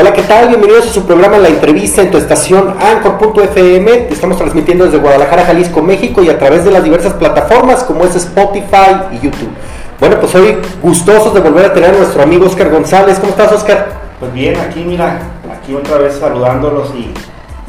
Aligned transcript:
Hola, 0.00 0.14
¿qué 0.14 0.22
tal? 0.22 0.48
Bienvenidos 0.48 0.86
a 0.86 0.92
su 0.94 1.04
programa 1.04 1.36
La 1.36 1.48
Entrevista 1.48 2.00
en 2.00 2.10
tu 2.10 2.16
estación 2.16 2.74
Anchor.fm. 2.80 4.06
Estamos 4.08 4.38
transmitiendo 4.38 4.86
desde 4.86 4.96
Guadalajara, 4.96 5.44
Jalisco, 5.44 5.82
México 5.82 6.22
y 6.22 6.30
a 6.30 6.38
través 6.38 6.64
de 6.64 6.70
las 6.70 6.82
diversas 6.82 7.12
plataformas 7.12 7.84
como 7.84 8.04
es 8.04 8.16
Spotify 8.16 9.12
y 9.12 9.16
YouTube. 9.16 9.50
Bueno, 10.00 10.18
pues 10.18 10.34
hoy 10.34 10.56
gustosos 10.82 11.34
de 11.34 11.40
volver 11.40 11.66
a 11.66 11.74
tener 11.74 11.90
a 11.90 11.98
nuestro 11.98 12.22
amigo 12.22 12.46
Oscar 12.46 12.70
González. 12.70 13.18
¿Cómo 13.18 13.32
estás, 13.32 13.52
Oscar? 13.52 13.88
Pues 14.18 14.32
bien, 14.32 14.58
aquí 14.58 14.82
mira, 14.86 15.20
aquí 15.52 15.74
otra 15.74 15.98
vez 15.98 16.14
saludándolos 16.18 16.94
y, 16.94 17.12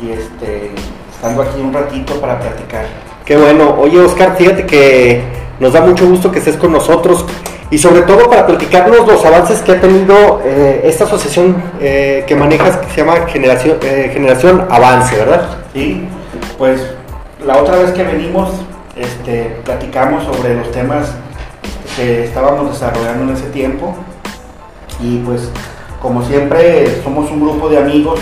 y 0.01 0.11
este, 0.11 0.71
estando 1.13 1.41
aquí 1.41 1.59
un 1.59 1.73
ratito 1.73 2.13
para 2.21 2.39
platicar. 2.39 2.85
Qué 3.25 3.35
bueno. 3.35 3.75
Oye, 3.77 3.99
Oscar, 3.99 4.37
fíjate 4.37 4.65
que 4.65 5.21
nos 5.59 5.73
da 5.73 5.81
mucho 5.81 6.07
gusto 6.07 6.31
que 6.31 6.39
estés 6.39 6.55
con 6.55 6.71
nosotros 6.71 7.25
y 7.71 7.77
sobre 7.77 8.01
todo 8.01 8.29
para 8.29 8.45
platicarnos 8.45 9.07
los 9.07 9.23
avances 9.25 9.61
que 9.61 9.71
ha 9.71 9.81
tenido 9.81 10.41
eh, 10.43 10.81
esta 10.83 11.05
asociación 11.05 11.55
eh, 11.79 12.25
que 12.27 12.35
manejas 12.35 12.75
que 12.77 12.89
se 12.89 12.97
llama 12.97 13.25
Generación, 13.27 13.77
eh, 13.81 14.11
Generación 14.13 14.67
Avance, 14.69 15.15
¿verdad? 15.15 15.57
Sí, 15.73 16.05
pues 16.57 16.81
la 17.45 17.57
otra 17.57 17.77
vez 17.77 17.91
que 17.91 18.03
venimos 18.03 18.49
este, 18.97 19.55
platicamos 19.63 20.25
sobre 20.25 20.55
los 20.55 20.69
temas 20.71 21.13
que 21.95 22.25
estábamos 22.25 22.73
desarrollando 22.73 23.31
en 23.31 23.37
ese 23.37 23.49
tiempo 23.49 23.95
y 24.99 25.19
pues 25.19 25.49
como 26.01 26.23
siempre 26.23 27.01
somos 27.01 27.31
un 27.31 27.39
grupo 27.39 27.69
de 27.69 27.77
amigos, 27.77 28.19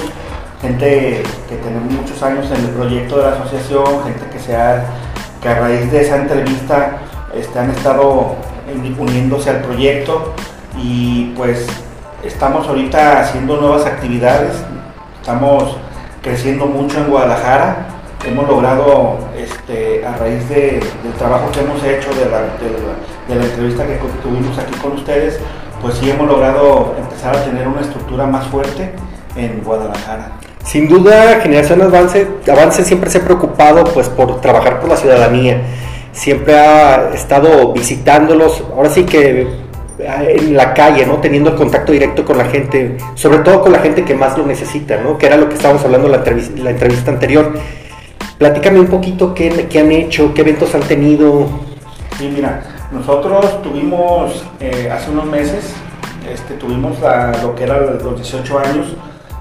gente 0.61 1.23
que 1.49 1.55
tenemos 1.55 1.91
muchos 1.91 2.21
años 2.21 2.45
en 2.51 2.65
el 2.65 2.69
proyecto 2.69 3.17
de 3.17 3.23
la 3.23 3.31
asociación, 3.31 4.03
gente 4.03 4.25
que, 4.31 4.39
se 4.39 4.55
ha, 4.55 4.85
que 5.41 5.49
a 5.49 5.55
raíz 5.55 5.91
de 5.91 6.01
esa 6.01 6.17
entrevista 6.17 6.99
este, 7.33 7.57
han 7.57 7.71
estado 7.71 8.35
uniéndose 8.97 9.49
al 9.49 9.61
proyecto 9.61 10.33
y 10.77 11.33
pues 11.35 11.67
estamos 12.23 12.67
ahorita 12.67 13.21
haciendo 13.21 13.57
nuevas 13.57 13.85
actividades, 13.85 14.55
estamos 15.19 15.77
creciendo 16.21 16.65
mucho 16.65 16.99
en 16.99 17.09
Guadalajara, 17.09 17.87
hemos 18.25 18.47
logrado 18.47 19.17
este, 19.37 20.05
a 20.05 20.17
raíz 20.17 20.47
del 20.49 20.81
trabajo 21.17 21.49
que 21.51 21.61
hemos 21.61 21.83
hecho, 21.83 22.09
de 22.13 22.29
la, 22.29 22.41
de 23.27 23.35
la, 23.35 23.45
entrevista 23.45 23.85
que 23.85 23.99
tuvimos 24.21 24.57
aquí 24.57 24.75
con 24.79 24.93
ustedes, 24.93 25.39
pues 25.81 25.95
sí 25.95 26.09
hemos 26.09 26.27
logrado 26.27 26.95
empezar 26.97 27.35
a 27.35 27.43
tener 27.43 27.67
una 27.67 27.81
estructura 27.81 28.25
más 28.25 28.47
fuerte 28.47 28.93
en 29.35 29.61
Guadalajara. 29.63 30.31
Sin 30.63 30.89
duda, 30.89 31.39
Generación 31.41 31.81
Avance, 31.81 32.27
Avance 32.51 32.83
siempre 32.83 33.09
se 33.09 33.19
ha 33.19 33.21
preocupado 33.21 33.85
pues 33.85 34.09
por 34.09 34.41
trabajar 34.41 34.81
por 34.81 34.89
la 34.89 34.97
ciudadanía 34.97 35.61
siempre 36.19 36.53
ha 36.53 37.11
estado 37.13 37.71
visitándolos, 37.71 38.61
ahora 38.75 38.89
sí 38.89 39.05
que 39.05 39.47
ah, 40.05 40.23
en 40.25 40.55
la 40.55 40.73
calle, 40.73 41.05
¿no? 41.05 41.19
Teniendo 41.19 41.55
contacto 41.55 41.93
directo 41.93 42.25
con 42.25 42.37
la 42.37 42.43
gente, 42.45 42.97
sobre 43.15 43.39
todo 43.39 43.61
con 43.61 43.71
la 43.71 43.79
gente 43.79 44.03
que 44.03 44.15
más 44.15 44.37
lo 44.37 44.45
necesita, 44.45 44.97
¿no? 44.97 45.17
Que 45.17 45.27
era 45.27 45.37
lo 45.37 45.47
que 45.47 45.55
estábamos 45.55 45.83
hablando 45.85 46.07
en 46.07 46.11
la 46.11 46.17
entrevista, 46.17 46.61
la 46.61 46.71
entrevista 46.71 47.11
anterior. 47.11 47.53
Platícame 48.37 48.81
un 48.81 48.87
poquito 48.87 49.33
qué, 49.33 49.67
qué, 49.69 49.79
han 49.79 49.91
hecho, 49.93 50.33
qué 50.33 50.41
eventos 50.41 50.75
han 50.75 50.81
tenido. 50.81 51.47
Sí, 52.17 52.29
mira, 52.33 52.63
nosotros 52.91 53.61
tuvimos 53.61 54.43
eh, 54.59 54.89
hace 54.91 55.11
unos 55.11 55.25
meses, 55.25 55.73
este, 56.29 56.55
tuvimos 56.55 56.97
lo 57.41 57.55
que 57.55 57.63
era 57.63 57.79
los 57.79 58.15
18 58.15 58.59
años 58.59 58.87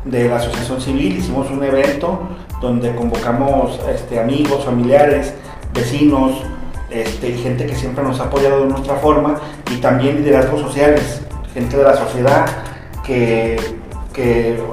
de 0.04 0.28
la 0.28 0.36
Asociación 0.36 0.80
Civil, 0.80 1.18
hicimos 1.18 1.50
un 1.50 1.64
evento 1.64 2.20
donde 2.60 2.94
convocamos 2.94 3.80
este, 3.92 4.20
amigos, 4.20 4.64
familiares, 4.64 5.34
vecinos, 5.74 6.44
este, 6.90 7.32
gente 7.32 7.66
que 7.66 7.74
siempre 7.74 8.02
nos 8.02 8.20
ha 8.20 8.24
apoyado 8.24 8.60
de 8.60 8.66
nuestra 8.66 8.94
forma 8.96 9.40
y 9.70 9.76
también 9.76 10.16
liderazgos 10.16 10.60
sociales, 10.60 11.20
gente 11.52 11.76
de 11.76 11.84
la 11.84 11.96
sociedad 11.96 12.46
que, 13.04 13.56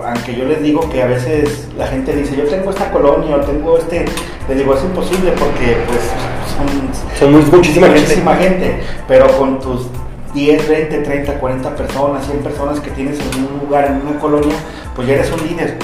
aunque 0.04 0.36
yo 0.36 0.46
les 0.46 0.62
digo 0.64 0.90
que 0.90 1.04
a 1.04 1.06
veces 1.06 1.68
la 1.78 1.88
gente 1.88 2.16
dice 2.16 2.36
yo 2.36 2.46
tengo 2.46 2.72
esta 2.72 2.92
colonia 2.92 3.36
o 3.36 3.42
tengo 3.42 3.78
este, 3.78 4.06
les 4.50 4.58
digo 4.58 4.74
es 4.74 4.84
imposible 4.84 5.32
porque 5.32 5.78
pues 5.88 7.20
son, 7.20 7.34
muchísima, 7.52 7.88
muchísima 7.88 8.36
gente. 8.36 8.80
pero 9.08 9.28
con 9.38 9.60
tus 9.60 9.88
10, 10.34 10.68
20, 10.68 10.98
30, 11.00 11.40
40 11.40 11.76
personas, 11.76 12.26
100 12.26 12.40
personas 12.40 12.80
que 12.80 12.92
tienes 12.92 13.20
en 13.20 13.46
un 13.46 13.60
lugar, 13.60 13.86
en 13.86 14.08
una 14.08 14.20
colonia, 14.20 14.56
pues 14.96 15.08
ya 15.08 15.14
eres 15.14 15.32
un 15.32 15.48
líder 15.48 15.78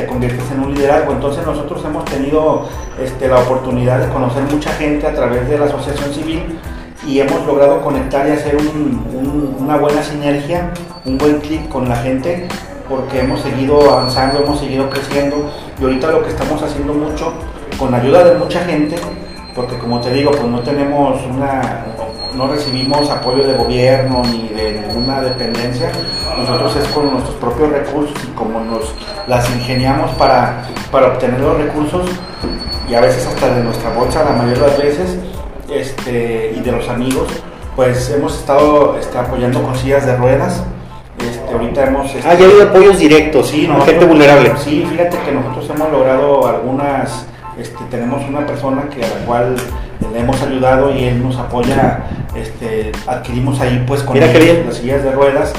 te 0.00 0.06
conviertes 0.06 0.50
en 0.50 0.60
un 0.60 0.74
liderazgo. 0.74 1.12
Entonces 1.12 1.44
nosotros 1.44 1.84
hemos 1.84 2.04
tenido 2.06 2.66
este, 3.02 3.28
la 3.28 3.38
oportunidad 3.38 4.00
de 4.00 4.12
conocer 4.12 4.42
mucha 4.44 4.72
gente 4.72 5.06
a 5.06 5.14
través 5.14 5.48
de 5.48 5.58
la 5.58 5.66
asociación 5.66 6.12
civil 6.12 6.58
y 7.06 7.20
hemos 7.20 7.46
logrado 7.46 7.80
conectar 7.82 8.26
y 8.28 8.32
hacer 8.32 8.56
una 9.58 9.76
buena 9.76 10.02
sinergia, 10.02 10.70
un 11.04 11.18
buen 11.18 11.40
clic 11.40 11.68
con 11.68 11.88
la 11.88 11.96
gente 11.96 12.46
porque 12.88 13.20
hemos 13.20 13.40
seguido 13.40 13.80
avanzando, 13.90 14.42
hemos 14.42 14.58
seguido 14.58 14.90
creciendo 14.90 15.48
y 15.80 15.84
ahorita 15.84 16.10
lo 16.10 16.22
que 16.24 16.30
estamos 16.30 16.60
haciendo 16.60 16.92
mucho, 16.92 17.32
con 17.78 17.94
ayuda 17.94 18.24
de 18.24 18.36
mucha 18.36 18.60
gente, 18.64 18.96
porque 19.54 19.78
como 19.78 20.00
te 20.00 20.12
digo, 20.12 20.32
pues 20.32 20.44
no 20.44 20.60
tenemos 20.60 21.24
una, 21.24 21.86
no 22.34 22.48
recibimos 22.48 23.08
apoyo 23.08 23.46
de 23.46 23.54
gobierno 23.54 24.22
ni 24.24 24.48
de 24.48 24.80
ninguna 24.80 25.20
dependencia, 25.20 25.92
nosotros 26.36 26.76
es 26.76 26.88
con 26.88 27.12
nuestros 27.12 27.36
propios 27.36 27.70
recursos 27.70 28.16
y 28.24 28.32
como 28.32 28.60
nos 28.60 28.92
las 29.26 29.48
ingeniamos 29.50 30.10
para, 30.12 30.62
para 30.90 31.08
obtener 31.08 31.40
los 31.40 31.56
recursos 31.58 32.08
y 32.88 32.94
a 32.94 33.00
veces 33.00 33.26
hasta 33.26 33.54
de 33.54 33.62
nuestra 33.62 33.90
bolsa 33.90 34.24
la 34.24 34.32
mayoría 34.32 34.64
de 34.64 34.68
las 34.68 34.78
veces 34.78 35.18
este, 35.72 36.52
y 36.56 36.60
de 36.60 36.72
los 36.72 36.88
amigos, 36.88 37.28
pues 37.76 38.10
hemos 38.10 38.36
estado 38.36 38.98
este, 38.98 39.16
apoyando 39.16 39.62
con 39.62 39.76
sillas 39.76 40.04
de 40.06 40.16
ruedas. 40.16 40.64
Este, 41.18 41.52
ahorita 41.52 41.86
hemos... 41.86 42.12
Este, 42.14 42.28
ah, 42.28 42.34
ya 42.34 42.46
hay 42.46 42.60
apoyos 42.62 42.98
directos, 42.98 43.48
sí, 43.48 43.68
no, 43.68 43.80
gente 43.82 44.04
vulnerable. 44.04 44.52
Sí, 44.58 44.84
fíjate 44.90 45.18
que 45.24 45.32
nosotros 45.32 45.70
hemos 45.70 45.92
logrado 45.92 46.48
algunas, 46.48 47.26
este, 47.58 47.84
tenemos 47.90 48.28
una 48.28 48.44
persona 48.46 48.88
que 48.88 49.04
a 49.04 49.08
la 49.08 49.26
cual 49.26 49.56
le 50.12 50.18
hemos 50.18 50.42
ayudado 50.42 50.92
y 50.92 51.04
él 51.04 51.22
nos 51.22 51.36
apoya, 51.36 52.04
este, 52.34 52.90
adquirimos 53.06 53.60
ahí 53.60 53.84
pues 53.86 54.02
con 54.02 54.18
las 54.18 54.32
sillas 54.76 55.04
de 55.04 55.12
ruedas 55.12 55.52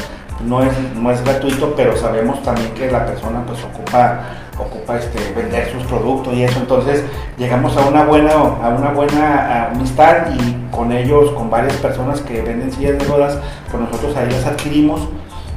no 0.46 0.63
es, 0.63 0.72
no 0.96 1.12
es 1.12 1.24
gratuito, 1.24 1.74
pero 1.75 1.96
sabemos 1.97 2.41
también 2.44 2.74
que 2.74 2.91
la 2.91 3.06
persona 3.06 3.44
pues 3.46 3.63
ocupa, 3.63 4.22
ocupa 4.57 4.97
este, 4.97 5.34
vender 5.34 5.72
sus 5.72 5.84
productos 5.84 6.34
y 6.34 6.44
eso, 6.44 6.59
entonces 6.59 7.03
llegamos 7.38 7.75
a 7.78 7.88
una 7.88 8.03
buena, 8.03 8.34
a 8.34 8.69
una 8.69 8.91
buena 8.91 9.68
amistad 9.72 10.28
y 10.34 10.75
con 10.75 10.91
ellos, 10.91 11.31
con 11.31 11.50
varias 11.50 11.75
personas 11.78 12.22
que 12.22 12.41
venden 12.41 12.72
sillas 12.72 12.97
de 12.97 13.06
ruedas, 13.06 13.38
pues 13.69 13.84
nosotros 13.84 14.16
ahí 14.18 14.30
las 14.30 14.46
adquirimos, 14.46 15.07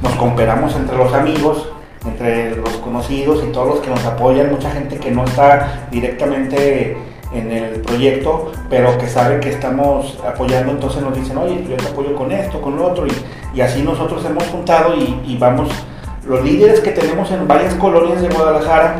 nos 0.01 0.13
cooperamos 0.13 0.75
entre 0.75 0.97
los 0.97 1.13
amigos, 1.13 1.69
entre 2.05 2.55
los 2.55 2.69
conocidos 2.77 3.43
y 3.43 3.51
todos 3.51 3.67
los 3.67 3.79
que 3.79 3.89
nos 3.89 4.05
apoyan, 4.05 4.51
mucha 4.51 4.69
gente 4.71 4.97
que 4.97 5.11
no 5.11 5.25
está 5.25 5.87
directamente 5.91 6.97
en 7.35 7.51
el 7.51 7.81
proyecto, 7.81 8.51
pero 8.69 8.97
que 8.97 9.07
sabe 9.07 9.39
que 9.39 9.49
estamos 9.49 10.17
apoyando, 10.25 10.71
entonces 10.71 11.01
nos 11.01 11.15
dicen, 11.15 11.37
oye, 11.37 11.65
yo 11.69 11.75
te 11.75 11.87
apoyo 11.87 12.15
con 12.15 12.31
esto, 12.31 12.61
con 12.61 12.77
lo 12.77 12.87
otro, 12.87 13.05
y, 13.53 13.61
así 13.61 13.81
nosotros 13.83 14.23
hemos 14.25 14.43
juntado 14.45 14.95
y, 14.95 15.37
vamos, 15.37 15.69
los 16.25 16.43
líderes 16.43 16.79
que 16.79 16.91
tenemos 16.91 17.29
en 17.31 17.47
varias 17.47 17.73
colonias 17.75 18.21
de 18.21 18.29
Guadalajara, 18.29 18.95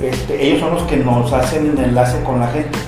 este, 0.00 0.46
ellos 0.46 0.60
son 0.60 0.74
los 0.74 0.82
que 0.82 0.96
nos 0.98 1.32
hacen 1.32 1.70
el 1.70 1.78
enlace 1.82 2.22
con 2.22 2.38
la 2.38 2.48
gente. 2.48 2.78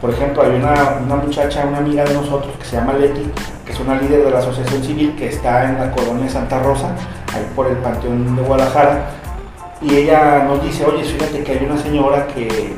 Por 0.00 0.10
ejemplo, 0.10 0.42
hay 0.42 0.50
una, 0.50 1.00
una, 1.04 1.16
muchacha, 1.16 1.64
una 1.66 1.78
amiga 1.78 2.04
de 2.04 2.14
nosotros 2.14 2.52
que 2.58 2.64
se 2.64 2.76
llama 2.76 2.92
Leti, 2.92 3.26
que 3.64 3.72
es 3.72 3.80
una 3.80 4.00
líder 4.00 4.24
de 4.24 4.30
la 4.30 4.38
asociación 4.38 4.84
civil 4.84 5.16
que 5.16 5.28
está 5.28 5.68
en 5.68 5.78
la 5.78 5.90
colonia 5.90 6.28
Santa 6.28 6.62
Rosa, 6.62 6.94
ahí 7.34 7.44
por 7.56 7.66
el 7.66 7.78
Panteón 7.78 8.36
de 8.36 8.42
Guadalajara, 8.42 9.10
y 9.80 9.94
ella 9.94 10.44
nos 10.44 10.62
dice, 10.62 10.84
oye, 10.84 11.04
fíjate 11.04 11.42
que 11.42 11.52
hay 11.52 11.64
una 11.64 11.78
señora 11.78 12.26
que 12.26 12.76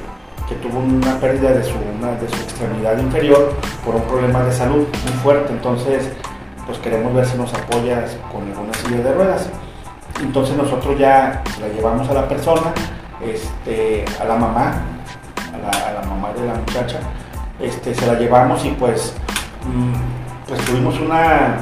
que 0.51 0.57
tuvo 0.57 0.81
una 0.81 1.17
pérdida 1.21 1.53
de 1.53 1.63
su, 1.63 1.75
de 1.75 2.29
su 2.29 2.43
extremidad 2.43 2.99
inferior 2.99 3.55
por 3.85 3.95
un 3.95 4.03
problema 4.03 4.43
de 4.43 4.53
salud 4.53 4.85
muy 5.05 5.13
fuerte. 5.23 5.53
Entonces, 5.53 6.11
pues 6.67 6.77
queremos 6.81 7.15
ver 7.15 7.25
si 7.25 7.39
nos 7.39 7.55
apoyas 7.55 8.17
con 8.33 8.43
alguna 8.49 8.75
silla 8.75 9.01
de 9.01 9.15
ruedas. 9.15 9.49
Entonces 10.21 10.57
nosotros 10.57 10.99
ya 10.99 11.41
la 11.61 11.69
llevamos 11.69 12.11
a 12.11 12.15
la 12.15 12.29
persona, 12.29 12.73
este, 13.25 14.05
a 14.21 14.25
la 14.25 14.35
mamá, 14.35 14.75
a 15.55 15.93
la, 15.93 16.03
mamá 16.03 16.33
de 16.33 16.45
la 16.45 16.55
muchacha, 16.55 16.99
este, 17.61 17.95
se 17.95 18.07
la 18.07 18.15
llevamos 18.15 18.65
y 18.65 18.71
pues, 18.71 19.15
mm, 19.65 20.49
pues 20.49 20.61
tuvimos 20.65 20.99
una, 20.99 21.59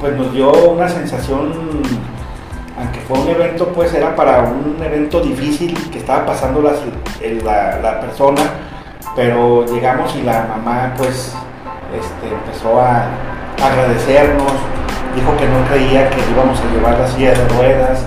pues 0.00 0.16
nos 0.16 0.32
dio 0.32 0.70
una 0.70 0.88
sensación 0.88 1.82
aunque 2.78 3.00
fue 3.00 3.18
un 3.18 3.28
evento, 3.28 3.68
pues 3.68 3.94
era 3.94 4.14
para 4.16 4.42
un 4.42 4.76
evento 4.82 5.20
difícil 5.20 5.74
que 5.90 5.98
estaba 5.98 6.26
pasando 6.26 6.60
la, 6.60 6.72
la, 7.80 8.00
persona, 8.00 8.42
pero 9.14 9.64
llegamos 9.66 10.14
y 10.16 10.22
la 10.22 10.46
mamá 10.48 10.92
pues 10.96 11.32
este, 11.96 12.34
empezó 12.34 12.80
a 12.80 13.06
agradecernos, 13.62 14.52
dijo 15.14 15.36
que 15.36 15.46
no 15.46 15.64
creía 15.70 16.10
que 16.10 16.16
íbamos 16.32 16.58
a 16.60 16.74
llevar 16.74 16.98
la 16.98 17.06
silla 17.06 17.30
de 17.30 17.48
ruedas, 17.48 18.04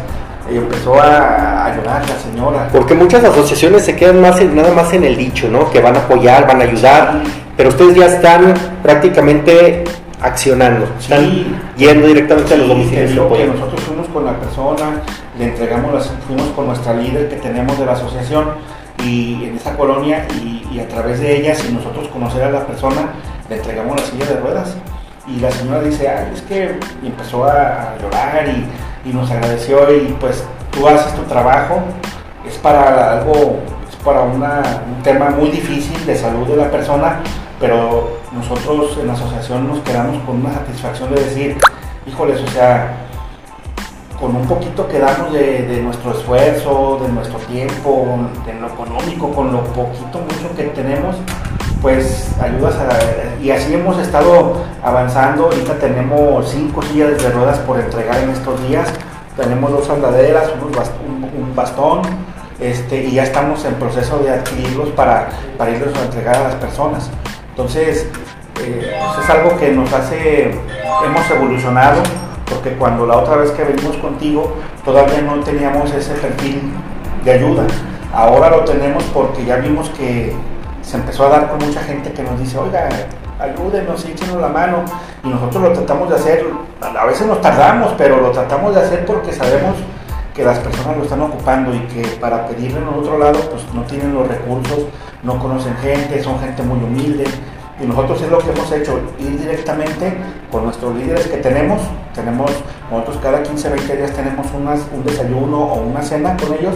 y 0.49 0.57
empezó 0.57 0.99
a, 0.99 1.65
a 1.65 1.75
llorar 1.75 2.07
la 2.07 2.15
señora. 2.17 2.69
Porque 2.71 2.93
muchas 2.93 3.23
asociaciones 3.23 3.83
se 3.83 3.95
quedan 3.95 4.21
más 4.21 4.41
nada 4.41 4.73
más 4.73 4.93
en 4.93 5.03
el 5.03 5.17
dicho, 5.17 5.49
¿no? 5.49 5.69
Que 5.69 5.81
van 5.81 5.95
a 5.95 5.99
apoyar, 5.99 6.47
van 6.47 6.61
a 6.61 6.63
ayudar, 6.63 7.21
pero 7.55 7.69
ustedes 7.69 7.95
ya 7.95 8.05
están 8.05 8.53
prácticamente 8.81 9.83
accionando, 10.21 10.87
están 10.99 11.59
yendo 11.77 12.07
directamente 12.07 12.53
a 12.53 12.57
los 12.57 12.67
domicilios. 12.67 13.11
Que 13.11 13.47
nosotros 13.47 13.81
fuimos 13.81 13.96
con 14.17 14.25
la 14.25 14.39
persona, 14.39 15.03
le 15.37 15.45
entregamos, 15.45 15.93
las, 15.93 16.09
fuimos 16.25 16.47
con 16.55 16.65
nuestra 16.65 16.93
líder 16.93 17.29
que 17.29 17.35
tenemos 17.35 17.77
de 17.77 17.85
la 17.85 17.91
asociación 17.91 18.45
y 19.03 19.45
en 19.45 19.55
esa 19.55 19.77
colonia 19.77 20.25
y, 20.41 20.79
a 20.79 20.87
través 20.87 21.19
de 21.19 21.37
ella, 21.37 21.53
sin 21.53 21.75
nosotros 21.75 22.07
conocer 22.07 22.43
a 22.43 22.49
la 22.49 22.65
persona, 22.65 23.13
le 23.47 23.57
entregamos 23.57 23.99
la 23.99 24.05
silla 24.07 24.25
de 24.25 24.39
ruedas. 24.39 24.75
Y 25.27 25.39
la 25.39 25.51
señora 25.51 25.81
dice, 25.81 26.09
Ay, 26.09 26.31
es 26.33 26.41
que 26.41 26.79
empezó 27.03 27.45
a, 27.45 27.95
llorar 28.01 28.47
y, 28.47 29.09
y, 29.09 29.13
nos 29.13 29.29
agradeció 29.29 29.93
y 29.95 30.15
pues 30.19 30.43
tú 30.71 30.87
haces 30.87 31.13
tu 31.13 31.21
trabajo, 31.23 31.79
es 32.47 32.57
para 32.57 33.19
algo, 33.19 33.59
es 33.87 33.95
para 33.97 34.21
un 34.21 35.03
tema 35.03 35.29
muy 35.29 35.51
difícil 35.51 36.03
de 36.07 36.15
salud 36.15 36.47
de 36.47 36.55
la 36.55 36.71
persona, 36.71 37.19
pero 37.59 38.17
nosotros 38.31 38.97
en 38.99 39.07
la 39.07 39.13
asociación 39.13 39.67
nos 39.67 39.79
quedamos 39.81 40.23
con 40.23 40.37
una 40.37 40.53
satisfacción 40.55 41.13
de 41.13 41.23
decir, 41.23 41.57
híjoles, 42.07 42.41
o 42.41 42.47
sea, 42.47 43.06
con 44.19 44.35
un 44.35 44.47
poquito 44.47 44.87
que 44.87 44.99
damos 44.99 45.31
de, 45.31 45.81
nuestro 45.83 46.11
esfuerzo, 46.11 46.99
de 47.01 47.09
nuestro 47.09 47.37
tiempo, 47.39 48.17
de 48.45 48.53
lo 48.55 48.67
económico, 48.67 49.31
con 49.31 49.51
lo 49.51 49.63
poquito, 49.65 50.19
mucho 50.19 50.55
que 50.55 50.63
tenemos, 50.63 51.15
pues 51.81 52.31
ayudas 52.41 52.75
a... 52.75 53.41
Y 53.41 53.51
así 53.51 53.75
hemos 53.75 53.99
estado 53.99 54.63
avanzando, 54.83 55.45
ahorita 55.45 55.75
tenemos 55.75 56.49
cinco 56.49 56.81
sillas 56.81 57.21
de 57.21 57.29
ruedas 57.29 57.59
por 57.59 57.79
entregar 57.79 58.17
en 58.17 58.31
estos 58.31 58.67
días, 58.67 58.91
tenemos 59.35 59.71
dos 59.71 59.87
andaderas, 59.89 60.51
un, 60.59 61.55
bastón, 61.55 62.01
este, 62.59 63.03
y 63.03 63.11
ya 63.13 63.23
estamos 63.23 63.63
en 63.65 63.75
proceso 63.75 64.19
de 64.19 64.31
adquirirlos 64.31 64.89
para, 64.89 65.29
irlos 65.71 65.95
a 65.95 66.05
entregar 66.05 66.35
a 66.37 66.43
las 66.43 66.55
personas. 66.55 67.09
Entonces, 67.49 68.07
eh, 68.63 68.97
pues 68.99 69.23
es 69.23 69.29
algo 69.29 69.57
que 69.57 69.71
nos 69.71 69.91
hace, 69.93 70.51
hemos 71.05 71.31
evolucionado, 71.31 72.01
porque 72.49 72.73
cuando 72.73 73.05
la 73.05 73.17
otra 73.17 73.37
vez 73.37 73.51
que 73.51 73.63
venimos 73.63 73.97
contigo 73.97 74.55
todavía 74.83 75.21
no 75.21 75.39
teníamos 75.43 75.91
ese 75.93 76.13
perfil 76.15 76.61
de 77.23 77.31
ayuda. 77.31 77.67
Ahora 78.13 78.49
lo 78.49 78.63
tenemos 78.63 79.03
porque 79.13 79.45
ya 79.45 79.57
vimos 79.57 79.89
que 79.89 80.33
se 80.81 80.97
empezó 80.97 81.27
a 81.27 81.29
dar 81.29 81.49
con 81.49 81.59
mucha 81.59 81.81
gente 81.81 82.11
que 82.13 82.23
nos 82.23 82.39
dice, 82.39 82.57
oiga, 82.57 82.89
ayúdenos, 83.39 84.05
échenos 84.05 84.41
la 84.41 84.47
mano. 84.47 84.83
Y 85.23 85.29
nosotros 85.29 85.63
lo 85.63 85.73
tratamos 85.73 86.09
de 86.09 86.15
hacer, 86.15 86.45
a 86.81 87.05
veces 87.05 87.27
nos 87.27 87.41
tardamos, 87.41 87.93
pero 87.97 88.21
lo 88.21 88.31
tratamos 88.31 88.73
de 88.73 88.81
hacer 88.81 89.05
porque 89.05 89.33
sabemos 89.33 89.75
que 90.33 90.43
las 90.43 90.59
personas 90.59 90.97
lo 90.97 91.03
están 91.03 91.21
ocupando 91.21 91.73
y 91.73 91.79
que 91.87 92.07
para 92.19 92.45
pedirle 92.47 92.79
en 92.79 92.87
otro 92.87 93.17
lado, 93.17 93.39
pues 93.49 93.63
no 93.73 93.81
tienen 93.81 94.13
los 94.13 94.27
recursos, 94.27 94.85
no 95.23 95.39
conocen 95.39 95.75
gente, 95.77 96.23
son 96.23 96.39
gente 96.39 96.61
muy 96.63 96.77
humilde. 96.77 97.25
Y 97.81 97.85
nosotros 97.85 98.21
es 98.21 98.29
lo 98.31 98.39
que 98.39 98.51
hemos 98.51 98.71
hecho, 98.71 98.99
ir 99.19 99.39
directamente 99.39 100.17
con 100.51 100.65
nuestros 100.65 100.95
líderes 100.95 101.27
que 101.27 101.37
tenemos. 101.37 101.81
Tenemos, 102.13 102.51
nosotros 102.89 103.17
cada 103.21 103.43
15, 103.43 103.69
20 103.69 103.97
días 103.97 104.11
tenemos 104.13 104.47
unas, 104.53 104.81
un 104.91 105.03
desayuno 105.03 105.57
o 105.57 105.81
una 105.81 106.01
cena 106.01 106.35
con 106.37 106.53
ellos 106.53 106.75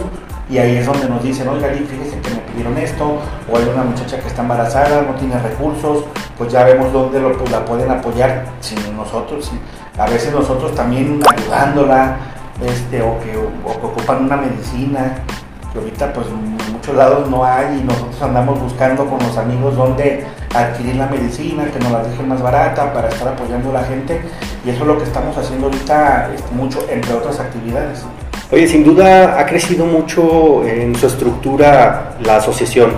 y 0.52 0.58
ahí 0.58 0.76
es 0.76 0.86
donde 0.86 1.08
nos 1.08 1.22
dicen, 1.22 1.48
oiga, 1.48 1.68
fíjese 1.68 2.20
que 2.20 2.30
me 2.30 2.40
pidieron 2.52 2.76
esto, 2.76 3.16
o 3.50 3.56
hay 3.56 3.64
una 3.72 3.84
muchacha 3.84 4.20
que 4.20 4.28
está 4.28 4.42
embarazada, 4.42 5.00
no 5.00 5.14
tiene 5.14 5.38
recursos, 5.38 6.04
pues 6.36 6.52
ya 6.52 6.64
vemos 6.64 6.92
dónde 6.92 7.20
lo, 7.20 7.32
pues, 7.38 7.50
la 7.50 7.64
pueden 7.64 7.90
apoyar 7.90 8.44
sin 8.60 8.78
nosotros. 8.94 9.50
A 9.96 10.06
veces 10.06 10.32
nosotros 10.32 10.74
también 10.74 11.20
ayudándola, 11.26 12.16
este, 12.66 13.00
o, 13.00 13.18
que, 13.20 13.34
o 13.38 13.80
que 13.80 13.86
ocupan 13.86 14.24
una 14.24 14.36
medicina, 14.36 15.14
que 15.72 15.78
ahorita 15.78 16.12
pues 16.12 16.26
muchos 16.82 16.96
lados 16.96 17.30
no 17.30 17.44
hay 17.44 17.78
y 17.78 17.84
nosotros 17.84 18.20
andamos 18.20 18.60
buscando 18.60 19.06
con 19.06 19.20
los 19.20 19.38
amigos 19.38 19.76
dónde 19.76 20.26
adquirir 20.52 20.96
la 20.96 21.06
medicina, 21.06 21.64
que 21.72 21.78
nos 21.78 21.92
la 21.92 22.02
dejen 22.02 22.26
más 22.26 22.42
barata 22.42 22.92
para 22.92 23.08
estar 23.08 23.28
apoyando 23.28 23.70
a 23.70 23.74
la 23.74 23.84
gente 23.84 24.20
y 24.66 24.70
eso 24.70 24.80
es 24.80 24.86
lo 24.88 24.98
que 24.98 25.04
estamos 25.04 25.38
haciendo 25.38 25.66
ahorita 25.66 26.32
este, 26.34 26.52
mucho, 26.52 26.84
entre 26.90 27.14
otras 27.14 27.38
actividades. 27.38 28.04
Oye, 28.50 28.66
sin 28.66 28.82
duda 28.82 29.38
ha 29.38 29.46
crecido 29.46 29.86
mucho 29.86 30.64
en 30.64 30.96
su 30.96 31.06
estructura 31.06 32.16
la 32.24 32.38
asociación. 32.38 32.94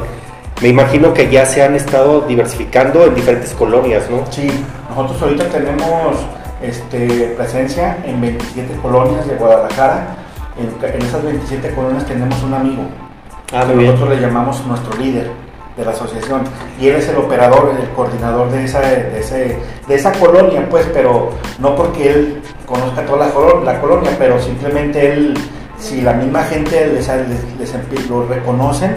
Me 0.63 0.69
imagino 0.69 1.13
que 1.13 1.31
ya 1.31 1.45
se 1.45 1.63
han 1.63 1.75
estado 1.75 2.23
diversificando 2.23 3.05
en 3.05 3.15
diferentes 3.15 3.53
colonias, 3.53 4.09
¿no? 4.09 4.25
Sí, 4.31 4.49
nosotros 4.89 5.21
ahorita 5.21 5.45
tenemos 5.51 6.17
este, 6.63 7.35
presencia 7.37 7.99
en 8.03 8.19
27 8.19 8.79
colonias 8.81 9.29
de 9.29 9.35
Guadalajara. 9.35 10.17
En, 10.57 11.03
esas 11.03 11.23
27 11.23 11.75
colonias 11.75 12.07
tenemos 12.07 12.43
un 12.43 12.55
amigo. 12.55 13.04
Ah, 13.53 13.65
nosotros 13.65 14.09
le 14.09 14.21
llamamos 14.21 14.65
nuestro 14.67 14.97
líder 14.99 15.31
de 15.77 15.85
la 15.85 15.91
asociación 15.91 16.43
y 16.81 16.89
él 16.89 16.97
es 16.97 17.09
el 17.09 17.17
operador, 17.17 17.75
el 17.81 17.89
coordinador 17.91 18.51
de 18.51 18.65
esa, 18.65 18.81
de, 18.81 19.19
ese, 19.19 19.59
de 19.87 19.95
esa 19.95 20.13
colonia, 20.13 20.67
pues, 20.71 20.89
pero 20.93 21.31
no 21.59 21.75
porque 21.77 22.11
él 22.11 22.43
conozca 22.67 23.05
toda 23.05 23.29
la, 23.29 23.73
la 23.73 23.81
colonia, 23.81 24.11
pero 24.19 24.41
simplemente 24.41 25.13
él, 25.13 25.35
si 25.79 26.01
la 26.01 26.15
misma 26.15 26.43
gente 26.45 26.87
les, 26.87 27.09
les, 27.59 28.09
lo 28.09 28.27
reconocen 28.27 28.97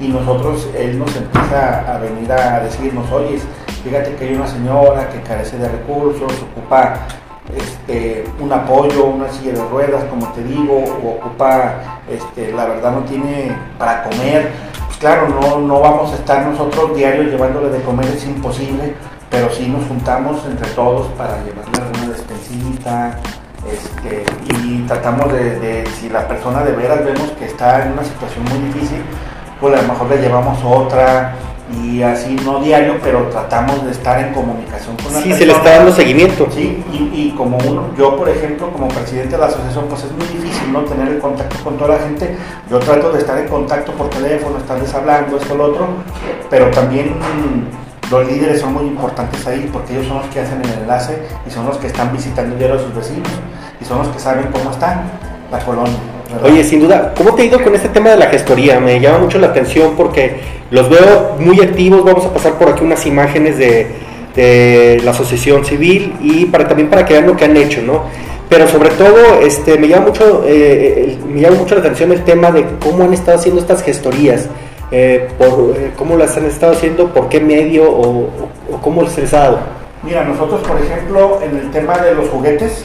y 0.00 0.08
nosotros, 0.08 0.68
él 0.76 0.98
nos 0.98 1.14
empieza 1.14 1.94
a 1.94 1.98
venir 1.98 2.30
a 2.32 2.60
decirnos, 2.60 3.10
oye, 3.12 3.38
fíjate 3.84 4.14
que 4.16 4.24
hay 4.24 4.34
una 4.34 4.48
señora 4.48 5.08
que 5.08 5.20
carece 5.20 5.56
de 5.56 5.68
recursos, 5.68 6.32
ocupa 6.52 7.06
este, 7.52 8.24
un 8.40 8.52
apoyo, 8.52 9.04
una 9.06 9.30
silla 9.30 9.52
de 9.52 9.64
ruedas, 9.68 10.04
como 10.04 10.28
te 10.32 10.42
digo, 10.44 10.82
o 11.02 11.18
ocupa, 11.18 12.00
este, 12.08 12.52
la 12.52 12.66
verdad 12.66 12.92
no 12.92 13.00
tiene 13.00 13.54
para 13.78 14.04
comer, 14.04 14.50
claro, 14.98 15.28
no, 15.28 15.58
no 15.58 15.80
vamos 15.80 16.12
a 16.12 16.14
estar 16.14 16.46
nosotros 16.46 16.96
diarios 16.96 17.26
llevándole 17.26 17.68
de 17.68 17.82
comer, 17.82 18.06
es 18.06 18.24
imposible, 18.24 18.94
pero 19.30 19.50
sí 19.50 19.68
nos 19.68 19.86
juntamos 19.86 20.44
entre 20.46 20.68
todos 20.70 21.08
para 21.18 21.42
llevarle 21.44 21.82
alguna 21.82 22.12
despensita, 22.12 23.18
este, 23.70 24.24
y 24.52 24.84
tratamos 24.86 25.32
de, 25.32 25.84
si 25.98 26.08
la 26.08 26.28
persona 26.28 26.62
de 26.62 26.72
veras 26.72 27.04
vemos 27.04 27.30
que 27.38 27.46
está 27.46 27.84
en 27.84 27.92
una 27.92 28.04
situación 28.04 28.44
muy 28.44 28.58
difícil, 28.68 29.02
pues 29.60 29.78
a 29.78 29.82
lo 29.82 29.88
mejor 29.92 30.10
le 30.10 30.18
llevamos 30.18 30.58
otra, 30.64 31.34
y 31.72 32.02
así 32.02 32.36
no 32.44 32.60
diario, 32.60 32.96
pero 33.02 33.28
tratamos 33.28 33.84
de 33.84 33.92
estar 33.92 34.18
en 34.20 34.34
comunicación 34.34 34.96
con 34.96 35.12
la 35.12 35.20
sí, 35.20 35.32
se 35.32 35.46
le 35.46 35.52
está 35.52 35.76
dando 35.76 35.92
seguimiento. 35.92 36.46
Sí, 36.50 36.84
y, 36.92 37.30
como 37.36 37.56
uno, 37.58 37.88
yo 37.96 38.16
por 38.16 38.28
ejemplo, 38.28 38.70
como 38.70 38.88
presidente 38.88 39.30
de 39.30 39.38
la 39.38 39.46
asociación, 39.46 39.86
pues 39.88 40.04
es 40.04 40.12
muy 40.12 40.26
difícil 40.26 40.72
no 40.72 40.80
tener 40.82 41.08
el 41.08 41.18
contacto 41.18 41.56
con 41.64 41.78
toda 41.78 41.96
la 41.96 42.02
gente. 42.02 42.36
Yo 42.70 42.78
trato 42.80 43.12
de 43.12 43.18
estar 43.18 43.38
en 43.38 43.48
contacto 43.48 43.92
por 43.92 44.10
teléfono, 44.10 44.58
estarles 44.58 44.92
hablando, 44.94 45.38
esto, 45.38 45.54
lo 45.54 45.64
otro, 45.64 45.88
pero 46.50 46.70
también 46.70 47.14
los 48.10 48.26
líderes 48.26 48.60
son 48.60 48.74
muy 48.74 48.84
importantes 48.84 49.46
ahí 49.46 49.68
porque 49.72 49.94
ellos 49.94 50.06
son 50.06 50.18
los 50.18 50.26
que 50.26 50.40
hacen 50.40 50.60
el 50.60 50.70
enlace 50.70 51.18
y 51.46 51.50
son 51.50 51.66
los 51.66 51.78
que 51.78 51.86
están 51.86 52.12
visitando 52.12 52.56
diario 52.56 52.76
a 52.76 52.78
sus 52.78 52.94
vecinos 52.94 53.28
y 53.80 53.84
son 53.84 53.98
los 53.98 54.08
que 54.08 54.18
saben 54.18 54.48
cómo 54.52 54.70
está 54.70 55.02
la 55.50 55.58
colonia. 55.60 56.13
Oye, 56.42 56.64
sin 56.64 56.80
duda, 56.80 57.12
¿cómo 57.16 57.34
te 57.34 57.42
ha 57.42 57.44
ido 57.44 57.62
con 57.62 57.74
este 57.74 57.88
tema 57.88 58.10
de 58.10 58.16
la 58.16 58.26
gestoría? 58.26 58.80
Me 58.80 59.00
llama 59.00 59.18
mucho 59.18 59.38
la 59.38 59.48
atención 59.48 59.92
porque 59.96 60.40
los 60.70 60.88
veo 60.88 61.36
muy 61.38 61.60
activos. 61.60 62.04
Vamos 62.04 62.26
a 62.26 62.32
pasar 62.32 62.54
por 62.54 62.68
aquí 62.68 62.84
unas 62.84 63.04
imágenes 63.06 63.58
de, 63.58 65.00
la 65.04 65.12
asociación 65.12 65.64
civil 65.64 66.14
y 66.20 66.46
para 66.46 66.66
también 66.66 66.90
para 66.90 67.04
que 67.04 67.14
vean 67.14 67.26
lo 67.26 67.36
que 67.36 67.44
han 67.44 67.56
hecho, 67.56 67.82
¿no? 67.82 68.02
Pero 68.48 68.66
sobre 68.68 68.90
todo, 68.90 69.40
este, 69.42 69.78
me 69.78 69.88
llama 69.88 70.06
mucho, 70.06 70.44
eh, 70.46 71.16
me 71.26 71.40
llama 71.40 71.56
mucho 71.56 71.74
la 71.76 71.80
atención 71.80 72.10
el 72.12 72.24
tema 72.24 72.50
de 72.50 72.64
cómo 72.82 73.04
han 73.04 73.14
estado 73.14 73.38
haciendo 73.38 73.60
estas 73.60 73.82
gestorías, 73.82 74.48
eh, 74.90 75.28
por, 75.38 75.74
eh, 75.76 75.92
cómo 75.96 76.16
las 76.16 76.36
han 76.36 76.46
estado 76.46 76.72
haciendo, 76.72 77.08
por 77.08 77.28
qué 77.28 77.40
medio 77.40 77.90
o, 77.90 78.28
o 78.72 78.82
cómo 78.82 79.02
les 79.02 79.32
ha 79.34 79.38
dado. 79.38 79.60
Mira, 80.02 80.24
nosotros, 80.24 80.60
por 80.66 80.78
ejemplo, 80.78 81.40
en 81.42 81.56
el 81.56 81.70
tema 81.70 81.96
de 81.98 82.14
los 82.14 82.28
juguetes, 82.28 82.84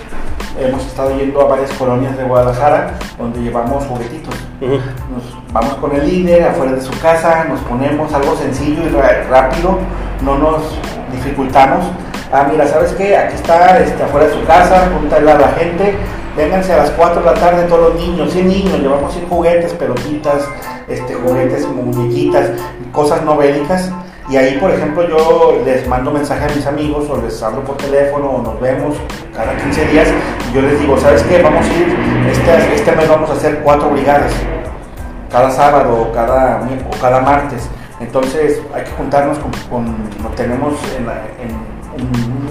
hemos 0.60 0.86
estado 0.86 1.18
yendo 1.18 1.42
a 1.42 1.46
varias 1.46 1.72
colonias 1.72 2.18
de 2.18 2.24
Guadalajara 2.24 2.94
donde 3.18 3.42
llevamos 3.42 3.86
juguetitos. 3.86 4.36
Nos 4.62 5.54
vamos 5.54 5.74
con 5.76 5.96
el 5.96 6.08
líder 6.08 6.44
afuera 6.44 6.74
de 6.74 6.82
su 6.82 6.92
casa, 7.00 7.46
nos 7.46 7.60
ponemos 7.62 8.14
algo 8.14 8.36
sencillo 8.36 8.84
y 8.84 8.90
rápido, 9.30 9.78
no 10.24 10.38
nos 10.38 10.62
dificultamos. 11.12 11.86
Ah, 12.32 12.48
mira, 12.52 12.68
¿sabes 12.68 12.92
qué? 12.94 13.18
Aquí 13.18 13.36
está 13.36 13.80
este, 13.80 14.04
afuera 14.04 14.28
de 14.28 14.34
su 14.34 14.46
casa, 14.46 14.90
júntale 14.94 15.32
a 15.32 15.40
la 15.40 15.48
gente, 15.50 15.96
vénganse 16.38 16.74
a 16.74 16.78
las 16.78 16.92
4 16.92 17.22
de 17.22 17.26
la 17.26 17.34
tarde 17.34 17.64
todos 17.64 17.94
los 17.94 18.02
niños, 18.02 18.32
100 18.32 18.48
niños, 18.48 18.80
llevamos 18.80 19.14
100 19.14 19.28
juguetes, 19.28 19.74
pelotitas, 19.74 20.48
este, 20.88 21.16
juguetes, 21.16 21.68
muñequitas, 21.68 22.52
cosas 22.92 23.24
no 23.24 23.36
bélicas 23.38 23.92
y 24.30 24.38
ahí, 24.38 24.60
por 24.60 24.70
ejemplo, 24.70 25.10
yo 25.10 25.60
les 25.66 25.88
mando 25.88 26.12
mensaje 26.12 26.46
a 26.46 26.56
mis 26.56 26.66
amigos 26.68 27.10
o 27.10 27.20
les 27.20 27.42
hablo 27.42 27.64
por 27.64 27.78
teléfono 27.78 28.30
o 28.30 28.42
nos 28.44 28.62
vemos 28.62 28.96
cada 29.36 29.58
15 29.58 29.86
días 29.88 30.08
y 30.52 30.56
yo 30.56 30.62
les 30.62 30.80
digo, 30.80 30.96
¿sabes 31.00 31.24
qué? 31.24 31.42
Vamos 31.42 31.66
a 31.66 31.74
ir, 31.74 31.98
este, 32.30 32.76
este 32.76 32.96
mes 32.96 33.10
vamos 33.10 33.28
a 33.32 33.34
hacer 33.34 33.62
cuatro 33.64 33.90
brigadas, 33.90 34.32
cada 35.32 35.50
sábado 35.50 36.02
o 36.02 36.12
cada, 36.12 36.62
o 36.62 37.02
cada 37.02 37.22
martes. 37.22 37.68
Entonces 38.00 38.62
hay 38.74 38.84
que 38.84 38.92
juntarnos 38.92 39.40
con, 39.40 39.84
nos 40.22 40.36
tenemos 40.36 40.76
en, 40.96 41.08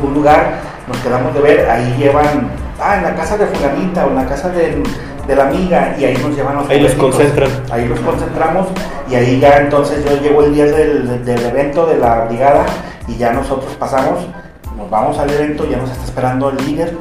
un 0.03 0.15
lugar, 0.15 0.59
nos 0.89 0.97
quedamos 0.99 1.33
de 1.33 1.41
ver, 1.41 1.71
ahí 1.71 1.95
llevan, 1.97 2.51
ah, 2.81 2.97
en 2.97 3.05
la 3.05 3.15
casa 3.15 3.39
de 3.39 3.47
fulanita 3.47 4.05
o 4.05 4.11
en 4.11 4.17
la 4.17 4.27
casa 4.27 4.49
de 4.49 4.83
de 5.29 5.37
la 5.37 5.45
amiga 5.45 5.95
y 5.99 6.05
ahí 6.07 6.17
nos 6.17 6.35
llevan 6.35 6.57
los 6.57 6.71
Ahí 6.71 6.81
los 6.81 6.95
concentran. 6.95 7.51
Ahí 7.71 7.87
los 7.87 8.01
concentramos 8.01 8.69
y 9.11 9.15
ahí 9.15 9.39
ya 9.39 9.59
entonces 9.59 10.05
yo 10.05 10.17
llego 10.21 10.43
el 10.43 10.55
día 10.55 10.65
del, 10.65 11.25
del, 11.25 11.45
evento 11.45 11.87
de 11.87 11.99
la 11.99 12.25
brigada 12.25 12.65
y 13.07 13.17
ya 13.17 13.33
nosotros 13.33 13.75
pasamos, 13.79 14.27
nos 14.77 14.91
vamos 14.91 15.19
al 15.19 15.31
evento, 15.31 15.69
ya 15.71 15.77
nos 15.77 15.91
está 15.91 16.05
esperando 16.05 16.49
el 16.49 16.57
líder, 16.65 16.97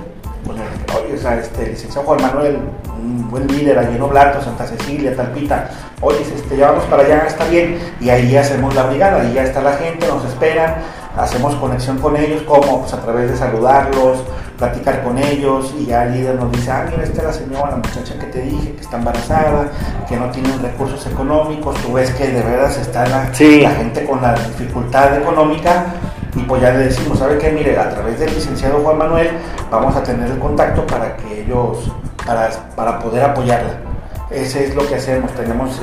pues 0.46 0.58
oye, 0.98 1.16
o 1.16 1.18
sea, 1.18 1.38
este, 1.40 1.68
licenciado 1.68 2.06
Juan 2.06 2.22
Manuel, 2.22 2.60
un 3.02 3.30
buen 3.30 3.48
líder, 3.48 3.80
allí 3.80 3.96
en 3.96 4.02
Oblato, 4.02 4.42
Santa 4.42 4.66
Cecilia, 4.66 5.16
Talpita, 5.16 5.70
oye, 6.02 6.22
este, 6.22 6.58
ya 6.58 6.72
vamos 6.72 6.86
para 6.86 7.04
allá, 7.04 7.26
está 7.28 7.46
bien, 7.48 7.78
y 8.00 8.10
ahí 8.10 8.36
hacemos 8.36 8.74
la 8.76 8.84
brigada, 8.84 9.22
ahí 9.22 9.34
ya 9.34 9.44
está 9.44 9.62
la 9.62 9.74
gente, 9.74 10.08
nos 10.08 10.24
esperan, 10.26 10.76
hacemos 11.18 11.56
conexión 11.56 11.98
con 12.00 12.16
ellos, 12.16 12.42
como 12.44 12.82
pues 12.82 12.94
a 12.94 13.02
través 13.02 13.32
de 13.32 13.38
saludarlos, 13.38 14.20
platicar 14.58 15.04
con 15.04 15.18
ellos, 15.18 15.74
y 15.80 15.86
ya 15.86 16.06
el 16.06 16.14
líder 16.14 16.36
nos 16.36 16.52
dice, 16.52 16.72
ah, 16.72 16.86
mira, 16.90 17.04
esta 17.04 17.22
es 17.22 17.28
la 17.28 17.34
señora, 17.34 17.72
la 17.72 17.78
muchacha 17.78 18.18
que 18.20 18.26
te 18.28 18.42
dije, 18.42 18.74
que 18.74 18.82
está 18.82 18.98
embarazada, 18.98 19.72
que 20.08 20.18
no 20.18 20.30
tiene 20.32 20.50
recursos 20.62 21.06
económicos, 21.06 21.76
tú 21.82 21.94
ves 21.94 22.10
que 22.12 22.28
de 22.28 22.42
veras 22.42 22.78
está 22.78 23.06
la, 23.08 23.26
la 23.26 23.72
gente 23.72 24.06
con 24.06 24.22
la 24.22 24.34
dificultad 24.34 25.16
económica, 25.18 25.86
y 26.36 26.40
pues 26.42 26.62
ya 26.62 26.72
le 26.72 26.80
decimos, 26.80 27.20
¿sabe 27.20 27.38
qué? 27.38 27.52
Mire, 27.52 27.78
a 27.78 27.90
través 27.90 28.20
del 28.20 28.34
licenciado 28.34 28.80
Juan 28.80 28.98
Manuel 28.98 29.30
vamos 29.72 29.96
a 29.96 30.04
tener 30.04 30.30
el 30.30 30.40
contacto 30.40 30.86
para 30.86 31.16
que 31.18 31.42
ellos, 31.42 31.92
para, 32.26 32.50
para 32.76 33.00
poder 33.00 33.24
apoyarla. 33.24 33.78
Ese 34.30 34.66
es 34.66 34.76
lo 34.76 34.88
que 34.88 34.96
hacemos, 34.96 35.32
tenemos 35.32 35.82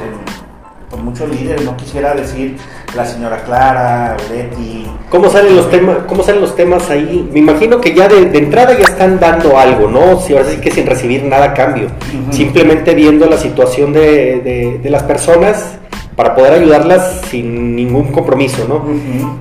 pues, 0.90 1.02
muchos 1.02 1.28
líderes, 1.28 1.64
no 1.64 1.76
quisiera 1.76 2.14
decir 2.14 2.59
la 2.95 3.05
señora 3.05 3.43
Clara, 3.45 4.17
Betty. 4.31 4.87
¿Cómo 5.11 5.29
salen 5.29 5.57
los 5.57 5.71
temas, 5.71 5.99
cómo 6.07 6.23
salen 6.23 6.41
los 6.41 6.57
temas 6.57 6.91
ahí? 6.91 7.29
Me 7.33 7.41
imagino 7.41 7.81
que 7.81 7.95
ya 7.95 8.09
de, 8.09 8.37
entrada 8.37 8.77
ya 8.77 8.85
están 8.85 9.19
dando 9.21 9.59
algo, 9.59 9.89
¿no? 9.89 10.21
Si 10.21 10.33
ahora 10.33 10.49
sí 10.49 10.57
que 10.57 10.71
sin 10.71 10.87
recibir 10.87 11.25
nada 11.25 11.47
a 11.47 11.55
cambio, 11.55 11.89
simplemente 12.31 12.95
viendo 12.95 13.27
la 13.27 13.37
situación 13.37 13.93
de, 13.93 14.41
de, 14.41 14.79
de 14.83 14.91
las 14.91 15.03
personas 15.05 15.79
para 16.17 16.35
poder 16.35 16.53
ayudarlas 16.53 17.23
sin 17.29 17.75
ningún 17.75 18.13
compromiso, 18.13 18.67
¿no? 18.69 18.85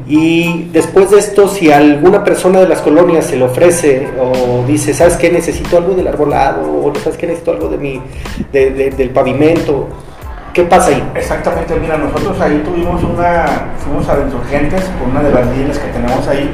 Y 0.07 0.69
después 0.71 1.11
de 1.11 1.19
esto, 1.19 1.47
si 1.47 1.71
alguna 1.71 2.23
persona 2.23 2.59
de 2.59 2.67
las 2.67 2.81
colonias 2.81 3.25
se 3.25 3.37
le 3.37 3.45
ofrece 3.45 4.07
o 4.19 4.65
dice, 4.65 4.93
¿sabes 4.93 5.15
qué? 5.17 5.31
Necesito 5.31 5.77
algo 5.77 5.93
del 5.93 6.07
arbolado, 6.07 6.83
o 6.83 6.93
¿sabes 6.95 7.17
qué? 7.17 7.27
Necesito 7.27 7.51
algo 7.51 7.67
de 7.67 7.77
mi, 7.77 8.01
del 8.51 9.09
pavimento, 9.11 9.87
¿qué 10.53 10.63
pasa 10.63 10.89
ahí? 10.89 11.11
Exactamente, 11.15 11.75
mira, 11.79 11.97
nosotros 11.97 12.39
ahí 12.39 12.61
tuvimos 12.63 13.03
una, 13.03 13.73
fuimos 13.79 14.07
a 14.07 14.19
Insurgentes 14.19 14.83
con 14.99 15.11
una 15.11 15.23
de 15.23 15.31
las 15.31 15.47
líderes 15.47 15.79
que 15.79 15.87
tenemos 15.87 16.27
ahí, 16.27 16.49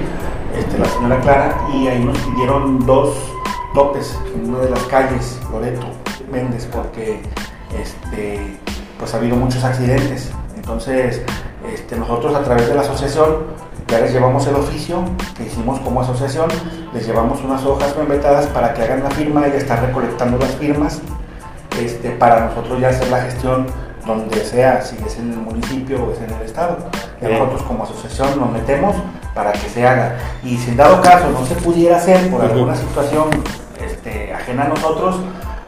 este, 0.58 0.78
la 0.78 0.86
señora 0.86 1.20
Clara, 1.20 1.58
y 1.74 1.88
ahí 1.88 2.04
nos 2.04 2.18
pidieron 2.20 2.86
dos 2.86 3.16
topes 3.74 4.18
en 4.34 4.50
una 4.50 4.60
de 4.60 4.70
las 4.70 4.84
calles, 4.84 5.40
Loreto, 5.52 5.88
Méndez, 6.32 6.68
porque 6.72 7.22
este 7.78 8.58
pues 8.98 9.14
ha 9.14 9.18
habido 9.18 9.38
muchos 9.38 9.64
accidentes. 9.64 10.30
Entonces, 10.56 11.22
este, 11.74 11.96
nosotros 11.96 12.36
a 12.36 12.44
través 12.44 12.68
de 12.68 12.76
la 12.76 12.82
asociación 12.82 13.38
ya 13.88 14.00
les 14.00 14.12
llevamos 14.12 14.46
el 14.48 14.56
oficio 14.56 15.04
que 15.36 15.44
hicimos 15.44 15.80
como 15.80 16.02
asociación, 16.02 16.50
les 16.94 17.08
llevamos 17.08 17.42
unas 17.44 17.64
hojas 17.66 17.96
membetadas 17.98 18.48
para 18.48 18.74
que 18.74 18.84
hagan 18.84 19.04
la 19.04 19.10
firma, 19.10 19.48
ella 19.48 19.58
está 19.58 19.78
recolectando 19.78 20.38
las 20.38 20.52
firmas 20.56 21.02
este, 21.82 22.12
para 22.12 22.48
nosotros 22.48 22.80
ya 22.80 22.90
hacer 22.90 23.10
la 23.10 23.22
gestión 23.22 23.68
donde 24.16 24.44
sea, 24.44 24.82
si 24.82 24.96
es 25.06 25.18
en 25.18 25.32
el 25.32 25.38
municipio 25.38 26.04
o 26.04 26.12
es 26.12 26.20
en 26.20 26.34
el 26.34 26.42
estado. 26.42 26.78
nosotros 27.22 27.62
como 27.64 27.84
asociación 27.84 28.40
nos 28.40 28.52
metemos 28.52 28.96
para 29.34 29.52
que 29.52 29.70
se 29.70 29.86
haga. 29.86 30.18
Y 30.44 30.58
si 30.58 30.72
en 30.72 30.78
dado 30.78 31.02
caso 31.02 31.30
no 31.32 31.46
se 31.46 31.56
pudiera 31.56 31.98
hacer 31.98 32.30
por 32.30 32.42
alguna 32.42 32.76
situación 32.76 33.30
este, 33.84 34.34
ajena 34.34 34.64
a 34.64 34.68
nosotros 34.70 35.20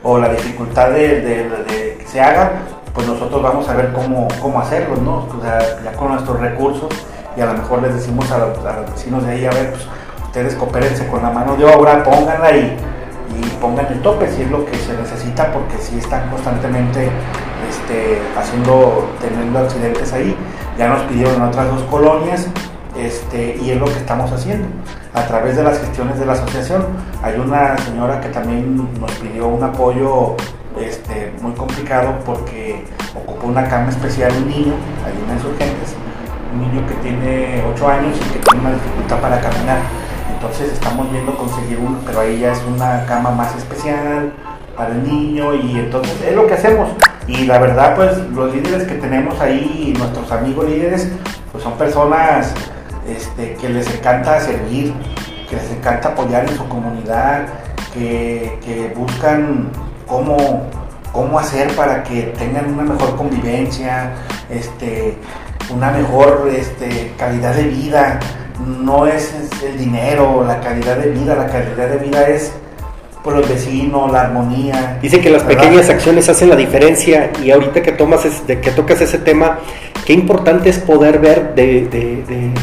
o 0.03 0.17
la 0.17 0.29
dificultad 0.29 0.91
de, 0.91 1.21
de 1.21 1.97
que 1.99 2.05
se 2.07 2.19
haga, 2.19 2.51
pues 2.93 3.07
nosotros 3.07 3.41
vamos 3.41 3.67
a 3.69 3.73
ver 3.73 3.93
cómo, 3.93 4.27
cómo 4.41 4.59
hacerlo, 4.59 4.95
¿no? 4.97 5.27
O 5.37 5.41
sea, 5.41 5.59
ya 5.83 5.93
con 5.93 6.09
nuestros 6.09 6.39
recursos 6.39 6.89
y 7.35 7.41
a 7.41 7.45
lo 7.45 7.53
mejor 7.53 7.81
les 7.81 7.93
decimos 7.95 8.29
a, 8.31 8.39
los, 8.39 8.91
vecinos 8.93 9.25
de 9.25 9.31
ahí, 9.31 9.45
a 9.45 9.51
ver, 9.51 9.71
pues 9.71 9.87
ustedes 10.23 10.55
coopérense 10.55 11.07
con 11.07 11.21
la 11.21 11.29
mano 11.29 11.55
de 11.55 11.65
obra, 11.65 12.03
pónganla 12.03 12.51
y, 12.57 12.77
y 13.39 13.49
pongan 13.61 13.87
el 13.87 14.01
tope 14.01 14.29
si 14.29 14.41
es 14.41 14.51
lo 14.51 14.65
que 14.65 14.77
se 14.77 14.93
necesita 14.93 15.51
porque 15.53 15.77
si 15.77 15.99
están 15.99 16.29
constantemente 16.29 17.09
este, 17.69 18.21
haciendo, 18.37 19.09
teniendo 19.19 19.59
accidentes 19.59 20.13
ahí. 20.13 20.35
Ya 20.77 20.89
nos 20.89 21.01
pidieron 21.03 21.41
otras 21.41 21.67
dos 21.67 21.83
colonias 21.83 22.47
este, 22.97 23.57
y 23.61 23.71
es 23.71 23.79
lo 23.79 23.85
que 23.85 23.97
estamos 23.97 24.31
haciendo 24.31 24.67
a 25.13 25.23
través 25.25 25.55
de 25.55 25.63
las 25.63 25.79
gestiones 25.79 26.19
de 26.19 26.25
la 26.25 26.33
asociación. 26.33 26.85
Hay 27.23 27.37
una 27.37 27.77
señora 27.79 28.21
que 28.21 28.29
también 28.29 28.77
nos 28.99 29.11
pidió 29.13 29.47
un 29.47 29.63
apoyo 29.63 30.35
este, 30.79 31.33
muy 31.41 31.53
complicado 31.53 32.15
porque 32.25 32.85
ocupó 33.15 33.47
una 33.47 33.67
cama 33.67 33.89
especial 33.89 34.31
un 34.37 34.47
niño, 34.47 34.73
hay 35.05 35.13
en 35.13 35.35
Insurgentes, 35.35 35.95
un 36.53 36.61
niño 36.61 36.87
que 36.87 36.93
tiene 36.95 37.63
8 37.73 37.87
años 37.87 38.17
y 38.17 38.33
que 38.33 38.39
tiene 38.39 38.59
una 38.61 38.73
dificultad 38.73 39.19
para 39.19 39.41
caminar. 39.41 39.79
Entonces 40.33 40.73
estamos 40.73 41.11
viendo 41.11 41.35
conseguir 41.35 41.77
uno, 41.79 41.99
pero 42.05 42.21
ahí 42.21 42.39
ya 42.39 42.53
es 42.53 42.61
una 42.65 43.05
cama 43.05 43.31
más 43.31 43.55
especial 43.55 44.33
para 44.75 44.91
el 44.91 45.03
niño 45.03 45.53
y 45.53 45.79
entonces 45.79 46.19
es 46.21 46.35
lo 46.35 46.47
que 46.47 46.55
hacemos. 46.55 46.89
Y 47.31 47.45
la 47.45 47.59
verdad, 47.59 47.95
pues 47.95 48.17
los 48.33 48.53
líderes 48.53 48.83
que 48.83 48.95
tenemos 48.95 49.39
ahí, 49.39 49.93
nuestros 49.97 50.29
amigos 50.33 50.67
líderes, 50.67 51.07
pues 51.51 51.63
son 51.63 51.73
personas 51.77 52.53
este, 53.07 53.53
que 53.53 53.69
les 53.69 53.89
encanta 53.95 54.41
servir, 54.41 54.93
que 55.49 55.55
les 55.55 55.71
encanta 55.71 56.09
apoyar 56.09 56.43
en 56.49 56.57
su 56.57 56.67
comunidad, 56.67 57.47
que, 57.93 58.59
que 58.65 58.93
buscan 58.93 59.69
cómo, 60.07 60.67
cómo 61.13 61.39
hacer 61.39 61.73
para 61.73 62.03
que 62.03 62.33
tengan 62.37 62.73
una 62.73 62.83
mejor 62.83 63.15
convivencia, 63.15 64.11
este, 64.49 65.17
una 65.73 65.91
mejor 65.91 66.51
este, 66.53 67.13
calidad 67.17 67.55
de 67.55 67.63
vida. 67.63 68.19
No 68.59 69.07
es 69.07 69.33
el 69.63 69.77
dinero, 69.77 70.43
la 70.45 70.59
calidad 70.59 70.97
de 70.97 71.11
vida, 71.11 71.35
la 71.35 71.47
calidad 71.47 71.87
de 71.87 71.97
vida 71.97 72.27
es 72.27 72.51
por 73.23 73.35
los 73.35 73.47
vecinos, 73.47 74.11
la 74.11 74.21
armonía. 74.21 74.99
Dicen 75.01 75.21
que 75.21 75.29
las 75.29 75.43
pequeñas 75.43 75.89
acciones 75.89 76.27
hacen 76.29 76.49
la 76.49 76.55
diferencia 76.55 77.31
y 77.43 77.51
ahorita 77.51 77.81
que, 77.81 77.91
tomas 77.91 78.21
que 78.45 78.71
tocas 78.71 79.01
ese 79.01 79.19
tema, 79.19 79.59
qué 80.05 80.13
importante 80.13 80.69
es 80.69 80.79
poder 80.79 81.19
ver 81.19 81.53
de 81.55 82.53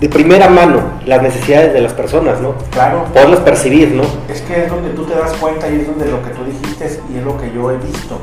de 0.00 0.08
primera 0.10 0.48
mano 0.48 0.82
las 1.06 1.22
necesidades 1.22 1.72
de 1.72 1.80
las 1.80 1.94
personas, 1.94 2.40
¿no? 2.40 2.54
Claro. 2.70 3.04
Poderlas 3.12 3.40
percibir, 3.40 3.92
¿no? 3.92 4.02
Es 4.28 4.42
que 4.42 4.64
es 4.64 4.70
donde 4.70 4.90
tú 4.90 5.04
te 5.04 5.14
das 5.14 5.32
cuenta 5.34 5.68
y 5.68 5.80
es 5.80 5.86
donde 5.86 6.06
lo 6.06 6.22
que 6.22 6.30
tú 6.30 6.44
dijiste 6.44 7.00
y 7.12 7.18
es 7.18 7.24
lo 7.24 7.38
que 7.38 7.50
yo 7.52 7.70
he 7.70 7.78
visto, 7.78 8.20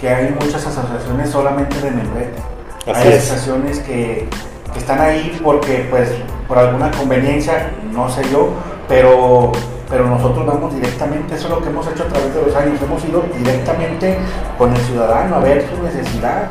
que 0.00 0.08
hay 0.08 0.34
muchas 0.40 0.66
asociaciones 0.66 1.28
solamente 1.28 1.76
de 1.80 1.90
membrete. 1.90 2.40
hay 2.86 3.12
asociaciones 3.12 3.80
que, 3.80 4.26
que, 4.72 4.78
están 4.78 5.00
ahí 5.00 5.38
porque, 5.42 5.86
pues, 5.90 6.08
por 6.48 6.58
alguna 6.58 6.90
conveniencia, 6.90 7.70
no 7.92 8.08
sé 8.08 8.22
yo, 8.32 8.48
pero, 8.88 9.52
pero 9.92 10.08
nosotros 10.08 10.44
vamos 10.44 10.74
directamente, 10.74 11.36
eso 11.36 11.48
es 11.48 11.50
lo 11.50 11.62
que 11.62 11.68
hemos 11.68 11.86
hecho 11.86 12.02
a 12.02 12.06
través 12.06 12.34
de 12.34 12.42
los 12.42 12.56
años, 12.56 12.80
hemos 12.82 13.04
ido 13.04 13.22
directamente 13.38 14.18
con 14.58 14.74
el 14.74 14.80
ciudadano 14.80 15.36
a 15.36 15.38
ver 15.40 15.66
su 15.68 15.82
necesidad 15.82 16.48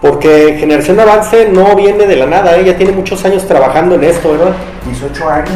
porque 0.00 0.56
Generación 0.58 0.98
Avance 0.98 1.50
no 1.50 1.76
viene 1.76 2.06
de 2.06 2.16
la 2.16 2.26
nada, 2.26 2.56
ella 2.56 2.76
tiene 2.76 2.92
muchos 2.92 3.22
años 3.24 3.46
trabajando 3.46 3.96
en 3.96 4.04
esto, 4.04 4.32
¿verdad? 4.32 4.54
18 4.86 5.28
años. 5.28 5.50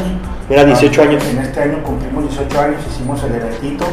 Mira, 0.51 0.65
18 0.67 1.01
ah, 1.01 1.05
años. 1.05 1.25
En 1.25 1.39
este 1.39 1.63
año 1.63 1.83
cumplimos 1.83 2.25
18 2.29 2.61
años, 2.61 2.83
hicimos 2.91 3.25
el 3.25 3.35
eventito. 3.37 3.87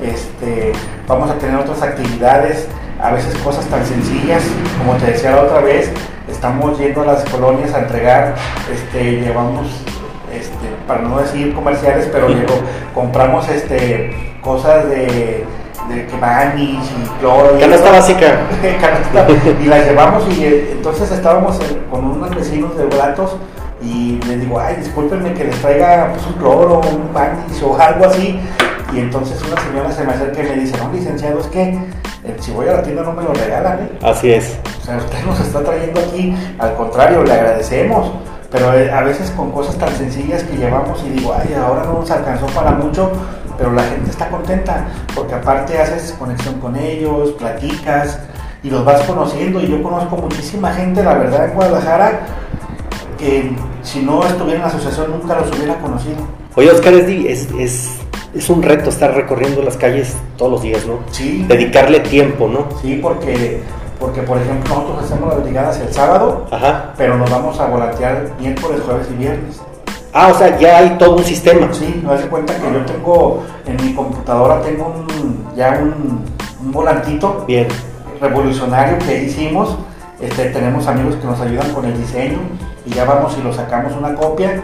Este, 0.00 0.72
vamos 1.08 1.28
a 1.28 1.34
tener 1.34 1.56
otras 1.56 1.82
actividades, 1.82 2.68
a 3.02 3.10
veces 3.10 3.34
cosas 3.38 3.66
tan 3.66 3.84
sencillas, 3.84 4.42
como 4.78 4.96
te 4.98 5.06
decía 5.06 5.32
la 5.32 5.42
otra 5.42 5.60
vez, 5.60 5.90
estamos 6.30 6.78
yendo 6.78 7.02
a 7.02 7.06
las 7.06 7.24
colonias 7.24 7.74
a 7.74 7.80
entregar, 7.80 8.36
este, 8.72 9.22
llevamos, 9.22 9.66
este, 10.38 10.68
para 10.86 11.02
no 11.02 11.18
decir 11.18 11.54
comerciales, 11.54 12.08
pero 12.12 12.28
compramos 12.94 13.48
este, 13.48 14.10
cosas 14.42 14.88
de 14.88 15.44
de 15.88 16.06
que 16.06 16.16
y 16.58 16.78
cloro. 17.20 17.58
Canasta 17.58 17.90
básica. 17.90 18.40
y 19.62 19.66
la 19.66 19.78
llevamos 19.84 20.24
y 20.36 20.44
eh, 20.44 20.68
entonces 20.72 21.10
estábamos 21.10 21.58
con 21.90 22.04
unos 22.04 22.34
vecinos 22.34 22.76
de 22.76 22.86
Blatos 22.86 23.36
y 23.82 24.18
les 24.26 24.40
digo, 24.40 24.58
ay, 24.58 24.76
discúlpenme 24.76 25.32
que 25.34 25.44
les 25.44 25.56
traiga 25.56 26.08
pues, 26.12 26.26
un 26.26 26.32
cloro, 26.34 26.80
un 26.80 27.12
bandis 27.12 27.62
o 27.62 27.78
algo 27.78 28.06
así. 28.06 28.40
Y 28.92 29.00
entonces 29.00 29.40
una 29.42 29.60
señora 29.60 29.92
se 29.92 30.04
me 30.04 30.12
acerca 30.12 30.42
y 30.42 30.48
me 30.48 30.54
dice, 30.56 30.76
no, 30.78 30.92
licenciado, 30.92 31.40
es 31.40 31.46
que 31.48 31.62
eh, 31.62 32.36
si 32.40 32.52
voy 32.52 32.68
a 32.68 32.74
la 32.74 32.82
tienda 32.82 33.02
no 33.02 33.12
me 33.12 33.22
lo 33.22 33.34
regalan, 33.34 33.80
¿eh? 33.80 33.98
Así 34.02 34.32
es. 34.32 34.58
O 34.80 34.84
sea, 34.84 34.96
usted 34.96 35.24
nos 35.24 35.40
está 35.40 35.62
trayendo 35.62 36.00
aquí, 36.00 36.34
al 36.58 36.74
contrario, 36.74 37.22
le 37.24 37.32
agradecemos. 37.32 38.12
Pero 38.50 38.68
a 38.68 39.02
veces 39.02 39.30
con 39.30 39.50
cosas 39.50 39.76
tan 39.76 39.94
sencillas 39.96 40.42
que 40.44 40.56
llevamos 40.56 41.02
y 41.04 41.10
digo, 41.10 41.34
ay, 41.36 41.54
ahora 41.54 41.84
no 41.84 41.94
nos 41.94 42.10
alcanzó 42.10 42.46
para 42.46 42.72
mucho, 42.72 43.10
pero 43.58 43.72
la 43.72 43.82
gente 43.82 44.10
está 44.10 44.28
contenta 44.28 44.86
porque 45.14 45.34
aparte 45.34 45.78
haces 45.78 46.14
conexión 46.18 46.60
con 46.60 46.76
ellos, 46.76 47.32
platicas 47.32 48.20
y 48.62 48.70
los 48.70 48.84
vas 48.84 49.02
conociendo 49.02 49.60
y 49.60 49.68
yo 49.68 49.82
conozco 49.82 50.16
muchísima 50.16 50.72
gente, 50.72 51.02
la 51.02 51.14
verdad, 51.14 51.46
en 51.46 51.54
Guadalajara 51.54 52.20
que 53.18 53.50
si 53.82 54.00
no 54.00 54.24
estuviera 54.26 54.56
en 54.56 54.62
la 54.62 54.68
asociación 54.68 55.10
nunca 55.10 55.38
los 55.38 55.56
hubiera 55.56 55.76
conocido. 55.78 56.16
Oye, 56.54 56.70
Oscar, 56.70 56.94
es, 56.94 57.48
es, 57.58 57.88
es 58.34 58.50
un 58.50 58.62
reto 58.62 58.90
estar 58.90 59.14
recorriendo 59.14 59.62
las 59.62 59.76
calles 59.76 60.14
todos 60.36 60.52
los 60.52 60.62
días, 60.62 60.86
¿no? 60.86 60.98
Sí. 61.10 61.44
Dedicarle 61.48 62.00
tiempo, 62.00 62.48
¿no? 62.48 62.66
Sí, 62.80 62.98
porque, 63.02 63.60
porque 63.98 64.22
por 64.22 64.38
ejemplo, 64.38 64.74
nosotros 64.74 65.04
hacemos 65.04 65.28
las 65.34 65.42
brigadas 65.42 65.80
el 65.80 65.92
sábado, 65.92 66.46
Ajá. 66.50 66.92
pero 66.96 67.16
nos 67.16 67.30
vamos 67.30 67.58
a 67.60 67.66
volantear 67.66 68.30
miércoles, 68.40 68.80
jueves 68.84 69.08
y 69.10 69.14
viernes. 69.14 69.60
Ah, 70.12 70.28
o 70.32 70.38
sea, 70.38 70.58
ya 70.58 70.78
hay 70.78 70.90
todo 70.98 71.16
un 71.16 71.24
sistema. 71.24 71.68
Sí, 71.72 72.00
me 72.02 72.12
das 72.14 72.24
cuenta 72.26 72.54
que 72.54 72.72
yo 72.72 72.84
tengo, 72.86 73.42
en 73.66 73.76
mi 73.84 73.94
computadora 73.94 74.62
tengo 74.62 74.86
un, 74.86 75.46
ya 75.54 75.78
un, 75.82 76.24
un 76.62 76.72
volantito 76.72 77.44
Bien. 77.46 77.68
revolucionario 78.20 78.98
que 78.98 79.24
hicimos. 79.24 79.76
Este, 80.20 80.46
tenemos 80.46 80.86
amigos 80.86 81.16
que 81.16 81.26
nos 81.26 81.38
ayudan 81.40 81.70
con 81.74 81.84
el 81.84 81.98
diseño 81.98 82.38
y 82.86 82.90
ya 82.94 83.04
vamos 83.04 83.36
y 83.38 83.42
lo 83.42 83.52
sacamos 83.52 83.92
una 83.92 84.14
copia, 84.14 84.62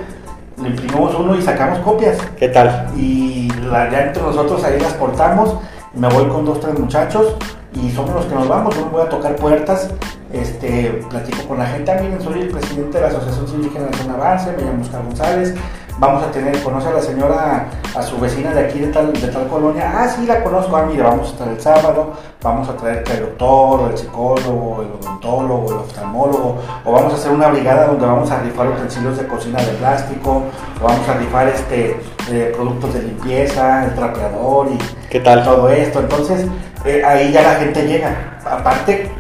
le 0.57 0.69
imprimimos 0.69 1.15
uno 1.15 1.35
y 1.37 1.43
sacamos 1.43 1.81
copias. 1.81 2.17
¿Qué 2.39 2.49
tal? 2.49 2.89
Y 2.97 3.51
la, 3.71 3.91
ya 3.91 4.05
entre 4.05 4.23
nosotros 4.23 4.65
ahí 4.65 4.81
las 4.81 4.95
portamos, 4.95 5.57
me 5.93 6.09
voy 6.09 6.27
con 6.29 6.47
dos, 6.47 6.61
tres 6.61 6.79
muchachos 6.79 7.37
y 7.75 7.91
somos 7.91 8.15
los 8.15 8.27
que 8.27 8.35
nos 8.35 8.49
vamos, 8.49 8.75
yo 8.77 8.87
me 8.87 8.93
voy 8.93 9.03
a 9.03 9.09
tocar 9.09 9.37
puertas, 9.37 9.89
este, 10.33 11.05
platico 11.11 11.47
con 11.49 11.59
la 11.59 11.67
gente, 11.67 11.91
ah, 11.91 12.01
miren, 12.01 12.21
soy 12.21 12.41
el 12.41 12.49
presidente 12.49 12.99
de 12.99 13.03
la 13.03 13.09
Asociación 13.09 13.63
de 13.63 13.97
Zona 13.99 14.15
Avance, 14.15 14.53
me 14.53 14.63
llamo 14.63 14.83
Oscar 14.83 15.03
González, 15.05 15.55
vamos 15.99 16.23
a 16.23 16.31
tener, 16.31 16.63
conoce 16.63 16.89
a 16.89 16.93
la 16.93 17.01
señora, 17.03 17.69
a 17.95 18.03
su 18.03 18.19
vecina 18.19 18.53
de 18.55 18.67
aquí 18.67 18.79
de 18.79 18.89
tal, 18.89 19.13
de 19.13 19.29
tal 19.29 19.47
colonia, 19.49 19.93
ah, 19.95 20.09
sí, 20.09 20.27
la 20.27 20.43
conozco, 20.43 20.77
ah, 20.77 20.87
mire, 20.87 21.03
vamos 21.03 21.29
a 21.29 21.33
estar 21.33 21.49
el 21.49 21.61
sábado, 21.61 22.13
vamos 22.43 22.69
a 22.69 22.77
traer 22.77 23.05
el 23.11 23.21
doctor, 23.21 23.91
el 23.91 23.99
psicólogo, 23.99 24.83
el 24.83 24.93
odontólogo, 24.93 25.71
el 25.71 25.79
oftalmólogo, 25.79 26.59
o 26.85 26.93
vamos 26.93 27.13
a 27.13 27.17
hacer 27.17 27.31
una 27.33 27.49
brigada 27.49 27.87
donde 27.87 28.07
vamos 28.07 28.31
a 28.31 28.41
rifar 28.41 28.69
utensilios 28.69 29.17
de 29.19 29.27
cocina 29.27 29.61
de 29.63 29.73
plástico, 29.73 30.43
o 30.81 30.85
vamos 30.85 31.09
a 31.09 31.15
rifar 31.15 31.49
este, 31.49 31.97
eh, 32.31 32.53
productos 32.55 32.95
de 32.95 33.03
limpieza, 33.03 33.85
el 33.85 33.95
trapeador 33.95 34.69
y 34.69 34.79
¿Qué 35.11 35.21
tal? 35.21 35.45
todo 35.45 35.69
esto, 35.69 36.01
entonces 36.01 36.47
eh, 36.85 37.03
ahí 37.05 37.33
ya 37.33 37.43
la 37.43 37.55
gente 37.57 37.87
llega, 37.87 38.39
aparte 38.45 39.11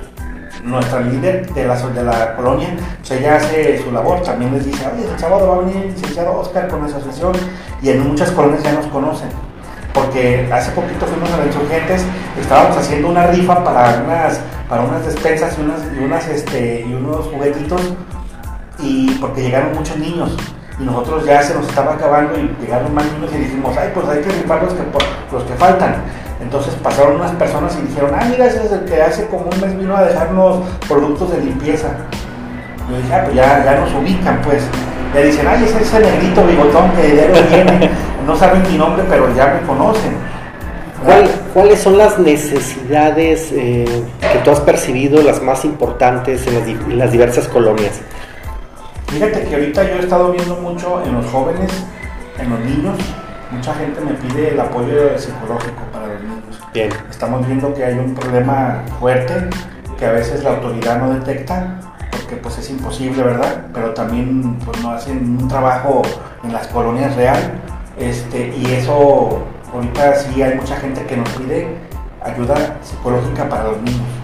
nuestra 0.64 1.00
líder 1.00 1.52
de 1.52 1.64
la, 1.64 1.76
de 1.76 2.04
la 2.04 2.36
colonia, 2.36 2.68
pues 2.98 3.10
ella 3.12 3.36
hace 3.36 3.82
su 3.82 3.90
labor, 3.90 4.22
también 4.22 4.52
les 4.52 4.64
dice, 4.64 4.84
oye, 4.86 5.06
el 5.12 5.18
sábado 5.18 5.48
va 5.48 5.56
a 5.56 5.58
venir 5.60 5.76
el 5.76 5.92
licenciado 5.92 6.38
Oscar 6.38 6.68
con 6.68 6.80
la 6.80 6.86
asociación 6.86 7.32
y 7.82 7.90
en 7.90 8.08
muchas 8.08 8.30
colonias 8.30 8.62
ya 8.62 8.72
nos 8.72 8.86
conocen. 8.86 9.28
Porque 9.92 10.48
hace 10.50 10.70
poquito 10.70 11.04
fuimos 11.06 11.30
a 11.32 11.36
los 11.38 11.46
insurgentes, 11.46 12.04
estábamos 12.40 12.76
haciendo 12.78 13.08
una 13.08 13.26
rifa 13.26 13.62
para 13.62 14.02
unas, 14.02 14.40
para 14.68 14.82
unas 14.82 15.04
despensas 15.04 15.56
y, 15.58 15.60
unas, 15.62 15.80
y, 15.94 16.04
unas, 16.04 16.28
este, 16.28 16.84
y 16.88 16.94
unos 16.94 17.26
juguetitos. 17.26 17.80
Y 18.78 19.10
porque 19.20 19.42
llegaron 19.42 19.74
muchos 19.74 19.96
niños 19.98 20.34
nosotros 20.78 21.24
ya 21.24 21.42
se 21.42 21.54
nos 21.54 21.68
estaba 21.68 21.94
acabando 21.94 22.38
y 22.38 22.54
llegaron 22.60 22.94
más 22.94 23.04
niños 23.12 23.30
y 23.34 23.38
dijimos, 23.38 23.76
ay, 23.76 23.90
pues 23.94 24.08
hay 24.08 24.22
que 24.22 24.30
rifar 24.30 24.62
los 24.62 24.72
que, 24.72 24.82
los 25.32 25.42
que 25.44 25.54
faltan. 25.54 25.96
Entonces 26.40 26.74
pasaron 26.82 27.16
unas 27.16 27.32
personas 27.32 27.76
y 27.80 27.86
dijeron, 27.86 28.12
ah, 28.18 28.24
mira, 28.28 28.46
ese 28.46 28.64
es 28.64 28.72
el 28.72 28.84
que 28.84 29.00
hace 29.00 29.26
como 29.26 29.44
un 29.44 29.60
mes 29.60 29.78
vino 29.78 29.96
a 29.96 30.04
dejarnos 30.04 30.64
productos 30.88 31.32
de 31.32 31.40
limpieza. 31.40 31.88
Yo 32.90 32.96
dije, 32.96 33.14
ah, 33.14 33.22
pues 33.24 33.36
ya, 33.36 33.64
ya 33.64 33.80
nos 33.80 33.92
ubican, 33.94 34.40
pues. 34.42 34.62
Le 35.14 35.26
dicen, 35.26 35.46
ay, 35.46 35.62
ese 35.64 35.82
es 35.82 35.94
el 35.94 36.02
negrito 36.02 36.44
bigotón 36.44 36.90
que 36.92 37.26
él 37.26 37.46
viene. 37.48 37.90
no 38.26 38.34
saben 38.34 38.62
mi 38.62 38.78
nombre, 38.78 39.04
pero 39.08 39.32
ya 39.36 39.58
me 39.60 39.66
conocen. 39.66 40.14
¿Cuál, 41.04 41.28
¿Cuáles 41.52 41.80
son 41.80 41.98
las 41.98 42.18
necesidades 42.18 43.50
eh, 43.52 43.84
que 44.20 44.38
tú 44.44 44.50
has 44.50 44.60
percibido, 44.60 45.20
las 45.22 45.42
más 45.42 45.64
importantes 45.64 46.46
en 46.46 46.56
en 46.56 46.98
las 46.98 47.12
diversas 47.12 47.46
colonias? 47.48 48.00
Fíjate 49.12 49.44
que 49.44 49.54
ahorita 49.54 49.84
yo 49.84 49.96
he 49.96 50.00
estado 50.00 50.32
viendo 50.32 50.56
mucho 50.56 51.02
en 51.04 51.12
los 51.12 51.26
jóvenes, 51.26 51.70
en 52.38 52.48
los 52.48 52.60
niños, 52.60 52.98
mucha 53.50 53.74
gente 53.74 54.00
me 54.00 54.14
pide 54.14 54.52
el 54.52 54.60
apoyo 54.60 55.18
psicológico 55.18 55.82
para 55.92 56.06
los 56.06 56.22
niños. 56.22 56.58
Bien. 56.72 56.90
Estamos 57.10 57.46
viendo 57.46 57.74
que 57.74 57.84
hay 57.84 57.98
un 57.98 58.14
problema 58.14 58.82
fuerte 58.98 59.50
que 59.98 60.06
a 60.06 60.12
veces 60.12 60.42
la 60.42 60.54
autoridad 60.54 60.98
no 60.98 61.12
detecta 61.12 61.78
porque 62.10 62.36
pues 62.36 62.56
es 62.56 62.70
imposible, 62.70 63.22
¿verdad? 63.22 63.66
Pero 63.74 63.92
también 63.92 64.58
pues 64.64 64.82
no 64.82 64.92
hacen 64.92 65.36
un 65.42 65.46
trabajo 65.46 66.00
en 66.42 66.54
las 66.54 66.66
colonias 66.68 67.14
real. 67.14 67.52
Este, 67.98 68.48
y 68.56 68.64
eso 68.72 69.44
ahorita 69.74 70.14
sí 70.20 70.42
hay 70.42 70.54
mucha 70.54 70.76
gente 70.76 71.04
que 71.04 71.18
nos 71.18 71.28
pide 71.32 71.68
ayuda 72.24 72.78
psicológica 72.82 73.46
para 73.46 73.64
los 73.64 73.82
niños 73.82 74.22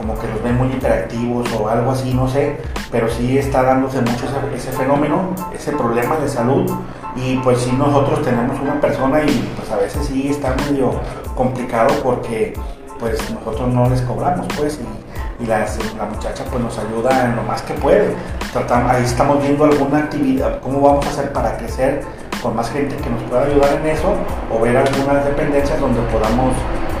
como 0.00 0.18
que 0.18 0.26
los 0.28 0.42
ven 0.42 0.56
muy 0.56 0.68
interactivos 0.72 1.46
o 1.52 1.68
algo 1.68 1.90
así, 1.90 2.14
no 2.14 2.26
sé, 2.26 2.56
pero 2.90 3.08
sí 3.08 3.38
está 3.38 3.62
dándose 3.62 4.00
mucho 4.00 4.26
ese, 4.26 4.56
ese, 4.56 4.72
fenómeno, 4.76 5.34
ese 5.54 5.72
problema 5.72 6.16
de 6.16 6.28
salud 6.28 6.70
y 7.16 7.36
pues 7.38 7.58
sí 7.60 7.72
nosotros 7.72 8.22
tenemos 8.22 8.58
una 8.60 8.80
persona 8.80 9.22
y 9.22 9.52
pues 9.56 9.70
a 9.70 9.76
veces 9.76 10.06
sí 10.06 10.28
está 10.28 10.54
medio 10.68 10.92
complicado 11.34 11.94
porque 12.02 12.54
pues 12.98 13.18
nosotros 13.30 13.72
no 13.72 13.88
les 13.88 14.02
cobramos 14.02 14.46
pues 14.56 14.78
y, 14.78 15.46
la 15.46 16.04
muchacha 16.04 16.44
pues 16.50 16.62
nos 16.62 16.78
ayuda 16.78 17.24
en 17.24 17.34
lo 17.34 17.42
más 17.42 17.62
que 17.62 17.72
puede. 17.72 18.14
Tratamos, 18.52 18.92
ahí 18.92 19.04
estamos 19.04 19.40
viendo 19.40 19.64
alguna 19.64 20.00
actividad, 20.00 20.60
cómo 20.60 20.82
vamos 20.82 21.06
a 21.06 21.08
hacer 21.08 21.32
para 21.32 21.56
crecer 21.56 22.02
con 22.42 22.54
más 22.54 22.70
gente 22.70 22.94
que 22.96 23.08
nos 23.08 23.22
pueda 23.22 23.44
ayudar 23.44 23.72
en 23.80 23.86
eso 23.86 24.14
o 24.52 24.60
ver 24.60 24.76
algunas 24.76 25.24
dependencias 25.24 25.80
donde 25.80 26.00
podamos 26.12 26.54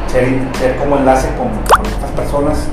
ser, 0.08 0.76
como 0.78 0.96
enlace 0.96 1.28
con 1.36 1.48
estas 1.86 2.10
personas 2.12 2.66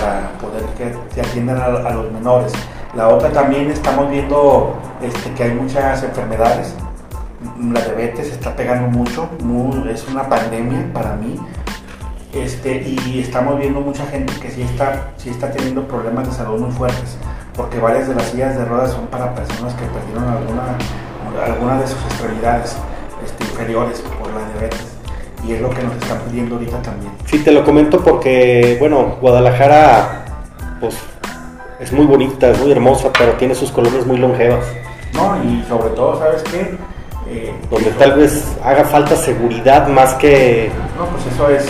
para 0.00 0.30
poder 0.38 0.64
que 0.76 0.94
se 1.14 1.20
atiendan 1.20 1.60
a, 1.60 1.90
los 1.90 2.10
menores. 2.12 2.52
La 2.94 3.08
otra 3.08 3.30
también 3.30 3.70
estamos 3.70 4.10
viendo 4.10 4.74
este, 5.02 5.30
que 5.32 5.44
hay 5.44 5.54
muchas 5.54 6.02
enfermedades. 6.02 6.74
La 7.72 7.80
diabetes 7.80 8.28
está 8.32 8.54
pegando 8.56 8.88
mucho, 8.88 9.28
es 9.90 10.06
una 10.08 10.28
pandemia 10.28 10.92
para 10.92 11.14
mí. 11.14 11.38
Este, 12.32 12.82
y 12.82 13.20
estamos 13.20 13.58
viendo 13.58 13.80
mucha 13.80 14.04
gente 14.06 14.32
que 14.40 14.50
sí 14.50 14.62
está, 14.62 15.12
sí 15.16 15.30
está 15.30 15.50
teniendo 15.50 15.86
problemas 15.88 16.28
de 16.28 16.34
salud 16.34 16.60
muy 16.60 16.70
fuertes, 16.70 17.16
porque 17.54 17.80
varias 17.80 18.08
de 18.08 18.14
las 18.14 18.26
sillas 18.26 18.56
de 18.56 18.64
ruedas 18.64 18.92
son 18.92 19.06
para 19.06 19.34
personas 19.34 19.72
que 19.74 19.86
perdieron 19.86 20.24
alguna, 20.24 20.76
alguna 21.44 21.80
de 21.80 21.86
sus 21.86 22.00
extremidades 22.04 22.76
este, 23.24 23.44
inferiores 23.44 24.00
por 24.00 24.30
la 24.32 24.46
diabetes 24.50 24.87
y 25.46 25.52
es 25.52 25.60
lo 25.60 25.70
que 25.70 25.82
nos 25.82 25.94
están 25.96 26.18
pidiendo 26.28 26.56
ahorita 26.56 26.82
también. 26.82 27.12
Sí, 27.26 27.38
te 27.38 27.52
lo 27.52 27.64
comento 27.64 28.02
porque, 28.02 28.76
bueno, 28.80 29.16
Guadalajara, 29.20 30.24
pues 30.80 30.96
es 31.80 31.92
muy 31.92 32.06
bonita, 32.06 32.50
es 32.50 32.58
muy 32.58 32.72
hermosa, 32.72 33.10
pero 33.16 33.32
tiene 33.34 33.54
sus 33.54 33.70
colonias 33.70 34.06
muy 34.06 34.18
longevas. 34.18 34.64
No, 35.14 35.42
y 35.44 35.64
sobre 35.68 35.90
todo, 35.90 36.18
¿sabes 36.18 36.42
qué? 36.44 36.76
Eh, 37.30 37.54
Donde 37.70 37.90
tal 37.92 38.14
vez 38.14 38.56
haga 38.64 38.84
falta 38.84 39.14
seguridad 39.14 39.86
más 39.88 40.14
que... 40.14 40.70
No, 40.96 41.06
pues 41.06 41.26
eso 41.26 41.48
es, 41.50 41.66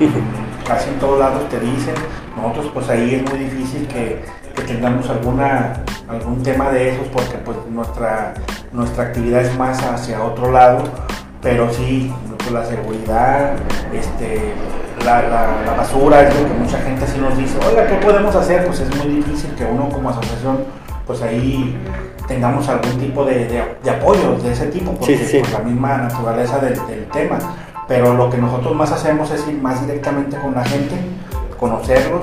casi 0.66 0.88
en 0.88 0.98
todos 0.98 1.18
lados 1.18 1.48
te 1.48 1.60
dicen, 1.60 1.94
nosotros 2.36 2.70
pues 2.72 2.88
ahí 2.88 3.14
es 3.14 3.30
muy 3.30 3.44
difícil 3.44 3.86
que, 3.88 4.22
que 4.54 4.62
tengamos 4.62 5.08
alguna, 5.10 5.82
algún 6.08 6.42
tema 6.42 6.70
de 6.70 6.94
esos 6.94 7.06
porque 7.08 7.36
pues 7.44 7.58
nuestra, 7.70 8.34
nuestra 8.72 9.04
actividad 9.04 9.42
es 9.42 9.56
más 9.56 9.82
hacia 9.82 10.22
otro 10.22 10.50
lado, 10.50 10.84
pero 11.42 11.70
sí, 11.72 12.12
pues, 12.46 12.52
la 12.52 12.64
seguridad, 12.64 13.52
este, 13.92 14.54
la, 15.04 15.22
la, 15.22 15.62
la, 15.64 15.74
basura, 15.74 16.22
es 16.22 16.40
lo 16.40 16.46
que 16.46 16.54
mucha 16.54 16.78
gente 16.78 17.04
así 17.04 17.18
nos 17.18 17.36
dice, 17.36 17.58
oiga, 17.68 17.86
¿qué 17.86 17.94
podemos 17.96 18.34
hacer? 18.34 18.66
Pues 18.66 18.80
es 18.80 18.96
muy 18.96 19.16
difícil 19.16 19.54
que 19.54 19.64
uno 19.64 19.88
como 19.88 20.10
asociación, 20.10 20.58
pues 21.06 21.22
ahí 21.22 21.76
tengamos 22.28 22.68
algún 22.68 22.98
tipo 22.98 23.24
de, 23.24 23.46
de, 23.46 23.64
de 23.82 23.90
apoyo 23.90 24.36
de 24.38 24.52
ese 24.52 24.66
tipo, 24.66 24.92
porque 24.92 25.18
sí, 25.18 25.42
la 25.52 25.58
misma 25.60 25.96
naturaleza 25.98 26.58
del, 26.58 26.74
del, 26.86 27.06
tema. 27.06 27.38
Pero 27.88 28.14
lo 28.14 28.28
que 28.30 28.38
nosotros 28.38 28.74
más 28.74 28.90
hacemos 28.90 29.30
es 29.30 29.46
ir 29.46 29.60
más 29.60 29.80
directamente 29.86 30.36
con 30.38 30.54
la 30.54 30.64
gente, 30.64 30.96
conocerlos, 31.58 32.22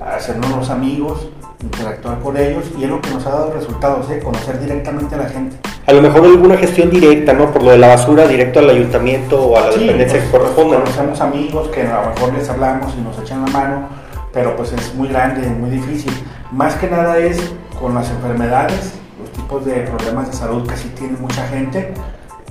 hacernos 0.00 0.50
los 0.50 0.70
amigos, 0.70 1.28
interactuar 1.60 2.20
con 2.20 2.36
ellos 2.36 2.64
y 2.78 2.84
es 2.84 2.90
lo 2.90 3.00
que 3.00 3.10
nos 3.10 3.26
ha 3.26 3.30
dado 3.30 3.52
resultados, 3.52 4.08
¿eh? 4.10 4.20
conocer 4.22 4.60
directamente 4.60 5.14
a 5.16 5.18
la 5.18 5.28
gente. 5.28 5.56
A 5.86 5.92
lo 5.92 6.00
mejor 6.00 6.24
alguna 6.24 6.56
gestión 6.56 6.90
directa, 6.90 7.32
¿no? 7.32 7.50
Por 7.52 7.62
lo 7.62 7.70
de 7.70 7.78
la 7.78 7.88
basura, 7.88 8.26
directo 8.26 8.60
al 8.60 8.70
ayuntamiento 8.70 9.42
o 9.42 9.58
a 9.58 9.66
la 9.66 9.72
sí, 9.72 9.80
dependencia 9.80 10.18
pues, 10.18 10.30
que 10.30 10.38
corresponda. 10.38 10.76
Pues, 10.78 10.90
conocemos 10.90 11.20
amigos 11.20 11.68
que 11.68 11.82
a 11.82 12.02
lo 12.02 12.10
mejor 12.10 12.34
les 12.34 12.48
hablamos 12.48 12.94
y 12.96 13.00
nos 13.00 13.18
echan 13.18 13.44
la 13.44 13.50
mano, 13.50 13.88
pero 14.32 14.56
pues 14.56 14.72
es 14.72 14.94
muy 14.94 15.08
grande, 15.08 15.46
muy 15.48 15.70
difícil. 15.70 16.12
Más 16.52 16.76
que 16.76 16.88
nada 16.88 17.18
es 17.18 17.52
con 17.80 17.94
las 17.94 18.10
enfermedades, 18.10 18.92
los 19.20 19.32
tipos 19.32 19.64
de 19.64 19.80
problemas 19.80 20.30
de 20.30 20.36
salud 20.36 20.68
que 20.68 20.76
sí 20.76 20.88
tiene 20.96 21.16
mucha 21.18 21.46
gente, 21.48 21.92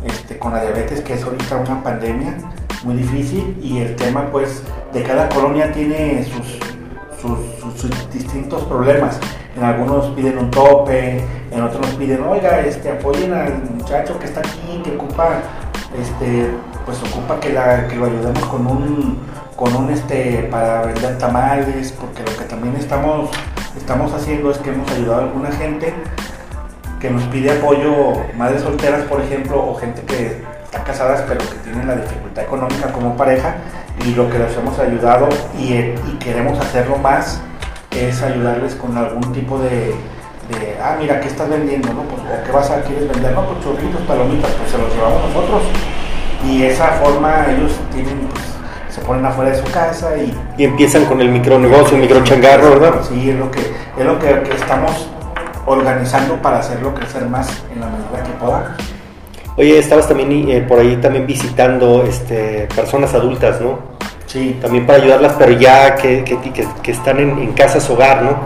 este, 0.04 0.38
con 0.38 0.52
la 0.52 0.62
diabetes 0.62 1.02
que 1.02 1.14
es 1.14 1.24
ahorita 1.24 1.58
una 1.58 1.84
pandemia 1.84 2.38
muy 2.84 2.96
difícil 2.96 3.58
y 3.62 3.80
el 3.80 3.96
tema 3.96 4.32
pues 4.32 4.64
de 4.92 5.04
cada 5.04 5.30
colonia 5.30 5.72
tiene 5.72 6.26
sus, 6.26 6.60
sus, 7.22 7.40
sus, 7.62 7.82
sus, 7.82 8.12
distintos 8.12 8.64
problemas. 8.64 9.20
En 9.56 9.64
algunos 9.64 10.08
piden 10.16 10.38
un 10.38 10.52
tope, 10.52 11.22
en 11.52 11.62
otros 11.62 11.82
nos 11.82 11.96
piden, 11.96 12.24
oiga, 12.24 12.62
este, 12.62 12.90
apoyen 12.90 13.34
al 13.34 13.64
muchacho 13.76 14.18
que 14.18 14.26
está 14.26 14.40
aquí, 14.40 14.82
que 14.84 14.96
ocupa, 14.96 15.40
este, 16.00 16.50
pues 16.86 16.98
ocupa 17.04 17.40
que, 17.40 17.52
la, 17.52 17.88
que 17.88 17.98
lo 17.98 18.06
ayudemos 18.06 18.44
con 18.46 18.66
un, 18.66 19.20
con 19.58 19.76
un, 19.76 19.90
este, 19.92 20.48
para 20.50 20.84
vender 20.84 21.18
tamales, 21.18 21.92
porque 21.92 22.24
lo 22.24 22.38
que 22.38 22.46
también 22.46 22.76
estamos, 22.78 23.30
estamos 23.78 24.14
haciendo 24.14 24.52
es 24.52 24.58
que 24.60 24.70
hemos 24.70 24.90
ayudado 24.92 25.22
a 25.22 25.24
alguna 25.26 25.52
gente 25.52 25.94
que 27.02 27.10
nos 27.10 27.24
pide 27.24 27.52
apoyo, 27.52 28.14
madres 28.38 28.62
solteras, 28.62 29.02
por 29.04 29.20
ejemplo, 29.20 29.62
o 29.68 29.76
gente 29.76 30.02
que 30.04 30.44
está 30.64 30.84
casadas 30.84 31.26
pero 31.28 31.40
que 31.40 31.56
tienen 31.64 31.88
la 31.88 31.96
dificultad 31.96 32.44
económica 32.46 32.92
como 32.94 33.18
pareja, 33.18 33.56
y 34.06 34.14
lo 34.16 34.30
que 34.30 34.40
les 34.40 34.56
hemos 34.56 34.80
ayudado 34.80 35.28
y, 35.60 35.74
y, 35.74 36.18
queremos 36.20 36.60
hacerlo 36.60 36.98
más 36.98 37.42
es 37.96 38.22
ayudarles 38.22 38.76
con 38.76 38.98
algún 38.98 39.32
tipo 39.34 39.60
de, 39.60 39.70
de, 39.70 40.78
ah, 40.82 40.98
mira, 41.00 41.20
¿qué 41.20 41.28
estás 41.28 41.50
vendiendo? 41.50 41.94
¿no? 41.94 42.04
Pues, 42.04 42.22
¿O 42.22 42.44
qué 42.44 42.52
vas 42.52 42.70
a 42.72 42.82
quieres 42.82 43.10
vender? 43.10 43.34
No, 43.34 43.46
pues 43.46 43.64
churritos, 43.64 44.02
palomitas, 44.02 44.52
pues 44.52 44.72
se 44.72 44.78
los 44.78 44.94
llevamos 44.94 45.22
nosotros. 45.28 45.62
Y 46.48 46.64
esa 46.64 46.88
forma 47.04 47.46
ellos 47.50 47.74
tienen, 47.94 48.28
pues, 48.28 48.44
se 48.90 49.02
ponen 49.02 49.26
afuera 49.26 49.52
de 49.52 49.58
su 49.58 49.72
casa 49.72 50.18
y... 50.18 50.36
Y 50.58 50.66
empiezan 50.66 51.06
con 51.06 51.22
el 51.22 51.30
micronegocio, 51.30 51.96
el 51.96 52.02
microchangarro, 52.02 52.72
¿verdad? 52.72 53.02
Sí, 53.08 53.30
es 53.30 53.38
lo 53.38 53.52
que, 53.52 53.60
es 53.60 54.06
lo 54.06 54.20
que, 54.20 54.42
que 54.42 54.56
estamos 54.56 55.10
organizando 55.66 56.36
para 56.42 56.60
hacerlo 56.60 56.94
crecer 56.94 57.26
más 57.28 57.64
en 57.74 57.82
la 57.82 57.88
medida 57.88 58.24
que 58.24 58.32
podamos. 58.40 58.70
Oye, 59.58 59.78
estabas 59.78 60.08
también 60.08 60.50
eh, 60.50 60.62
por 60.62 60.80
ahí 60.80 60.96
también 60.98 61.28
visitando 61.28 62.04
este, 62.04 62.68
personas 62.74 63.14
adultas, 63.14 63.60
¿no? 63.62 63.91
Sí. 64.32 64.58
También 64.62 64.86
para 64.86 65.00
ayudarlas, 65.00 65.34
pero 65.38 65.52
ya 65.52 65.96
que, 65.96 66.24
que, 66.24 66.40
que, 66.82 66.92
están 66.92 67.20
en, 67.20 67.38
en, 67.38 67.52
casas 67.52 67.90
hogar, 67.90 68.24
¿no? 68.24 68.38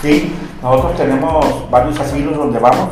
Sí, 0.00 0.34
nosotros 0.62 0.96
tenemos 0.96 1.70
varios 1.70 2.00
asilos 2.00 2.38
donde 2.38 2.58
vamos. 2.58 2.88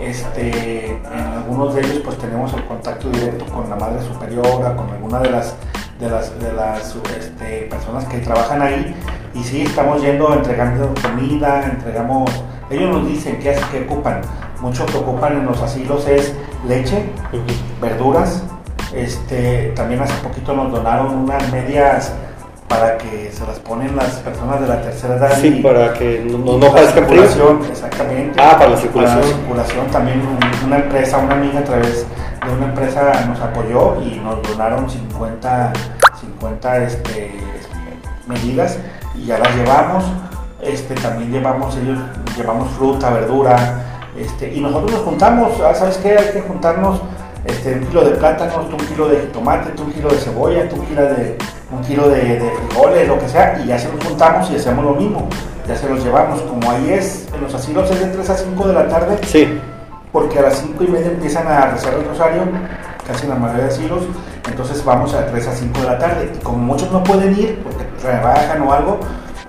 Este, 0.00 0.88
en 0.88 1.26
algunos 1.36 1.74
de 1.74 1.82
ellos 1.82 2.00
pues 2.04 2.18
tenemos 2.18 2.52
el 2.54 2.64
contacto 2.64 3.08
directo 3.10 3.44
con 3.46 3.70
la 3.70 3.76
madre 3.76 4.02
superiora, 4.02 4.74
con 4.74 4.90
alguna 4.90 5.20
de 5.20 5.30
las 5.30 5.54
de 6.00 6.08
las, 6.08 6.40
de 6.40 6.52
las 6.52 6.96
este, 7.16 7.68
personas 7.70 8.04
que 8.06 8.18
trabajan 8.18 8.62
ahí 8.62 8.96
y 9.34 9.42
sí 9.42 9.62
estamos 9.62 10.00
yendo 10.02 10.32
entregando 10.32 10.92
comida, 11.00 11.66
entregamos, 11.66 12.30
ellos 12.70 12.90
nos 12.90 13.06
dicen 13.06 13.38
qué, 13.38 13.54
qué 13.70 13.84
ocupan, 13.84 14.22
mucho 14.60 14.86
que 14.86 14.96
ocupan 14.96 15.34
en 15.34 15.46
los 15.46 15.60
asilos 15.60 16.08
es 16.08 16.34
leche, 16.66 17.04
verduras, 17.80 18.42
este, 18.94 19.72
también 19.76 20.00
hace 20.02 20.14
poquito 20.22 20.54
nos 20.54 20.72
donaron 20.72 21.14
unas 21.14 21.52
medias 21.52 22.12
para 22.68 22.96
que 22.98 23.30
se 23.32 23.44
las 23.44 23.58
ponen 23.58 23.96
las 23.96 24.14
personas 24.16 24.60
de 24.60 24.68
la 24.68 24.80
tercera 24.80 25.16
edad. 25.16 25.36
Sí, 25.40 25.60
para 25.62 25.92
que 25.92 26.24
no, 26.24 26.38
no, 26.38 26.58
no 26.58 26.78
circulación, 26.92 27.60
exactamente. 27.68 28.40
Ah, 28.40 28.56
para 28.56 28.70
la 28.70 28.76
circulación. 28.76 29.20
Para 29.20 29.30
la 29.30 29.36
circulación 29.36 29.86
también 29.88 30.22
una 30.64 30.76
empresa, 30.76 31.18
una 31.18 31.34
amiga 31.34 31.60
a 31.60 31.64
través 31.64 32.06
de 32.46 32.54
una 32.56 32.66
empresa 32.66 33.24
nos 33.26 33.40
apoyó 33.40 34.00
y 34.00 34.20
nos 34.20 34.40
donaron 34.42 34.88
50, 34.88 35.72
50 36.20 36.84
este, 36.84 37.32
medidas 38.28 38.78
y 39.16 39.26
ya 39.26 39.38
las 39.38 39.54
llevamos. 39.56 40.04
Este, 40.62 40.94
también 40.94 41.32
llevamos 41.32 41.76
ellos, 41.76 41.98
llevamos 42.36 42.70
fruta, 42.72 43.10
verdura, 43.10 43.56
este, 44.16 44.52
y 44.54 44.60
nosotros 44.60 44.92
nos 44.92 45.00
juntamos, 45.00 45.52
ah, 45.60 45.74
¿sabes 45.74 45.96
qué? 45.98 46.16
Hay 46.18 46.32
que 46.32 46.42
juntarnos 46.42 47.00
este, 47.50 47.74
un 47.74 47.86
kilo 47.86 48.04
de 48.04 48.10
plátanos, 48.12 48.66
un 48.72 48.86
kilo 48.86 49.08
de 49.08 49.16
tomate, 49.26 49.82
un 49.82 49.92
kilo 49.92 50.08
de 50.08 50.16
cebolla, 50.16 50.68
un 50.72 50.86
kilo 50.86 51.02
de, 51.02 51.36
un 51.72 51.82
kilo 51.82 52.08
de, 52.08 52.50
frijoles, 52.68 53.08
lo 53.08 53.18
que 53.18 53.28
sea, 53.28 53.60
y 53.62 53.68
ya 53.68 53.78
se 53.78 53.92
nos 53.92 54.04
juntamos 54.04 54.50
y 54.50 54.56
hacemos 54.56 54.84
lo 54.84 54.94
mismo, 54.94 55.28
ya 55.66 55.76
se 55.76 55.88
los 55.88 56.02
llevamos. 56.04 56.40
Como 56.42 56.70
ahí 56.70 56.90
es, 56.90 57.28
en 57.34 57.40
los 57.42 57.54
asilos 57.54 57.90
es 57.90 58.00
de 58.00 58.06
3 58.06 58.30
a 58.30 58.36
5 58.36 58.68
de 58.68 58.72
la 58.74 58.88
tarde, 58.88 59.18
sí. 59.26 59.60
porque 60.12 60.38
a 60.38 60.42
las 60.42 60.58
5 60.58 60.84
y 60.84 60.88
media 60.88 61.08
empiezan 61.08 61.46
a 61.48 61.66
rezar 61.66 61.94
el 61.94 62.04
rosario, 62.04 62.42
casi 63.06 63.24
en 63.24 63.30
la 63.30 63.36
mayoría 63.36 63.64
de 63.64 63.70
asilos, 63.70 64.02
entonces 64.48 64.84
vamos 64.84 65.12
a 65.14 65.26
3 65.26 65.46
a 65.46 65.52
5 65.52 65.80
de 65.80 65.86
la 65.86 65.98
tarde. 65.98 66.32
Y 66.34 66.38
como 66.42 66.58
muchos 66.58 66.90
no 66.92 67.02
pueden 67.02 67.38
ir, 67.38 67.60
porque 67.62 67.84
trabajan 68.00 68.62
o 68.62 68.72
algo, 68.72 69.00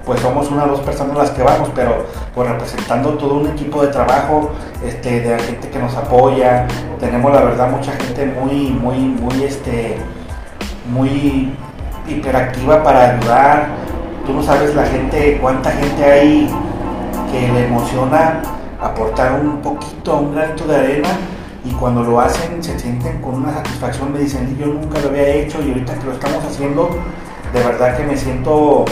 pues 0.05 0.19
somos 0.21 0.49
una 0.49 0.65
o 0.65 0.69
dos 0.69 0.79
personas 0.81 1.15
las 1.15 1.29
que 1.31 1.43
vamos, 1.43 1.69
pero 1.75 2.05
pues 2.33 2.49
representando 2.49 3.11
todo 3.11 3.35
un 3.35 3.47
equipo 3.47 3.81
de 3.83 3.89
trabajo, 3.89 4.51
este, 4.85 5.21
de 5.21 5.39
gente 5.39 5.69
que 5.69 5.79
nos 5.79 5.95
apoya, 5.95 6.67
tenemos 6.99 7.31
la 7.31 7.41
verdad 7.41 7.69
mucha 7.69 7.91
gente 7.93 8.25
muy, 8.25 8.69
muy, 8.69 8.97
muy, 8.97 9.43
este, 9.43 9.97
muy 10.91 11.53
hiperactiva 12.07 12.83
para 12.83 13.11
ayudar. 13.11 13.67
Tú 14.25 14.33
no 14.33 14.43
sabes 14.43 14.75
la 14.75 14.85
gente, 14.85 15.37
cuánta 15.41 15.71
gente 15.71 16.03
hay 16.03 16.49
que 17.31 17.51
le 17.51 17.65
emociona 17.65 18.41
aportar 18.81 19.39
un 19.39 19.61
poquito, 19.61 20.17
un 20.17 20.35
granito 20.35 20.65
de 20.65 20.75
arena 20.75 21.09
y 21.63 21.71
cuando 21.71 22.03
lo 22.03 22.19
hacen 22.19 22.61
se 22.63 22.77
sienten 22.79 23.21
con 23.21 23.35
una 23.35 23.53
satisfacción, 23.53 24.11
me 24.11 24.19
dicen, 24.19 24.57
yo 24.57 24.65
nunca 24.65 24.99
lo 24.99 25.09
había 25.09 25.27
hecho 25.27 25.61
y 25.61 25.69
ahorita 25.69 25.93
que 25.99 26.05
lo 26.05 26.13
estamos 26.13 26.43
haciendo, 26.43 26.89
de 27.53 27.63
verdad 27.63 27.95
que 27.95 28.03
me 28.03 28.17
siento 28.17 28.85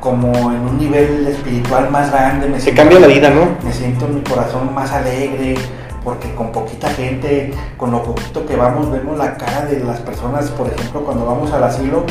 como 0.00 0.32
en 0.52 0.60
un 0.60 0.78
nivel 0.78 1.26
espiritual 1.26 1.90
más 1.90 2.10
grande. 2.10 2.48
Me 2.48 2.60
Se 2.60 2.74
cambia 2.74 3.00
la 3.00 3.06
vida, 3.06 3.30
¿no? 3.30 3.56
Me 3.64 3.72
siento 3.72 4.06
en 4.06 4.16
mi 4.16 4.20
corazón 4.22 4.72
más 4.74 4.92
alegre, 4.92 5.56
porque 6.04 6.34
con 6.34 6.52
poquita 6.52 6.88
gente, 6.90 7.52
con 7.76 7.90
lo 7.90 8.02
poquito 8.02 8.46
que 8.46 8.56
vamos, 8.56 8.90
vemos 8.90 9.18
la 9.18 9.36
cara 9.36 9.64
de 9.66 9.80
las 9.80 10.00
personas, 10.00 10.50
por 10.50 10.68
ejemplo, 10.68 11.04
cuando 11.04 11.26
vamos 11.26 11.52
al 11.52 11.64
asilo, 11.64 12.04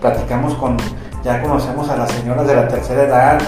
platicamos 0.00 0.54
con, 0.54 0.76
ya 1.24 1.40
conocemos 1.40 1.88
a 1.88 1.96
las 1.96 2.10
señoras 2.10 2.46
de 2.46 2.54
la 2.54 2.68
tercera 2.68 3.04
edad, 3.04 3.40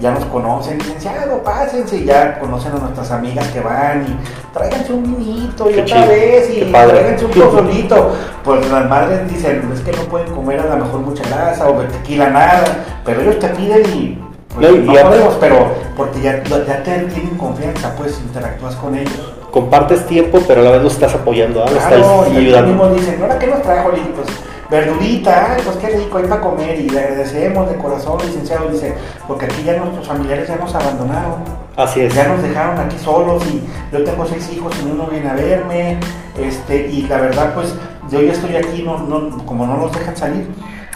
ya 0.00 0.12
nos 0.12 0.24
conocen, 0.26 0.78
licenciado, 0.78 1.42
pásense, 1.42 1.96
y 1.96 2.04
ya 2.04 2.38
conocen 2.38 2.72
a 2.72 2.78
nuestras 2.78 3.10
amigas 3.10 3.46
que 3.48 3.60
van 3.60 4.06
y 4.06 4.54
tráiganse 4.54 4.92
un 4.92 5.16
vinito 5.16 5.70
y 5.70 5.78
otra 5.78 6.06
vez 6.06 6.50
y 6.50 6.60
tráiganse 6.70 7.24
un 7.24 7.30
pozolito. 7.32 8.12
Pues 8.44 8.70
las 8.70 8.88
madres 8.88 9.30
dicen, 9.30 9.70
es 9.72 9.80
que 9.80 9.92
no 9.92 10.02
pueden 10.04 10.34
comer 10.34 10.60
a 10.60 10.76
lo 10.76 10.84
mejor 10.84 11.00
mucha 11.00 11.24
grasa 11.28 11.68
o 11.68 11.74
tequila 11.82 12.30
nada, 12.30 12.64
pero 13.04 13.20
ellos 13.22 13.38
te 13.38 13.48
piden 13.48 13.84
y 13.94 14.18
pues, 14.54 14.72
no, 14.72 14.92
podemos, 14.92 15.34
pero 15.40 15.66
porque 15.96 16.20
ya, 16.20 16.42
ya 16.42 16.82
te 16.82 16.98
tienen 17.00 17.36
confianza, 17.36 17.94
pues 17.96 18.18
interactúas 18.20 18.74
con 18.76 18.96
ellos. 18.96 19.34
Compartes 19.50 20.06
tiempo, 20.06 20.40
pero 20.46 20.60
a 20.60 20.64
la 20.64 20.70
vez 20.72 20.82
los 20.82 20.92
estás 20.92 21.14
apoyando, 21.14 21.62
¿ah? 21.62 21.66
claro, 21.66 21.96
estás 21.96 22.32
y 22.32 22.36
ayudando. 22.36 22.68
mismos 22.68 22.94
dicen, 22.94 23.22
¿ahora 23.22 23.38
qué 23.38 23.46
nos 23.46 23.62
trajo? 23.62 23.90
pues 23.90 24.28
verdurita, 24.70 25.56
pues 25.64 25.76
qué 25.76 25.88
rico, 25.88 26.18
hay 26.18 26.24
para 26.24 26.40
comer 26.40 26.78
y 26.80 26.88
le 26.88 27.00
agradecemos 27.00 27.68
de 27.68 27.76
corazón, 27.76 28.18
licenciado, 28.24 28.68
dice, 28.68 28.94
porque 29.26 29.46
aquí 29.46 29.62
ya 29.64 29.76
nuestros 29.76 30.06
familiares 30.06 30.48
ya 30.48 30.56
nos 30.56 30.74
abandonaron. 30.74 31.68
Así 31.76 32.00
es. 32.00 32.14
Ya 32.14 32.28
nos 32.28 32.42
dejaron 32.42 32.78
aquí 32.78 32.98
solos 32.98 33.42
y 33.46 33.62
yo 33.92 34.04
tengo 34.04 34.26
seis 34.26 34.50
hijos 34.52 34.74
y 34.82 34.90
uno 34.90 35.06
viene 35.06 35.30
a 35.30 35.34
verme, 35.34 35.98
este, 36.38 36.88
y 36.88 37.02
la 37.02 37.18
verdad 37.18 37.54
pues 37.54 37.74
yo 38.10 38.20
ya 38.20 38.32
estoy 38.32 38.56
aquí, 38.56 38.82
no, 38.82 38.98
no, 38.98 39.44
como 39.44 39.66
no 39.66 39.76
nos 39.76 39.92
dejan 39.92 40.16
salir, 40.16 40.48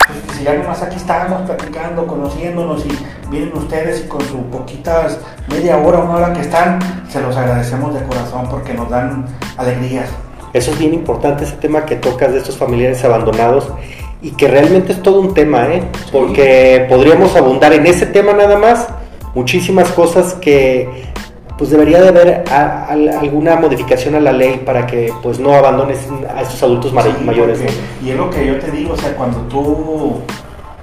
pues 0.05 0.37
si 0.37 0.43
ya 0.43 0.53
nomás 0.55 0.81
aquí 0.81 0.97
estamos 0.97 1.41
platicando, 1.43 2.05
conociéndonos 2.05 2.85
y 2.85 2.89
vienen 3.29 3.55
ustedes 3.55 4.03
y 4.03 4.07
con 4.07 4.21
sus 4.21 4.41
poquitas 4.51 5.19
media 5.47 5.77
hora, 5.77 5.99
una 5.99 6.15
hora 6.15 6.33
que 6.33 6.41
están, 6.41 6.79
se 7.09 7.21
los 7.21 7.35
agradecemos 7.37 7.93
de 7.93 8.03
corazón 8.03 8.47
porque 8.49 8.73
nos 8.73 8.89
dan 8.89 9.25
alegrías. 9.57 10.09
Eso 10.53 10.71
es 10.71 10.77
bien 10.77 10.93
importante, 10.93 11.45
ese 11.45 11.55
tema 11.55 11.85
que 11.85 11.95
tocas 11.95 12.31
de 12.31 12.37
estos 12.37 12.57
familiares 12.57 13.03
abandonados 13.03 13.69
y 14.21 14.31
que 14.31 14.47
realmente 14.47 14.93
es 14.93 15.01
todo 15.01 15.19
un 15.19 15.33
tema, 15.33 15.65
¿eh? 15.65 15.83
porque 16.11 16.85
podríamos 16.87 17.35
abundar 17.35 17.73
en 17.73 17.87
ese 17.87 18.05
tema 18.05 18.33
nada 18.33 18.57
más, 18.57 18.87
muchísimas 19.33 19.89
cosas 19.91 20.35
que 20.35 21.11
pues 21.57 21.71
debería 21.71 22.01
de 22.01 22.07
haber 22.07 22.43
alguna 22.51 23.55
modificación 23.55 24.15
a 24.15 24.19
la 24.19 24.31
ley 24.31 24.61
para 24.65 24.85
que 24.85 25.11
pues 25.21 25.39
no 25.39 25.53
abandones 25.53 25.99
a 26.35 26.41
estos 26.41 26.61
adultos 26.63 26.93
mayores. 26.93 27.59
Y 28.03 28.11
es 28.11 28.17
lo 28.17 28.29
que 28.29 28.45
yo 28.45 28.59
te 28.59 28.71
digo, 28.71 28.93
o 28.93 28.97
sea, 28.97 29.15
cuando 29.15 29.39
tú, 29.41 30.21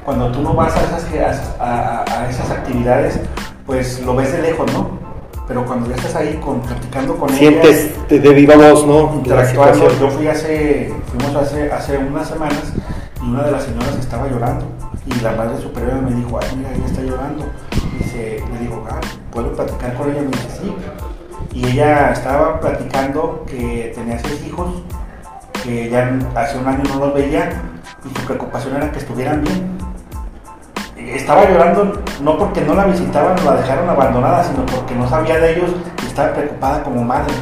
cuando 0.05 0.31
tú 0.33 0.43
no 0.43 0.55
vas 0.55 0.77
a 0.77 0.83
esas, 0.83 1.57
a 1.61 2.27
esas 2.29 2.51
actividades, 2.51 3.21
pues 3.67 4.01
lo 4.05 4.15
ves 4.17 4.33
de 4.33 4.43
lejos, 4.43 4.73
¿no? 4.73 5.00
Pero 5.51 5.67
cuando 5.67 5.91
ya 5.91 5.97
estás 5.97 6.15
ahí 6.15 6.35
con, 6.37 6.61
platicando 6.61 7.17
con 7.17 7.29
Sientes 7.31 7.87
ellas, 7.87 8.09
de, 8.09 8.21
de 8.21 8.35
viva 8.35 8.55
voz, 8.55 8.87
¿no? 8.87 9.15
Interactuando. 9.17 9.89
Yo 9.99 10.09
fui 10.09 10.29
hace, 10.29 10.95
fuimos 11.09 11.35
hace, 11.35 11.73
hace 11.73 11.99
unas 11.99 12.29
semanas 12.29 12.73
y 13.21 13.29
una 13.29 13.43
de 13.43 13.51
las 13.51 13.65
señoras 13.65 13.97
estaba 13.99 14.29
llorando 14.29 14.65
y 15.07 15.21
la 15.21 15.33
madre 15.33 15.61
superior 15.61 16.03
me 16.03 16.15
dijo, 16.15 16.39
ay, 16.41 16.57
mira, 16.57 16.71
ella 16.73 16.87
está 16.87 17.03
llorando. 17.03 17.47
Y 17.73 18.05
dice, 18.05 18.45
le 18.53 18.59
digo, 18.61 18.87
ah, 18.89 19.01
¿puedo 19.33 19.53
platicar 19.57 19.93
con 19.95 20.13
ella? 20.13 20.21
Me 20.21 20.29
dice, 20.29 20.49
sí. 20.63 20.77
Y 21.53 21.67
ella 21.67 22.13
estaba 22.13 22.61
platicando 22.61 23.45
que 23.45 23.91
tenía 23.93 24.21
seis 24.21 24.47
hijos, 24.47 24.85
que 25.65 25.91
ya 25.91 26.17
hace 26.37 26.59
un 26.59 26.69
año 26.69 26.85
no 26.91 27.07
los 27.07 27.15
veía 27.15 27.61
y 28.05 28.17
su 28.17 28.25
preocupación 28.25 28.77
era 28.77 28.93
que 28.93 29.01
estuvieran 29.01 29.43
bien 29.43 29.81
estaba 31.15 31.49
llorando 31.49 32.03
no 32.23 32.39
porque 32.39 32.61
no 32.61 32.75
la 32.75 32.85
visitaban 32.85 33.39
o 33.39 33.45
la 33.45 33.57
dejaron 33.57 33.89
abandonada, 33.89 34.45
sino 34.45 34.65
porque 34.67 34.95
no 34.95 35.09
sabía 35.09 35.39
de 35.39 35.57
ellos 35.57 35.71
y 36.03 36.07
estaba 36.07 36.33
preocupada 36.33 36.83
como 36.83 37.03
madre. 37.03 37.33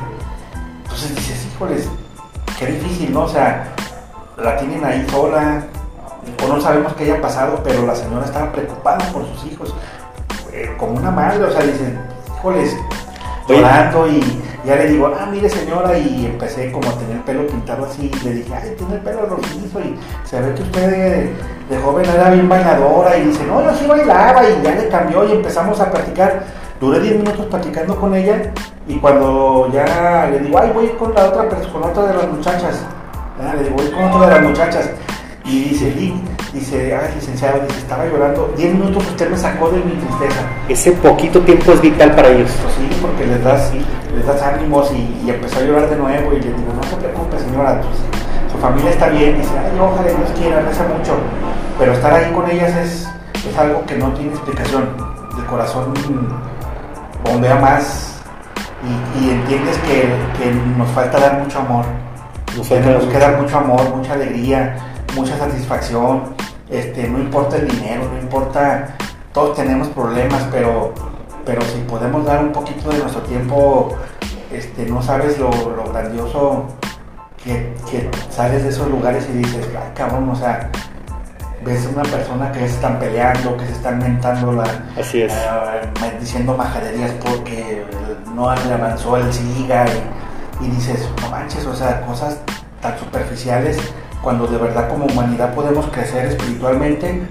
Entonces 0.85 1.14
dices, 1.14 1.47
híjoles, 1.47 1.88
qué 2.59 2.67
difícil, 2.67 3.12
¿no? 3.12 3.23
O 3.23 3.29
sea, 3.29 3.73
la 4.37 4.57
tienen 4.57 4.85
ahí 4.85 5.07
sola, 5.11 5.64
o 6.45 6.49
no 6.49 6.61
sabemos 6.61 6.93
qué 6.95 7.05
haya 7.05 7.21
pasado, 7.21 7.61
pero 7.64 7.87
la 7.87 7.95
señora 7.95 8.25
estaba 8.25 8.53
preocupada 8.53 8.99
por 9.12 9.27
sus 9.27 9.53
hijos, 9.53 9.75
eh, 10.53 10.75
como 10.79 10.93
una 10.93 11.11
madre, 11.11 11.45
o 11.45 11.51
sea, 11.51 11.62
dicen, 11.62 11.99
híjoles, 12.37 12.77
llorando 13.49 14.09
y 14.09 14.43
ya 14.64 14.77
le 14.77 14.88
digo, 14.88 15.07
ah, 15.07 15.27
mire 15.31 15.49
señora, 15.49 15.97
y 15.97 16.27
empecé 16.27 16.73
como 16.73 16.88
a 16.88 16.92
tener 16.94 17.16
el 17.16 17.23
pelo 17.23 17.47
pintado 17.47 17.87
así, 17.87 18.11
y 18.12 18.25
le 18.25 18.35
dije, 18.35 18.55
ay, 18.55 18.75
tiene 18.77 18.94
el 18.94 19.01
pelo 19.01 19.27
rojizo, 19.27 19.81
y 19.81 19.99
se 20.25 20.40
ve 20.40 20.55
que 20.55 20.62
usted 20.62 21.31
de, 21.68 21.79
joven 21.79 22.05
era 22.05 22.31
bien 22.31 22.49
bailadora, 22.49 23.16
y 23.16 23.27
dice, 23.27 23.44
no, 23.44 23.62
yo 23.62 23.75
sí 23.75 23.87
bailaba, 23.87 24.42
y 24.49 24.62
ya 24.62 24.75
le 24.75 24.88
cambió, 24.88 25.25
y 25.29 25.33
empezamos 25.33 25.81
a 25.81 25.90
practicar, 25.90 26.42
duré 26.81 27.01
10 27.01 27.16
minutos 27.18 27.47
platicando 27.47 27.97
con 27.97 28.14
ella, 28.14 28.53
y 28.87 28.97
cuando 28.99 29.71
ya 29.73 30.29
le 30.31 30.40
digo, 30.40 30.59
ay, 30.59 30.71
voy 30.75 30.88
con 30.99 31.14
la 31.14 31.27
otra, 31.27 31.49
con 31.49 31.85
otra 31.85 32.07
de 32.07 32.14
las 32.14 32.29
muchachas, 32.29 32.85
le 33.57 33.62
digo, 33.62 33.77
voy 33.77 33.90
con 33.90 34.05
otra 34.05 34.27
de 34.27 34.35
las 34.35 34.42
muchachas, 34.42 34.90
y 35.44 35.71
dice, 35.71 35.90
dice, 36.53 36.95
ay, 36.95 37.15
licenciado, 37.15 37.61
dice, 37.67 37.79
estaba 37.79 38.07
llorando, 38.07 38.53
10 38.57 38.75
minutos 38.75 39.07
usted 39.07 39.31
me 39.31 39.37
sacó 39.37 39.71
de 39.71 39.79
mi 39.79 39.93
tristeza. 39.93 40.41
Ese 40.69 40.93
poquito 40.93 41.41
tiempo 41.41 41.73
es 41.73 41.81
vital 41.81 42.15
para 42.15 42.29
ellos. 42.29 42.51
Pues 42.63 42.75
sí, 42.75 42.99
porque 43.01 43.27
les 43.27 43.43
das, 43.45 43.73
les 44.15 44.27
das 44.27 44.43
ánimos 44.43 44.91
y, 44.93 45.31
empezó 45.31 45.59
a 45.59 45.63
llorar 45.63 45.91
de 45.91 45.97
nuevo 45.97 46.33
y 46.33 46.41
le 46.41 46.47
digo, 46.47 46.73
no 46.75 46.83
se 46.83 46.97
preocupe 46.97 47.39
señora, 47.39 47.81
pues, 47.81 48.53
su 48.53 48.59
familia 48.59 48.91
está 48.91 49.09
bien, 49.09 49.37
y 49.37 49.39
dice, 49.39 49.53
ay, 49.59 49.79
ojalá 49.79 50.09
Dios 50.09 50.31
quiera, 50.39 50.61
reza 50.61 50.85
mucho, 50.85 51.17
pero 51.79 51.93
estar 51.93 52.13
ahí 52.13 52.33
con 52.33 52.51
ellas 52.51 52.75
es, 52.77 53.09
es 53.47 53.59
algo 53.59 53.85
que 53.87 53.97
no 53.97 54.13
tiene 54.13 54.31
explicación, 54.31 54.89
el 55.37 55.45
corazón 55.45 55.95
bombea 57.25 57.57
más 57.57 58.19
y, 59.21 59.31
entiendes 59.31 59.77
que, 59.79 60.15
que, 60.39 60.51
nos 60.77 60.89
falta 60.91 61.19
dar 61.19 61.41
mucho 61.43 61.59
amor. 61.59 61.85
Nos 62.57 62.69
Tenemos 62.69 63.05
que 63.05 63.19
dar 63.19 63.41
mucho 63.41 63.59
amor, 63.59 63.95
mucha 63.95 64.15
alegría, 64.15 64.77
mucha 65.15 65.37
satisfacción. 65.37 66.23
Este, 66.70 67.09
no 67.09 67.18
importa 67.18 67.57
el 67.57 67.68
dinero, 67.68 68.04
no 68.12 68.18
importa, 68.20 68.94
todos 69.33 69.57
tenemos 69.57 69.88
problemas, 69.88 70.42
pero, 70.50 70.92
pero 71.44 71.62
si 71.62 71.78
podemos 71.81 72.26
dar 72.26 72.42
un 72.42 72.52
poquito 72.52 72.90
de 72.90 72.98
nuestro 72.98 73.22
tiempo, 73.22 73.96
este, 74.52 74.85
no 74.85 75.02
sabes 75.02 75.38
lo, 75.38 75.50
grandioso 75.92 76.66
que, 77.42 77.74
que, 77.90 78.11
sales 78.31 78.64
de 78.64 78.68
esos 78.68 78.88
lugares 78.88 79.26
y 79.31 79.38
dices, 79.38 79.66
ay 79.81 79.92
cabrón, 79.94 80.28
o 80.28 80.37
sea, 80.37 80.70
ves 81.64 81.88
una 81.90 82.02
persona 82.02 82.52
que 82.52 82.61
se 82.61 82.66
están 82.66 82.98
peleando, 82.98 83.57
que 83.57 83.64
se 83.64 83.72
están 83.72 83.98
mentando 83.98 84.52
la, 84.52 84.64
Así 84.98 85.22
es. 85.22 85.33
Diciendo 86.20 86.54
majaderías 86.54 87.12
porque 87.12 87.85
no 88.35 88.54
le 88.54 88.74
avanzó 88.74 89.16
el 89.16 89.33
siga 89.33 89.87
y, 90.61 90.66
y, 90.66 90.70
dices, 90.70 91.09
no 91.22 91.31
manches, 91.31 91.64
o 91.64 91.74
sea, 91.74 92.02
cosas 92.02 92.38
tan 92.83 92.98
superficiales 92.98 93.78
cuando 94.22 94.46
de 94.46 94.59
verdad 94.59 94.88
como 94.88 95.07
humanidad 95.07 95.54
podemos 95.54 95.87
crecer 95.87 96.26
espiritualmente, 96.26 97.22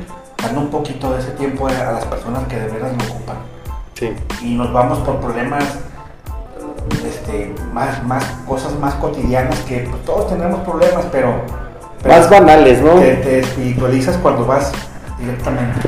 dando 0.42 0.62
un 0.62 0.70
poquito 0.70 1.14
de 1.14 1.20
ese 1.20 1.32
tiempo 1.32 1.68
a 1.68 1.72
las 1.72 2.06
personas 2.06 2.48
que 2.48 2.58
de 2.58 2.68
veras 2.68 2.92
lo 2.98 3.14
ocupan. 3.14 3.38
Sí. 3.94 4.14
Y 4.44 4.56
nos 4.56 4.72
vamos 4.72 5.00
por 5.00 5.20
problemas, 5.20 5.64
este, 7.06 7.54
más, 7.74 8.04
más 8.04 8.24
cosas 8.48 8.78
más 8.80 8.94
cotidianas 8.96 9.60
que 9.62 9.88
pues, 9.90 10.04
todos 10.06 10.30
tenemos 10.30 10.62
problemas, 10.62 11.06
pero 11.12 11.42
más 12.08 12.30
banales, 12.30 12.82
¿no? 12.82 12.94
Te, 12.96 13.40
espiritualizas 13.40 14.18
cuando 14.18 14.46
vas 14.46 14.72
directamente. 15.20 15.80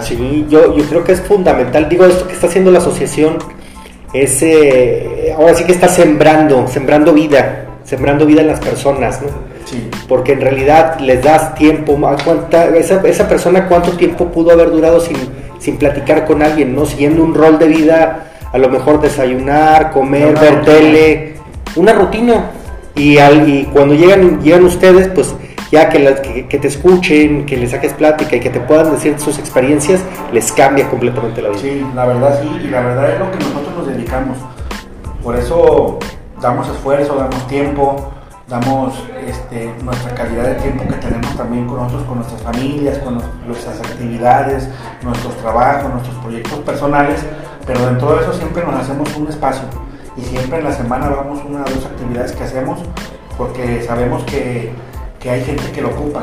Sí, 0.00 0.46
yo, 0.48 0.76
yo 0.76 0.84
creo 0.84 1.04
que 1.04 1.12
es 1.12 1.20
fundamental. 1.20 1.88
Digo, 1.88 2.06
esto 2.06 2.26
que 2.26 2.34
está 2.34 2.46
haciendo 2.46 2.70
la 2.70 2.78
asociación 2.78 3.38
es, 4.12 4.42
eh, 4.42 5.34
ahora 5.36 5.54
sí 5.54 5.64
que 5.64 5.72
está 5.72 5.88
sembrando, 5.88 6.68
sembrando 6.68 7.12
vida, 7.12 7.66
sembrando 7.84 8.24
vida 8.24 8.42
en 8.42 8.46
las 8.46 8.60
personas, 8.60 9.20
¿no? 9.20 9.51
Sí. 9.72 9.90
Porque 10.06 10.32
en 10.32 10.42
realidad 10.42 11.00
les 11.00 11.22
das 11.22 11.54
tiempo, 11.54 11.98
cuánta, 12.24 12.66
esa, 12.76 13.00
esa 13.00 13.26
persona 13.26 13.66
cuánto 13.68 13.92
tiempo 13.92 14.26
pudo 14.30 14.52
haber 14.52 14.70
durado 14.70 15.00
sin, 15.00 15.16
sin 15.58 15.78
platicar 15.78 16.26
con 16.26 16.42
alguien, 16.42 16.74
¿no? 16.74 16.84
Siguiendo 16.84 17.24
un 17.24 17.34
rol 17.34 17.58
de 17.58 17.68
vida, 17.68 18.32
a 18.52 18.58
lo 18.58 18.68
mejor 18.68 19.00
desayunar, 19.00 19.90
comer, 19.90 20.38
ver 20.38 20.62
tele, 20.62 21.34
una 21.74 21.92
rutina 21.94 22.50
y, 22.94 23.16
al, 23.16 23.48
y 23.48 23.64
cuando 23.64 23.94
llegan, 23.94 24.42
llegan 24.42 24.64
ustedes, 24.64 25.08
pues 25.08 25.34
ya 25.70 25.88
que, 25.88 26.46
que, 26.48 26.58
te 26.58 26.68
escuchen, 26.68 27.46
que 27.46 27.56
les 27.56 27.70
saques 27.70 27.94
plática 27.94 28.36
y 28.36 28.40
que 28.40 28.50
te 28.50 28.60
puedan 28.60 28.92
decir 28.92 29.18
sus 29.18 29.38
experiencias, 29.38 30.02
les 30.30 30.52
cambia 30.52 30.86
completamente 30.90 31.40
la 31.40 31.48
vida. 31.48 31.60
Sí, 31.60 31.86
la 31.94 32.04
verdad 32.04 32.40
sí, 32.42 32.60
y 32.62 32.68
la 32.68 32.80
verdad 32.82 33.10
es 33.10 33.18
lo 33.18 33.30
que 33.30 33.38
nosotros 33.38 33.74
nos 33.78 33.86
dedicamos. 33.86 34.36
Por 35.22 35.36
eso 35.36 35.98
damos 36.42 36.68
esfuerzo, 36.68 37.14
damos 37.14 37.46
tiempo, 37.46 38.12
damos 38.52 38.92
este, 39.26 39.74
nuestra 39.82 40.14
calidad 40.14 40.44
de 40.44 40.54
tiempo 40.56 40.84
que 40.86 40.96
tenemos 40.96 41.34
también 41.38 41.66
con 41.66 41.78
nosotros, 41.78 42.02
con 42.04 42.16
nuestras 42.18 42.42
familias, 42.42 42.98
con 42.98 43.18
nuestras 43.46 43.80
actividades, 43.80 44.68
nuestros 45.02 45.34
trabajos, 45.38 45.90
nuestros 45.90 46.16
proyectos 46.16 46.58
personales, 46.58 47.24
pero 47.66 47.86
dentro 47.86 48.14
de 48.14 48.20
eso 48.20 48.34
siempre 48.34 48.62
nos 48.62 48.74
hacemos 48.74 49.08
un 49.16 49.28
espacio 49.28 49.64
y 50.18 50.20
siempre 50.20 50.58
en 50.58 50.64
la 50.64 50.72
semana 50.72 51.08
vamos 51.08 51.40
una 51.48 51.62
o 51.62 51.64
dos 51.64 51.86
actividades 51.86 52.32
que 52.32 52.44
hacemos 52.44 52.78
porque 53.38 53.82
sabemos 53.82 54.22
que, 54.24 54.74
hay 55.24 55.44
gente 55.44 55.72
que 55.72 55.80
lo 55.80 55.88
ocupa. 55.88 56.22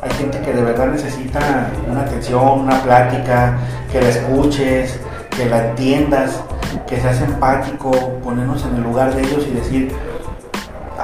Hay 0.00 0.10
gente 0.12 0.38
que 0.42 0.52
de 0.52 0.62
verdad 0.62 0.88
necesita 0.88 1.72
una 1.90 2.02
atención, 2.02 2.60
una 2.60 2.80
plática, 2.82 3.58
que 3.90 4.00
la 4.00 4.08
escuches, 4.10 5.00
que 5.30 5.46
la 5.46 5.70
entiendas, 5.70 6.40
que 6.86 7.00
seas 7.00 7.20
empático, 7.22 7.90
ponernos 8.22 8.64
en 8.66 8.76
el 8.76 8.82
lugar 8.82 9.14
de 9.14 9.22
ellos 9.22 9.46
y 9.50 9.54
decir, 9.54 9.92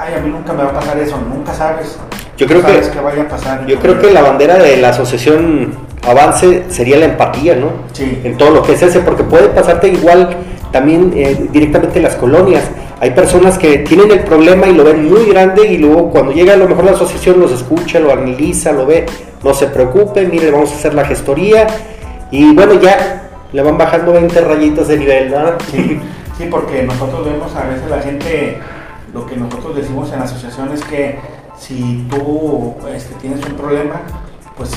ay, 0.01 0.15
a 0.15 0.19
mí 0.19 0.29
nunca 0.29 0.53
me 0.53 0.63
va 0.63 0.69
a 0.69 0.73
pasar 0.73 0.97
eso, 0.99 1.17
nunca 1.17 1.53
sabes. 1.53 1.97
Yo 2.37 2.47
creo 2.47 2.65
que, 2.65 2.99
vaya 3.01 3.23
a 3.23 3.27
pasar. 3.27 3.65
Yo 3.67 3.79
creo 3.79 3.99
que 3.99 4.11
la 4.11 4.21
bandera 4.21 4.57
de 4.57 4.77
la 4.77 4.89
asociación 4.89 5.73
Avance 6.07 6.65
sería 6.69 6.97
la 6.97 7.05
empatía, 7.05 7.55
¿no? 7.55 7.67
Sí. 7.93 8.19
En 8.23 8.35
todo 8.37 8.49
lo 8.49 8.63
que 8.63 8.73
es 8.73 8.81
ese, 8.81 9.01
porque 9.01 9.23
puede 9.23 9.49
pasarte 9.49 9.89
igual 9.89 10.35
también 10.71 11.13
eh, 11.15 11.47
directamente 11.51 11.97
en 11.99 12.03
las 12.03 12.15
colonias. 12.15 12.63
Hay 12.99 13.11
personas 13.11 13.57
que 13.57 13.79
tienen 13.79 14.11
el 14.11 14.21
problema 14.21 14.67
y 14.67 14.73
lo 14.73 14.83
ven 14.83 15.09
muy 15.09 15.25
grande 15.25 15.67
y 15.67 15.77
luego 15.77 16.09
cuando 16.09 16.31
llega 16.31 16.53
a 16.53 16.57
lo 16.57 16.67
mejor 16.67 16.85
la 16.85 16.91
asociación 16.91 17.39
los 17.39 17.51
escucha, 17.51 17.99
lo 17.99 18.11
analiza, 18.11 18.71
lo 18.71 18.85
ve, 18.85 19.05
no 19.43 19.53
se 19.53 19.67
preocupe, 19.67 20.25
mire, 20.25 20.51
vamos 20.51 20.71
a 20.71 20.75
hacer 20.75 20.93
la 20.93 21.05
gestoría 21.05 21.67
y 22.29 22.53
bueno, 22.53 22.79
ya 22.79 23.29
le 23.51 23.61
van 23.61 23.77
bajando 23.77 24.13
20 24.13 24.39
rayitos 24.41 24.87
de 24.87 24.97
nivel, 24.97 25.31
¿no? 25.31 25.37
Sí, 25.71 25.99
sí, 26.37 26.47
porque 26.49 26.83
nosotros 26.83 27.25
vemos 27.25 27.53
a 27.55 27.67
veces 27.67 27.89
la 27.89 27.99
gente, 28.01 28.59
lo 29.13 29.25
que 29.25 29.35
nosotros 29.35 29.75
decimos 29.75 30.11
en 30.11 30.19
la 30.19 30.25
asociación 30.25 30.71
es 30.71 30.83
que 30.83 31.19
si 31.57 32.07
tú 32.09 32.75
este, 32.93 33.13
tienes 33.15 33.45
un 33.45 33.53
problema, 33.53 34.01
pues 34.57 34.71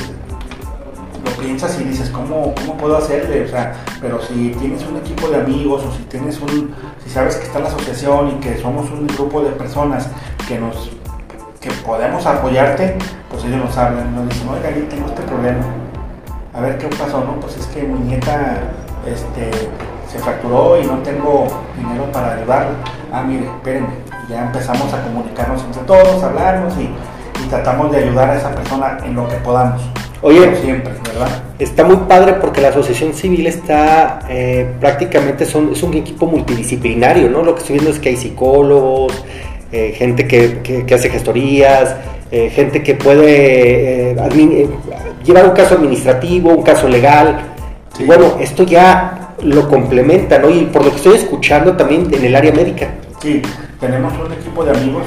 lo 1.24 1.30
piensas 1.42 1.80
y 1.80 1.84
dices, 1.84 2.10
¿cómo, 2.10 2.54
¿cómo 2.54 2.76
puedo 2.76 2.96
hacerle? 2.98 3.44
O 3.44 3.48
sea, 3.48 3.74
pero 4.00 4.20
si 4.20 4.50
tienes 4.58 4.84
un 4.84 4.96
equipo 4.98 5.28
de 5.28 5.36
amigos 5.36 5.84
o 5.84 5.92
si 5.92 6.02
tienes 6.04 6.40
un, 6.40 6.74
si 7.02 7.10
sabes 7.10 7.36
que 7.36 7.46
está 7.46 7.60
la 7.60 7.68
asociación 7.68 8.28
y 8.28 8.34
que 8.40 8.58
somos 8.58 8.90
un 8.90 9.06
grupo 9.06 9.42
de 9.42 9.50
personas 9.52 10.08
que 10.46 10.58
nos, 10.58 10.90
que 11.60 11.70
podemos 11.86 12.26
apoyarte, 12.26 12.96
pues 13.30 13.44
ellos 13.44 13.64
nos 13.64 13.76
hablan, 13.76 14.14
nos 14.14 14.28
dicen, 14.28 14.48
oiga, 14.48 14.70
yo 14.70 14.84
tengo 14.88 15.06
este 15.08 15.22
problema. 15.22 15.64
A 16.52 16.60
ver 16.60 16.78
qué 16.78 16.86
pasó, 16.88 17.24
¿no? 17.24 17.40
Pues 17.40 17.56
es 17.56 17.66
que 17.66 17.82
mi 17.82 17.98
nieta 18.00 18.58
este, 19.06 19.50
se 20.10 20.18
fracturó 20.18 20.80
y 20.80 20.86
no 20.86 20.98
tengo 20.98 21.48
dinero 21.76 22.04
para 22.12 22.34
ayudarla. 22.34 22.74
Ah, 23.12 23.22
mire, 23.22 23.46
espérenme. 23.46 24.03
Ya 24.28 24.44
empezamos 24.44 24.92
a 24.92 25.02
comunicarnos 25.02 25.62
entre 25.64 25.82
todos, 25.82 26.22
a 26.22 26.26
hablarnos 26.26 26.74
y, 26.78 26.88
y 27.44 27.48
tratamos 27.48 27.92
de 27.92 27.98
ayudar 27.98 28.30
a 28.30 28.36
esa 28.36 28.54
persona 28.54 28.98
en 29.04 29.14
lo 29.14 29.28
que 29.28 29.36
podamos. 29.36 29.82
Oye, 30.24 30.56
siempre, 30.56 30.90
¿verdad? 31.04 31.42
Está 31.58 31.84
muy 31.84 31.96
padre 32.08 32.32
porque 32.40 32.62
la 32.62 32.68
asociación 32.68 33.12
civil 33.12 33.46
está 33.46 34.20
eh, 34.30 34.66
prácticamente 34.80 35.44
son, 35.44 35.72
es 35.72 35.82
un 35.82 35.92
equipo 35.92 36.24
multidisciplinario, 36.24 37.28
¿no? 37.28 37.42
Lo 37.42 37.54
que 37.54 37.60
estoy 37.60 37.74
viendo 37.74 37.90
es 37.90 37.98
que 37.98 38.08
hay 38.08 38.16
psicólogos, 38.16 39.22
eh, 39.70 39.94
gente 39.94 40.26
que, 40.26 40.94
hace 40.94 41.10
gestorías, 41.10 41.94
eh, 42.30 42.48
gente 42.48 42.82
que 42.82 42.94
puede 42.94 44.16
llevar 45.24 45.46
un 45.46 45.54
caso 45.54 45.74
administrativo, 45.74 46.52
un 46.52 46.62
caso 46.62 46.88
legal. 46.88 47.40
bueno, 48.06 48.38
esto 48.40 48.62
ya 48.62 49.34
lo 49.42 49.68
complementa, 49.68 50.38
¿no? 50.38 50.48
Y 50.48 50.64
por 50.72 50.86
lo 50.86 50.90
que 50.90 50.96
estoy 50.96 51.16
escuchando 51.18 51.76
también 51.76 52.08
en 52.10 52.24
el 52.24 52.34
área 52.34 52.52
médica. 52.52 52.94
Sí, 53.20 53.42
tenemos 53.84 54.14
un 54.18 54.32
equipo 54.32 54.64
de 54.64 54.70
amigos 54.70 55.02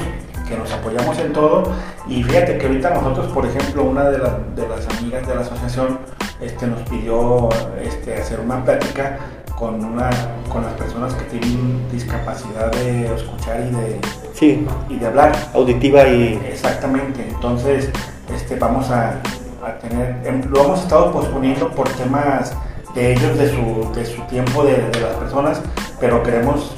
que 0.48 0.56
nos 0.56 0.70
apoyamos 0.70 1.18
en 1.18 1.32
todo. 1.32 1.64
Y 2.06 2.22
fíjate 2.22 2.58
que 2.58 2.66
ahorita 2.66 2.90
nosotros, 2.90 3.26
por 3.32 3.44
ejemplo, 3.44 3.82
una 3.82 4.04
de, 4.04 4.18
de 4.18 4.68
las 4.68 4.86
amigas 4.98 5.26
de 5.26 5.34
la 5.34 5.40
asociación 5.40 5.98
este, 6.40 6.68
nos 6.68 6.88
pidió 6.88 7.48
este, 7.82 8.14
hacer 8.14 8.38
una 8.38 8.64
plática 8.64 9.18
con, 9.58 9.84
una, 9.84 10.10
con 10.48 10.62
las 10.62 10.72
personas 10.74 11.12
que 11.14 11.24
tienen 11.24 11.90
discapacidad 11.90 12.70
de 12.70 13.12
escuchar 13.16 13.66
y 13.68 13.74
de, 13.74 14.00
sí, 14.32 14.64
y 14.88 14.96
de 14.96 15.06
hablar. 15.06 15.32
Auditiva 15.54 16.06
y... 16.06 16.40
Exactamente, 16.48 17.26
entonces 17.28 17.90
este, 18.32 18.54
vamos 18.54 18.90
a, 18.90 19.20
a 19.66 19.78
tener, 19.80 20.20
em, 20.24 20.40
lo 20.50 20.62
hemos 20.62 20.82
estado 20.82 21.10
posponiendo 21.10 21.68
por 21.72 21.88
temas 21.88 22.54
de 22.94 23.12
ellos, 23.12 23.36
de 23.36 23.50
su, 23.50 23.92
de 23.92 24.06
su 24.06 24.22
tiempo, 24.22 24.62
de, 24.62 24.74
de 24.74 25.00
las 25.00 25.16
personas, 25.16 25.60
pero 25.98 26.22
queremos 26.22 26.76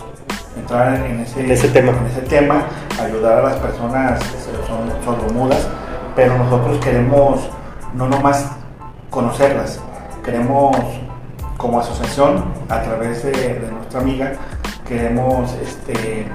entrar 0.57 0.95
en 1.07 1.21
ese, 1.21 1.53
ese, 1.53 1.69
tema. 1.69 1.93
en 1.93 2.07
ese 2.07 2.23
tema, 2.23 2.65
ayudar 3.03 3.39
a 3.39 3.43
las 3.51 3.57
personas 3.57 4.19
que 4.21 4.67
son 4.67 4.91
sordomudas, 5.05 5.69
pero 6.17 6.37
nosotros 6.39 6.79
queremos 6.79 7.41
no 7.95 8.09
nomás 8.09 8.47
conocerlas, 9.11 9.81
queremos 10.25 10.77
como 11.57 11.79
asociación, 11.79 12.45
a 12.69 12.81
través 12.83 13.23
de, 13.23 13.61
nuestra 13.71 14.01
amiga, 14.01 14.33
queremos 14.89 15.53
este, 15.63 16.27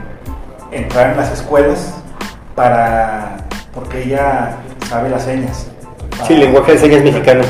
entrar 0.72 1.12
en 1.12 1.18
las 1.18 1.32
escuelas 1.32 1.96
para, 2.54 3.38
porque 3.74 4.04
ella 4.04 4.58
sabe 4.88 5.10
las 5.10 5.24
señas. 5.24 5.68
Sí, 6.28 6.36
lenguaje 6.36 6.74
de 6.74 6.78
señas 6.78 7.04
mexicano. 7.04 7.44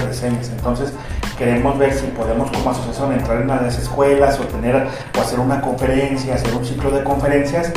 Entonces, 0.51 0.93
queremos 1.37 1.77
ver 1.77 1.93
si 1.93 2.07
podemos 2.07 2.49
como 2.51 2.71
asociación 2.71 3.13
entrar 3.13 3.41
en 3.41 3.47
las 3.47 3.77
escuelas 3.77 4.39
o 4.39 4.43
tener 4.43 4.87
o 5.17 5.21
hacer 5.21 5.39
una 5.39 5.61
conferencia, 5.61 6.35
hacer 6.35 6.53
un 6.55 6.65
ciclo 6.65 6.91
de 6.91 7.03
conferencias 7.03 7.71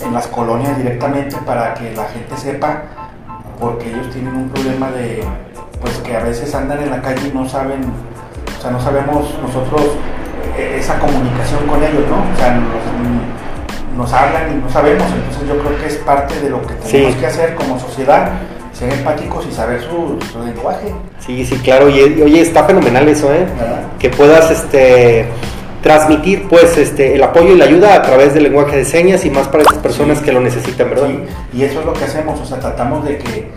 en 0.00 0.12
las 0.12 0.26
colonias 0.28 0.76
directamente 0.76 1.36
para 1.44 1.74
que 1.74 1.92
la 1.94 2.04
gente 2.04 2.36
sepa 2.36 2.82
porque 3.60 3.88
ellos 3.88 4.10
tienen 4.10 4.34
un 4.34 4.48
problema 4.48 4.90
de 4.90 5.24
pues 5.80 5.96
que 5.98 6.16
a 6.16 6.20
veces 6.20 6.54
andan 6.54 6.82
en 6.82 6.90
la 6.90 7.02
calle 7.02 7.28
y 7.28 7.36
no 7.36 7.48
saben, 7.48 7.80
o 8.58 8.62
sea, 8.62 8.70
no 8.70 8.80
sabemos 8.80 9.38
nosotros 9.42 9.82
eh, 10.56 10.76
esa 10.78 10.98
comunicación 10.98 11.66
con 11.66 11.82
ellos, 11.82 12.04
¿no? 12.08 12.22
O 12.32 12.36
sea, 12.36 12.58
nos, 13.96 14.12
hablan 14.12 14.52
y 14.52 14.62
no 14.62 14.70
sabemos, 14.70 15.06
entonces 15.12 15.48
yo 15.48 15.58
creo 15.58 15.78
que 15.78 15.86
es 15.86 15.96
parte 15.98 16.40
de 16.40 16.50
lo 16.50 16.62
que 16.66 16.74
tenemos 16.74 17.16
que 17.16 17.26
hacer 17.26 17.54
como 17.54 17.78
sociedad, 17.78 18.32
ser 18.74 18.92
empáticos 18.92 19.46
y 19.48 19.52
saber 19.52 19.80
su, 19.82 20.18
lenguaje. 20.44 20.92
Sí, 21.20 21.44
sí, 21.44 21.56
claro, 21.58 21.88
y 21.88 22.00
oye, 22.22 22.40
está 22.40 22.64
fenomenal 22.64 23.08
eso, 23.08 23.32
¿eh? 23.32 23.46
Que 23.98 24.10
puedas, 24.10 24.50
este 24.50 25.28
transmitir 25.84 26.48
pues 26.48 26.78
este 26.78 27.14
el 27.14 27.22
apoyo 27.22 27.52
y 27.52 27.58
la 27.58 27.66
ayuda 27.66 27.94
a 27.94 28.00
través 28.00 28.32
del 28.32 28.44
lenguaje 28.44 28.74
de 28.78 28.86
señas 28.86 29.22
y 29.26 29.30
más 29.30 29.48
para 29.48 29.64
esas 29.64 29.76
personas 29.76 30.18
que 30.20 30.32
lo 30.32 30.40
necesitan, 30.40 30.88
¿verdad? 30.88 31.08
Sí, 31.08 31.58
y 31.58 31.62
eso 31.62 31.80
es 31.80 31.86
lo 31.86 31.92
que 31.92 32.04
hacemos, 32.04 32.40
o 32.40 32.46
sea, 32.46 32.58
tratamos 32.58 33.04
de 33.04 33.18
que 33.18 33.50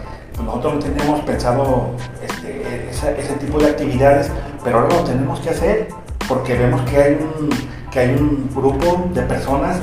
nosotros 0.44 0.74
no 0.74 0.80
tenemos 0.80 1.22
pensado 1.22 1.92
este, 2.22 2.90
ese, 2.92 3.34
tipo 3.40 3.60
de 3.60 3.68
actividades, 3.68 4.30
pero 4.62 4.80
ahora 4.80 4.96
lo 4.96 5.04
tenemos 5.06 5.40
que 5.40 5.52
hacer 5.52 5.88
porque 6.28 6.56
vemos 6.56 6.82
que 6.82 6.98
hay 6.98 7.14
un, 7.14 7.50
que 7.98 8.04
hay 8.04 8.10
un 8.12 8.48
grupo 8.54 9.10
de 9.12 9.24
personas 9.24 9.78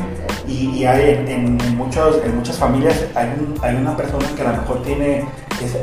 y, 0.47 0.85
hay 0.85 1.25
en, 1.27 1.57
muchos, 1.77 2.23
en 2.25 2.37
muchas 2.37 2.57
familias 2.57 3.07
hay, 3.17 3.29
hay 3.61 3.75
una 3.75 3.97
persona 3.97 4.25
que 4.37 4.43
a 4.43 4.53
lo 4.53 4.59
mejor 4.59 4.83
tiene 4.85 5.25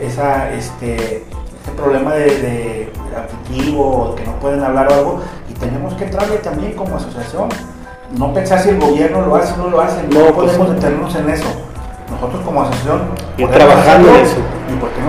esa, 0.02 0.50
este, 0.54 0.96
ese 1.26 1.72
problema 1.76 2.13
de, 2.13 2.26
de, 2.26 2.94
afectivo, 3.17 4.15
que 4.15 4.24
no 4.24 4.39
pueden 4.39 4.63
hablar 4.63 4.89
o 4.89 4.94
algo, 4.94 5.20
y 5.50 5.54
tenemos 5.56 5.94
que 5.96 6.06
entrarle 6.06 6.38
también 6.38 6.72
como 6.72 6.96
asociación. 6.96 7.50
No 8.17 8.34
pensar 8.34 8.62
si 8.62 8.70
el 8.70 8.80
gobierno 8.80 9.26
lo 9.26 9.36
hace 9.36 9.54
o 9.54 9.58
no 9.58 9.70
lo 9.70 9.82
hace, 9.82 10.02
no, 10.04 10.34
pues 10.34 10.52
podemos 10.52 10.70
detenernos 10.76 11.13
en 11.15 11.30
eso. 11.32 11.48
Nosotros 12.10 12.41
como 12.46 12.62
asociación 12.62 13.02
y 13.38 13.46
trabajando 13.46 14.08
en 14.08 14.15
eso. 14.15 14.38
y 14.38 15.01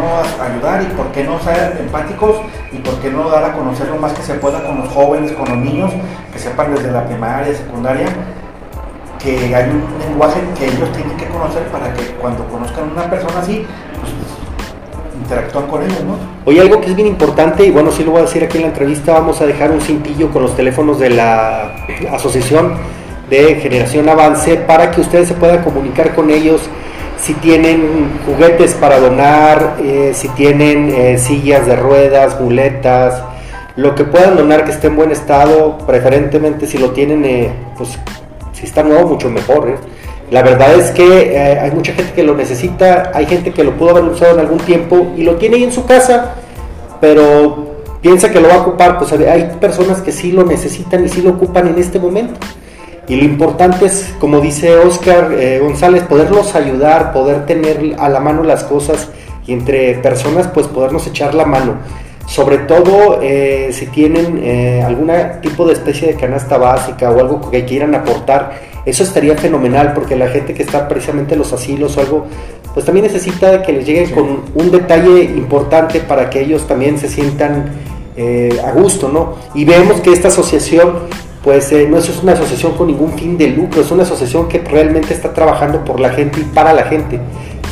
ayudar 0.46 0.82
y 0.82 0.86
por 0.94 1.06
qué 1.12 1.24
no 1.24 1.38
ser 1.40 1.76
empáticos 1.80 2.36
y 2.72 2.78
por 2.78 2.94
qué 3.00 3.10
no 3.10 3.28
dar 3.28 3.44
a 3.44 3.52
conocer 3.52 3.88
lo 3.88 3.96
más 3.96 4.12
que 4.12 4.22
se 4.22 4.34
pueda 4.34 4.62
con 4.64 4.78
los 4.78 4.88
jóvenes, 4.88 5.32
con 5.32 5.48
los 5.48 5.58
niños, 5.58 5.92
que 6.32 6.38
sepan 6.38 6.74
desde 6.74 6.90
la 6.90 7.04
primaria, 7.04 7.54
secundaria, 7.54 8.06
que 9.22 9.54
hay 9.54 9.70
un 9.70 9.84
lenguaje 10.00 10.40
que 10.58 10.66
ellos 10.66 10.90
tienen 10.92 11.16
que 11.16 11.26
conocer 11.26 11.62
para 11.68 11.92
que 11.94 12.02
cuando 12.20 12.44
conozcan 12.48 12.88
a 12.88 12.92
una 12.92 13.10
persona 13.10 13.40
así, 13.40 13.64
pues 14.00 14.12
interactúan 15.22 15.66
con 15.66 15.82
ellos, 15.82 16.02
¿no? 16.04 16.16
Oye, 16.44 16.60
algo 16.60 16.80
que 16.80 16.90
es 16.90 16.96
bien 16.96 17.08
importante, 17.08 17.64
y 17.64 17.70
bueno, 17.70 17.90
sí 17.92 18.04
lo 18.04 18.10
voy 18.12 18.20
a 18.20 18.24
decir 18.24 18.42
aquí 18.42 18.58
en 18.58 18.64
la 18.64 18.68
entrevista, 18.70 19.12
vamos 19.12 19.40
a 19.40 19.46
dejar 19.46 19.70
un 19.70 19.80
cintillo 19.80 20.30
con 20.30 20.42
los 20.42 20.56
teléfonos 20.56 20.98
de 20.98 21.10
la 21.10 21.72
asociación 22.12 22.74
de 23.30 23.54
Generación 23.56 24.08
Avance 24.08 24.56
para 24.56 24.90
que 24.90 25.00
ustedes 25.00 25.28
se 25.28 25.34
puedan 25.34 25.62
comunicar 25.62 26.14
con 26.14 26.30
ellos 26.30 26.62
si 27.22 27.34
tienen 27.34 28.18
juguetes 28.26 28.74
para 28.74 28.98
donar, 28.98 29.76
eh, 29.80 30.10
si 30.12 30.28
tienen 30.30 30.90
eh, 30.90 31.18
sillas 31.18 31.66
de 31.66 31.76
ruedas, 31.76 32.40
muletas, 32.40 33.22
lo 33.76 33.94
que 33.94 34.02
puedan 34.04 34.36
donar 34.36 34.64
que 34.64 34.72
esté 34.72 34.88
en 34.88 34.96
buen 34.96 35.12
estado, 35.12 35.78
preferentemente 35.86 36.66
si 36.66 36.78
lo 36.78 36.90
tienen, 36.90 37.24
eh, 37.24 37.52
pues 37.78 37.96
si 38.52 38.66
está 38.66 38.82
nuevo, 38.82 39.08
mucho 39.08 39.30
mejor. 39.30 39.78
La 40.32 40.42
verdad 40.42 40.74
es 40.74 40.90
que 40.90 41.38
hay 41.38 41.70
mucha 41.72 41.92
gente 41.92 42.12
que 42.14 42.22
lo 42.22 42.34
necesita, 42.34 43.12
hay 43.14 43.26
gente 43.26 43.52
que 43.52 43.62
lo 43.62 43.72
pudo 43.76 43.90
haber 43.90 44.04
usado 44.04 44.32
en 44.32 44.40
algún 44.40 44.58
tiempo 44.58 45.12
y 45.16 45.24
lo 45.24 45.36
tiene 45.36 45.56
ahí 45.56 45.64
en 45.64 45.72
su 45.72 45.84
casa, 45.84 46.36
pero 47.02 47.84
piensa 48.00 48.30
que 48.30 48.40
lo 48.40 48.48
va 48.48 48.54
a 48.54 48.62
ocupar, 48.62 48.98
pues 48.98 49.12
hay 49.12 49.52
personas 49.60 50.00
que 50.00 50.10
sí 50.10 50.32
lo 50.32 50.42
necesitan 50.44 51.04
y 51.04 51.08
sí 51.10 51.20
lo 51.20 51.30
ocupan 51.30 51.68
en 51.68 51.78
este 51.78 51.98
momento. 51.98 52.40
Y 53.08 53.16
lo 53.16 53.24
importante 53.24 53.86
es, 53.86 54.14
como 54.20 54.40
dice 54.40 54.76
Oscar 54.76 55.32
eh, 55.32 55.58
González, 55.60 56.04
poderlos 56.04 56.54
ayudar, 56.54 57.12
poder 57.12 57.46
tener 57.46 57.96
a 57.98 58.08
la 58.08 58.20
mano 58.20 58.44
las 58.44 58.62
cosas 58.64 59.08
y 59.46 59.52
entre 59.52 59.94
personas 59.94 60.46
pues 60.46 60.68
podernos 60.68 61.06
echar 61.06 61.34
la 61.34 61.44
mano. 61.44 61.78
Sobre 62.26 62.58
todo 62.58 63.18
eh, 63.20 63.70
si 63.72 63.86
tienen 63.86 64.40
eh, 64.44 64.82
algún 64.86 65.10
tipo 65.42 65.66
de 65.66 65.72
especie 65.72 66.08
de 66.08 66.14
canasta 66.14 66.56
básica 66.56 67.10
o 67.10 67.18
algo 67.18 67.50
que 67.50 67.64
quieran 67.64 67.96
aportar, 67.96 68.52
eso 68.86 69.02
estaría 69.02 69.36
fenomenal 69.36 69.92
porque 69.94 70.14
la 70.14 70.28
gente 70.28 70.54
que 70.54 70.62
está 70.62 70.88
precisamente 70.88 71.34
en 71.34 71.40
los 71.40 71.52
asilos 71.52 71.96
o 71.96 72.00
algo, 72.00 72.26
pues 72.72 72.86
también 72.86 73.06
necesita 73.06 73.62
que 73.62 73.72
les 73.72 73.84
lleguen 73.84 74.10
con 74.12 74.42
un 74.54 74.70
detalle 74.70 75.24
importante 75.24 75.98
para 76.00 76.30
que 76.30 76.40
ellos 76.40 76.68
también 76.68 76.98
se 76.98 77.08
sientan 77.08 77.72
a 78.64 78.70
gusto, 78.72 79.08
¿no? 79.08 79.36
Y 79.54 79.64
vemos 79.64 80.00
que 80.00 80.12
esta 80.12 80.28
asociación 80.28 81.08
pues 81.42 81.72
eh, 81.72 81.86
no 81.88 81.98
es 81.98 82.08
una 82.22 82.32
asociación 82.32 82.72
con 82.72 82.86
ningún 82.86 83.12
fin 83.18 83.36
de 83.36 83.48
lucro, 83.48 83.80
es 83.80 83.90
una 83.90 84.04
asociación 84.04 84.48
que 84.48 84.60
realmente 84.60 85.12
está 85.12 85.32
trabajando 85.32 85.84
por 85.84 85.98
la 85.98 86.10
gente 86.10 86.40
y 86.40 86.44
para 86.44 86.72
la 86.72 86.84
gente. 86.84 87.18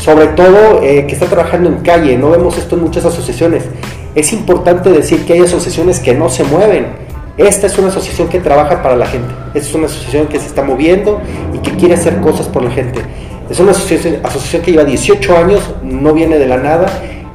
Sobre 0.00 0.28
todo 0.28 0.83
eh, 0.83 1.06
que 1.06 1.14
está 1.14 1.26
trabajando 1.26 1.68
en 1.68 1.76
calle, 1.76 2.16
no 2.16 2.30
vemos 2.30 2.56
esto 2.59 2.74
en 2.74 2.83
muchas 2.83 3.04
asociaciones. 3.04 3.64
Es 4.14 4.33
importante 4.33 4.90
decir 4.90 5.24
que 5.24 5.35
hay 5.35 5.40
asociaciones 5.40 6.00
que 6.00 6.14
no 6.14 6.28
se 6.28 6.42
mueven. 6.44 6.87
Esta 7.37 7.68
es 7.68 7.78
una 7.78 7.88
asociación 7.88 8.28
que 8.28 8.40
trabaja 8.40 8.83
para 8.83 8.96
la 8.96 9.06
gente. 9.06 9.33
Esta 9.54 9.68
es 9.68 9.74
una 9.74 9.87
asociación 9.87 10.26
que 10.26 10.40
se 10.40 10.46
está 10.46 10.62
moviendo 10.62 11.20
y 11.54 11.59
que 11.59 11.70
quiere 11.72 11.94
hacer 11.94 12.20
cosas 12.20 12.48
por 12.48 12.64
la 12.64 12.70
gente. 12.70 13.00
Es 13.48 13.61
una 13.61 13.70
asociación, 13.72 14.62
que 14.62 14.70
lleva 14.72 14.85
18 14.85 15.37
años, 15.37 15.74
no 15.83 16.12
viene 16.12 16.38
de 16.38 16.46
la 16.46 16.56
nada 16.56 16.87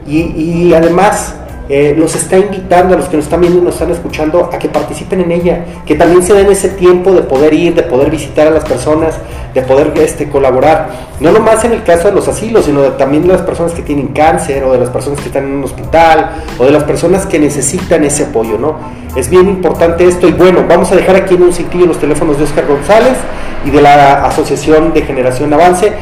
y 0.07 0.73
además 0.73 1.35
eh, 1.67 1.95
los 1.97 2.15
está 2.15 2.37
invitando 2.37 2.93
a 2.93 2.97
los 2.97 3.09
que 3.09 3.17
nos 3.17 3.25
están 3.25 3.41
viendo 3.41 3.59
y 3.59 3.61
nos 3.63 3.73
están 3.73 3.89
escuchando 3.89 4.51
a 4.53 4.59
que 4.59 4.69
participen 4.69 5.21
en 5.21 5.31
ella, 5.31 5.65
que 5.85 5.95
también 5.95 6.21
se 6.21 6.33
den 6.33 6.51
ese 6.51 6.69
tiempo 6.69 7.11
de 7.11 7.21
poder 7.23 7.53
ir, 7.55 7.73
de 7.73 7.81
poder 7.81 8.11
visitar 8.11 8.47
a 8.47 8.51
las 8.51 8.63
personas, 8.63 9.15
de 9.53 9.61
poder 9.63 9.91
este, 9.97 10.29
colaborar, 10.29 10.89
no 11.19 11.31
nomás 11.31 11.63
en 11.65 11.71
el 11.71 11.83
caso 11.83 12.09
de 12.09 12.13
los 12.13 12.27
asilos, 12.27 12.65
sino 12.65 12.81
también 12.93 13.23
de 13.23 13.29
las 13.29 13.41
personas 13.41 13.73
que 13.73 13.81
tienen 13.81 14.09
cáncer 14.09 14.63
o 14.63 14.73
de 14.73 14.77
las 14.77 14.89
personas 14.89 15.19
que 15.19 15.27
están 15.27 15.45
en 15.45 15.53
un 15.53 15.63
hospital 15.63 16.43
o 16.59 16.65
de 16.65 16.71
las 16.71 16.83
personas 16.83 17.25
que 17.25 17.39
necesitan 17.39 18.03
ese 18.03 18.25
apoyo, 18.25 18.59
¿no? 18.59 18.75
Es 19.15 19.29
bien 19.29 19.47
importante 19.47 20.05
esto 20.05 20.27
y 20.27 20.33
bueno, 20.33 20.65
vamos 20.67 20.91
a 20.91 20.95
dejar 20.95 21.15
aquí 21.15 21.35
en 21.35 21.43
un 21.43 21.53
sitio 21.53 21.85
los 21.85 21.99
teléfonos 21.99 22.37
de 22.37 22.43
Oscar 22.43 22.67
González 22.67 23.17
y 23.65 23.71
de 23.71 23.81
la 23.81 24.25
Asociación 24.25 24.93
de 24.93 25.01
Generación 25.01 25.51
Avance. 25.53 25.93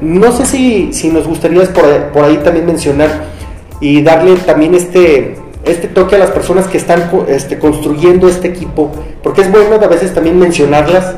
No 0.00 0.30
sé 0.30 0.46
si, 0.46 0.92
si 0.92 1.08
nos 1.08 1.26
gustaría 1.26 1.64
por, 1.72 1.84
por 2.12 2.24
ahí 2.24 2.36
también 2.36 2.66
mencionar 2.66 3.37
y 3.80 4.02
darle 4.02 4.36
también 4.36 4.74
este, 4.74 5.36
este 5.64 5.88
toque 5.88 6.16
a 6.16 6.18
las 6.18 6.30
personas 6.30 6.66
que 6.66 6.78
están 6.78 7.10
este, 7.28 7.58
construyendo 7.58 8.28
este 8.28 8.48
equipo, 8.48 8.90
porque 9.22 9.42
es 9.42 9.50
bueno 9.50 9.76
a 9.76 9.88
veces 9.88 10.14
también 10.14 10.38
mencionarlas, 10.38 11.16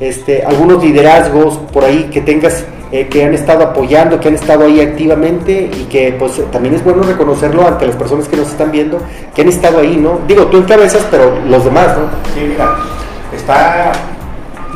este, 0.00 0.44
algunos 0.44 0.82
liderazgos 0.82 1.58
por 1.72 1.84
ahí 1.84 2.08
que 2.12 2.22
tengas 2.22 2.64
eh, 2.92 3.06
que 3.06 3.24
han 3.24 3.34
estado 3.34 3.62
apoyando, 3.62 4.18
que 4.18 4.28
han 4.28 4.34
estado 4.34 4.64
ahí 4.64 4.80
activamente 4.80 5.70
y 5.72 5.84
que 5.84 6.12
pues 6.18 6.40
también 6.50 6.74
es 6.74 6.82
bueno 6.82 7.04
reconocerlo 7.04 7.64
ante 7.64 7.86
las 7.86 7.94
personas 7.94 8.26
que 8.26 8.36
nos 8.36 8.48
están 8.48 8.72
viendo, 8.72 8.98
que 9.32 9.42
han 9.42 9.48
estado 9.48 9.78
ahí, 9.78 9.96
¿no? 9.96 10.18
Digo, 10.26 10.46
tú 10.46 10.56
encabezas, 10.56 11.06
pero 11.08 11.38
los 11.46 11.64
demás, 11.64 11.96
¿no? 11.96 12.08
Sí, 12.34 12.40
mira, 12.48 12.74
está, 13.32 13.92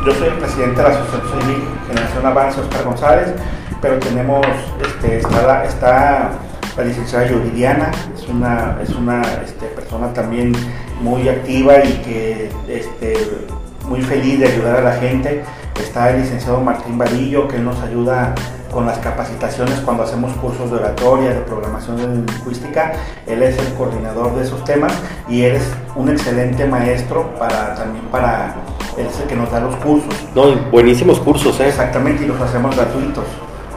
yo 0.05 0.13
soy 0.13 0.29
el 0.29 0.35
presidente 0.35 0.77
de 0.77 0.83
la 0.83 0.95
Asociación 0.95 1.41
Generación 1.87 2.25
Avance, 2.25 2.61
Oscar 2.61 2.83
González, 2.85 3.27
pero 3.81 3.99
tenemos, 3.99 4.45
este, 4.81 5.17
está, 5.17 5.65
está 5.65 6.31
la 6.77 6.83
licenciada 6.83 7.27
Yuridiana, 7.27 7.91
es 8.13 8.27
una, 8.27 8.77
es 8.81 8.89
una 8.89 9.21
este, 9.43 9.67
persona 9.67 10.13
también 10.13 10.53
muy 11.01 11.27
activa 11.29 11.83
y 11.83 11.93
que 12.03 12.49
este, 12.67 13.15
muy 13.87 14.01
feliz 14.01 14.39
de 14.39 14.47
ayudar 14.47 14.77
a 14.77 14.81
la 14.81 14.93
gente. 14.93 15.43
Está 15.81 16.09
el 16.11 16.21
licenciado 16.21 16.59
Martín 16.61 16.97
Vadillo, 16.97 17.47
que 17.47 17.59
nos 17.59 17.79
ayuda 17.81 18.33
con 18.71 18.85
las 18.85 18.97
capacitaciones 18.97 19.79
cuando 19.79 20.03
hacemos 20.03 20.33
cursos 20.33 20.69
de 20.69 20.77
oratoria, 20.77 21.29
de 21.29 21.41
programación 21.41 21.97
de 21.97 22.07
lingüística. 22.07 22.93
Él 23.25 23.41
es 23.41 23.57
el 23.57 23.73
coordinador 23.75 24.35
de 24.35 24.43
esos 24.43 24.63
temas 24.65 24.93
y 25.29 25.43
él 25.43 25.55
es 25.55 25.63
un 25.95 26.09
excelente 26.09 26.65
maestro 26.65 27.33
para 27.39 27.75
también 27.75 28.05
para 28.05 28.55
él 28.97 29.07
es 29.07 29.19
el 29.19 29.27
que 29.27 29.35
nos 29.35 29.51
da 29.51 29.61
los 29.61 29.75
cursos. 29.77 30.13
No, 30.35 30.55
buenísimos 30.71 31.19
cursos, 31.19 31.59
¿eh? 31.59 31.67
Exactamente, 31.67 32.23
y 32.23 32.27
los 32.27 32.39
hacemos 32.39 32.75
gratuitos. 32.75 33.25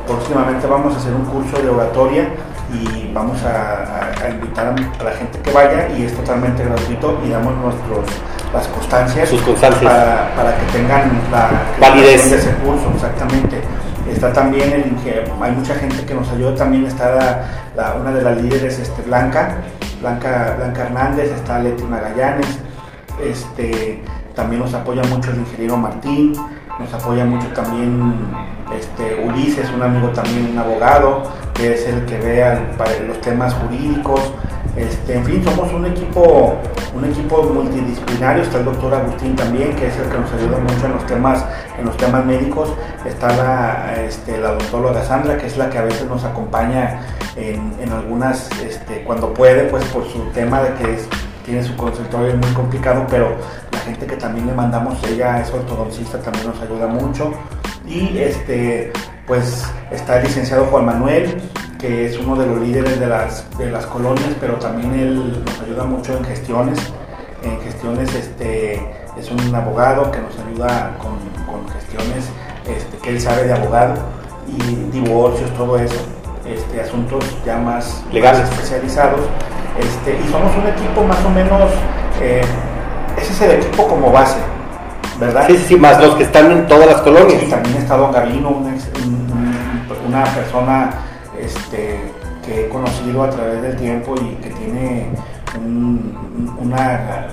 Próximamente 0.06 0.66
vamos 0.66 0.94
a 0.94 0.98
hacer 0.98 1.12
un 1.12 1.24
curso 1.26 1.60
de 1.62 1.68
oratoria 1.68 2.28
y 2.72 3.10
vamos 3.12 3.38
a, 3.44 4.28
invitar 4.30 4.66
a 4.66 5.04
la 5.04 5.12
gente 5.12 5.38
que 5.40 5.50
vaya 5.52 5.88
y 5.96 6.04
es 6.04 6.14
totalmente 6.14 6.64
gratuito 6.64 7.20
y 7.24 7.30
damos 7.30 7.54
nuestros 7.56 8.06
las 8.52 8.66
constancias, 8.68 9.28
Sus 9.28 9.42
constancias. 9.42 9.92
Para, 10.36 10.56
que 10.58 10.72
tengan 10.72 11.10
la 11.30 11.50
validez 11.80 12.30
de 12.30 12.36
ese 12.36 12.50
curso, 12.56 12.90
exactamente. 12.94 13.60
Está 14.10 14.32
también 14.32 14.72
el 14.72 15.42
hay 15.42 15.52
mucha 15.52 15.74
gente 15.74 16.04
que 16.04 16.14
nos 16.14 16.28
ayuda, 16.30 16.54
también 16.54 16.86
está 16.86 17.46
la, 17.76 17.94
una 17.94 18.12
de 18.12 18.22
las 18.22 18.40
líderes 18.40 18.78
este, 18.78 19.02
Blanca, 19.02 19.58
Blanca, 20.00 20.54
Blanca 20.56 20.82
Hernández, 20.84 21.30
está 21.30 21.58
Leti 21.58 21.82
Magallanes, 21.84 22.58
este, 23.22 24.02
también 24.34 24.62
nos 24.62 24.72
apoya 24.72 25.02
mucho 25.04 25.30
el 25.30 25.40
ingeniero 25.40 25.76
Martín, 25.76 26.34
nos 26.78 26.92
apoya 26.94 27.24
mucho 27.24 27.48
también 27.48 28.14
este, 28.76 29.24
Luis 29.26 29.56
es 29.56 29.70
un 29.70 29.82
amigo 29.82 30.08
también, 30.08 30.50
un 30.52 30.58
abogado, 30.58 31.22
que 31.54 31.74
es 31.74 31.86
el 31.86 32.04
que 32.04 32.18
ve 32.18 32.44
los 33.06 33.20
temas 33.20 33.54
jurídicos. 33.54 34.20
Este, 34.76 35.14
en 35.16 35.24
fin, 35.24 35.42
somos 35.42 35.72
un 35.72 35.86
equipo, 35.86 36.54
un 36.94 37.04
equipo 37.04 37.42
multidisciplinario. 37.42 38.42
Está 38.42 38.58
el 38.58 38.66
doctor 38.66 38.94
Agustín 38.94 39.34
también, 39.34 39.74
que 39.74 39.88
es 39.88 39.96
el 39.96 40.08
que 40.08 40.18
nos 40.18 40.32
ayuda 40.32 40.58
mucho 40.58 40.86
en 40.86 40.92
los 40.92 41.06
temas, 41.06 41.44
en 41.78 41.86
los 41.86 41.96
temas 41.96 42.24
médicos. 42.24 42.72
Está 43.04 43.34
la, 43.36 43.94
este, 44.04 44.38
la 44.38 44.52
doctora 44.52 45.02
Sandra, 45.02 45.38
que 45.38 45.46
es 45.46 45.56
la 45.56 45.70
que 45.70 45.78
a 45.78 45.82
veces 45.82 46.06
nos 46.06 46.24
acompaña 46.24 47.00
en, 47.36 47.72
en 47.80 47.90
algunas, 47.90 48.50
este, 48.60 49.02
cuando 49.04 49.32
puede, 49.32 49.64
pues 49.64 49.84
por 49.86 50.06
su 50.06 50.20
tema 50.34 50.60
de 50.62 50.74
que 50.74 50.98
tiene 51.44 51.64
su 51.64 51.74
consultorio 51.76 52.36
muy 52.36 52.52
complicado, 52.52 53.06
pero 53.08 53.36
gente 53.88 54.06
que 54.06 54.16
también 54.16 54.46
le 54.46 54.52
mandamos, 54.52 55.02
ella 55.04 55.40
es 55.40 55.50
ortodoncista, 55.50 56.18
también 56.18 56.46
nos 56.46 56.60
ayuda 56.60 56.86
mucho. 56.86 57.32
Y 57.86 58.18
este, 58.18 58.92
pues 59.26 59.64
está 59.90 60.18
el 60.18 60.24
licenciado 60.24 60.66
Juan 60.66 60.84
Manuel, 60.84 61.40
que 61.78 62.06
es 62.06 62.18
uno 62.18 62.36
de 62.36 62.46
los 62.46 62.60
líderes 62.60 63.00
de 63.00 63.06
las, 63.06 63.46
de 63.56 63.70
las 63.70 63.86
colonias, 63.86 64.34
pero 64.40 64.54
también 64.54 64.92
él 64.94 65.42
nos 65.44 65.60
ayuda 65.60 65.84
mucho 65.84 66.16
en 66.16 66.24
gestiones. 66.24 66.78
En 67.42 67.60
gestiones 67.60 68.14
este, 68.14 68.74
es 69.18 69.30
un 69.30 69.54
abogado 69.54 70.10
que 70.10 70.18
nos 70.18 70.38
ayuda 70.38 70.96
con, 70.98 71.18
con 71.46 71.66
gestiones 71.68 72.26
este, 72.66 72.98
que 72.98 73.10
él 73.10 73.20
sabe 73.20 73.44
de 73.44 73.54
abogado 73.54 73.94
y 74.46 74.74
divorcios, 74.90 75.50
todo 75.54 75.78
eso, 75.78 75.96
este, 76.46 76.80
asuntos 76.80 77.24
ya 77.44 77.56
más 77.56 78.04
legales 78.12 78.48
especializados. 78.50 79.20
Este, 79.78 80.18
y 80.18 80.30
somos 80.30 80.54
un 80.56 80.66
equipo 80.66 81.04
más 81.04 81.24
o 81.24 81.30
menos, 81.30 81.70
eh, 82.20 82.42
ese 83.38 83.46
es 83.46 83.54
el 83.54 83.66
equipo 83.66 83.86
como 83.86 84.10
base, 84.10 84.38
¿verdad? 85.20 85.46
Sí, 85.46 85.56
sí, 85.68 85.76
más 85.76 86.02
los 86.02 86.16
que 86.16 86.24
están 86.24 86.50
en 86.50 86.66
todas 86.66 86.86
las 86.86 87.00
colonias. 87.02 87.40
Y 87.40 87.46
también 87.46 87.76
está 87.76 87.96
Don 87.96 88.10
Gavino, 88.10 88.50
una 90.08 90.24
persona 90.24 90.90
este, 91.40 92.00
que 92.44 92.66
he 92.66 92.68
conocido 92.68 93.22
a 93.22 93.30
través 93.30 93.62
del 93.62 93.76
tiempo 93.76 94.16
y 94.16 94.34
que 94.42 94.50
tiene 94.50 95.10
una, 96.60 97.28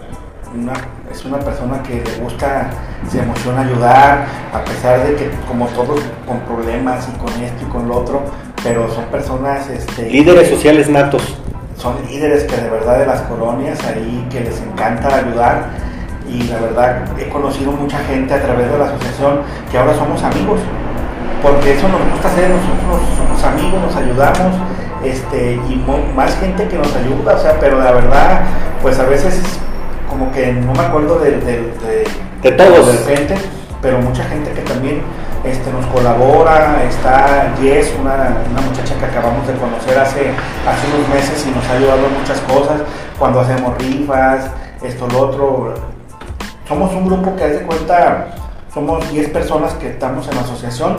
es 1.12 1.26
una 1.26 1.40
persona 1.40 1.82
que 1.82 2.04
le 2.04 2.24
gusta, 2.24 2.70
se 3.10 3.20
emociona 3.20 3.62
ayudar, 3.62 4.28
a 4.54 4.64
pesar 4.64 5.08
de 5.08 5.16
que 5.16 5.32
como 5.48 5.66
todos 5.70 6.02
con 6.28 6.40
problemas 6.42 7.08
y 7.10 7.18
con 7.18 7.30
esto 7.42 7.66
y 7.68 7.72
con 7.72 7.88
lo 7.88 7.98
otro, 7.98 8.22
pero 8.64 8.94
son 8.94 9.06
personas... 9.06 9.68
Este, 9.70 10.08
líderes 10.12 10.50
sociales 10.50 10.88
natos. 10.88 11.36
Son 11.78 11.96
líderes 12.08 12.44
que 12.44 12.56
de 12.56 12.70
verdad 12.70 13.00
de 13.00 13.06
las 13.08 13.22
colonias 13.22 13.84
ahí 13.86 14.26
que 14.30 14.42
les 14.42 14.62
encanta 14.62 15.14
ayudar 15.14 15.66
y 16.28 16.44
la 16.44 16.60
verdad 16.60 17.04
he 17.20 17.30
conocido 17.30 17.72
mucha 17.72 18.00
gente 18.00 18.34
a 18.34 18.42
través 18.42 18.72
de 18.72 18.78
la 18.78 18.86
asociación 18.86 19.40
que 19.72 19.78
ahora 19.78 19.94
somos 19.96 20.22
amigos 20.24 20.60
porque 21.46 21.74
eso 21.74 21.88
nos 21.88 22.02
gusta 22.12 22.28
hacer, 22.28 22.50
nosotros 22.50 23.08
somos 23.16 23.44
amigos, 23.44 23.80
nos 23.80 23.96
ayudamos, 23.96 24.58
este, 25.04 25.54
y 25.54 25.86
más 26.16 26.36
gente 26.40 26.68
que 26.68 26.76
nos 26.76 26.96
ayuda, 26.96 27.36
o 27.36 27.40
sea, 27.40 27.60
pero 27.60 27.80
la 27.80 27.92
verdad, 27.92 28.42
pues 28.82 28.98
a 28.98 29.04
veces 29.04 29.42
como 30.10 30.32
que 30.32 30.54
no 30.54 30.74
me 30.74 30.80
acuerdo 30.80 31.20
de, 31.20 31.32
de, 32.42 32.52
todos. 32.52 32.88
De 32.88 32.94
repente, 32.94 33.36
pero 33.80 34.00
mucha 34.00 34.24
gente 34.24 34.52
que 34.52 34.62
también 34.62 35.02
este, 35.44 35.72
nos 35.72 35.86
colabora, 35.88 36.84
está 36.90 37.54
Jess, 37.62 37.94
una, 38.02 38.38
muchacha 38.68 38.96
que 38.98 39.06
acabamos 39.06 39.46
de 39.46 39.54
conocer 39.54 40.00
hace, 40.00 40.32
hace 40.66 40.88
unos 40.96 41.10
meses 41.10 41.46
y 41.46 41.52
nos 41.52 41.64
ha 41.70 41.74
ayudado 41.74 42.08
en 42.08 42.20
muchas 42.20 42.40
cosas, 42.42 42.82
cuando 43.20 43.42
hacemos 43.42 43.78
rifas, 43.78 44.50
esto, 44.82 45.08
lo 45.08 45.20
otro. 45.20 45.95
Somos 46.68 46.92
un 46.94 47.06
grupo 47.06 47.36
que, 47.36 47.44
haz 47.44 47.52
de 47.52 47.62
cuenta, 47.62 48.28
somos 48.74 49.10
10 49.12 49.30
personas 49.30 49.74
que 49.76 49.90
estamos 49.90 50.28
en 50.28 50.36
la 50.36 50.42
asociación, 50.42 50.98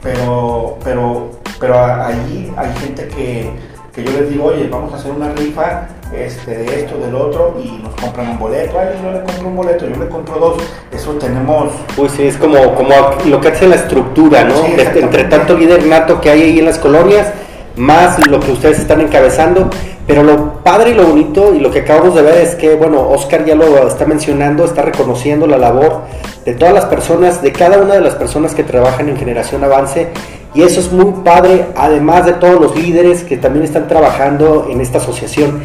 pero, 0.00 0.78
pero, 0.84 1.30
pero 1.58 1.78
ahí 1.84 2.52
hay 2.56 2.72
gente 2.74 3.08
que, 3.08 3.50
que 3.92 4.04
yo 4.04 4.12
les 4.12 4.30
digo, 4.30 4.44
oye, 4.44 4.68
vamos 4.70 4.92
a 4.92 4.96
hacer 4.96 5.10
una 5.10 5.32
rifa 5.32 5.88
este, 6.14 6.58
de 6.58 6.80
esto, 6.82 6.98
del 6.98 7.16
otro, 7.16 7.56
y 7.60 7.82
nos 7.82 7.96
compran 7.96 8.30
un 8.30 8.38
boleto, 8.38 8.78
ay, 8.78 8.90
yo 9.02 9.10
le 9.10 9.22
compro 9.24 9.48
un 9.48 9.56
boleto, 9.56 9.88
yo 9.88 9.96
le 9.96 10.08
compro 10.08 10.38
dos, 10.38 10.62
eso 10.92 11.12
tenemos... 11.14 11.72
Pues 11.96 12.12
sí, 12.12 12.22
es 12.22 12.36
como, 12.36 12.74
como 12.76 12.94
lo 13.26 13.40
que 13.40 13.48
hace 13.48 13.66
la 13.66 13.74
estructura, 13.74 14.44
¿no? 14.44 14.54
Entre 14.66 15.24
tanto 15.24 15.58
líder 15.58 15.84
nato 15.84 16.20
que 16.20 16.30
hay 16.30 16.42
ahí 16.42 16.58
en 16.60 16.66
las 16.66 16.78
colonias, 16.78 17.32
más 17.78 18.26
lo 18.26 18.40
que 18.40 18.52
ustedes 18.52 18.78
están 18.78 19.00
encabezando, 19.00 19.70
pero 20.06 20.22
lo 20.22 20.54
padre 20.62 20.90
y 20.90 20.94
lo 20.94 21.06
bonito 21.06 21.54
y 21.54 21.60
lo 21.60 21.70
que 21.70 21.80
acabamos 21.80 22.14
de 22.14 22.22
ver 22.22 22.38
es 22.38 22.54
que, 22.54 22.74
bueno, 22.74 23.08
Oscar 23.08 23.44
ya 23.44 23.54
lo 23.54 23.86
está 23.86 24.06
mencionando, 24.06 24.64
está 24.64 24.82
reconociendo 24.82 25.46
la 25.46 25.58
labor 25.58 26.02
de 26.44 26.54
todas 26.54 26.74
las 26.74 26.86
personas, 26.86 27.42
de 27.42 27.52
cada 27.52 27.78
una 27.78 27.94
de 27.94 28.00
las 28.00 28.14
personas 28.14 28.54
que 28.54 28.64
trabajan 28.64 29.08
en 29.08 29.16
Generación 29.16 29.62
Avance. 29.64 30.08
Y 30.54 30.62
eso 30.62 30.80
es 30.80 30.90
muy 30.92 31.22
padre, 31.22 31.66
además 31.76 32.24
de 32.24 32.32
todos 32.32 32.60
los 32.60 32.74
líderes 32.74 33.22
que 33.22 33.36
también 33.36 33.64
están 33.64 33.86
trabajando 33.86 34.66
en 34.70 34.80
esta 34.80 34.98
asociación. 34.98 35.60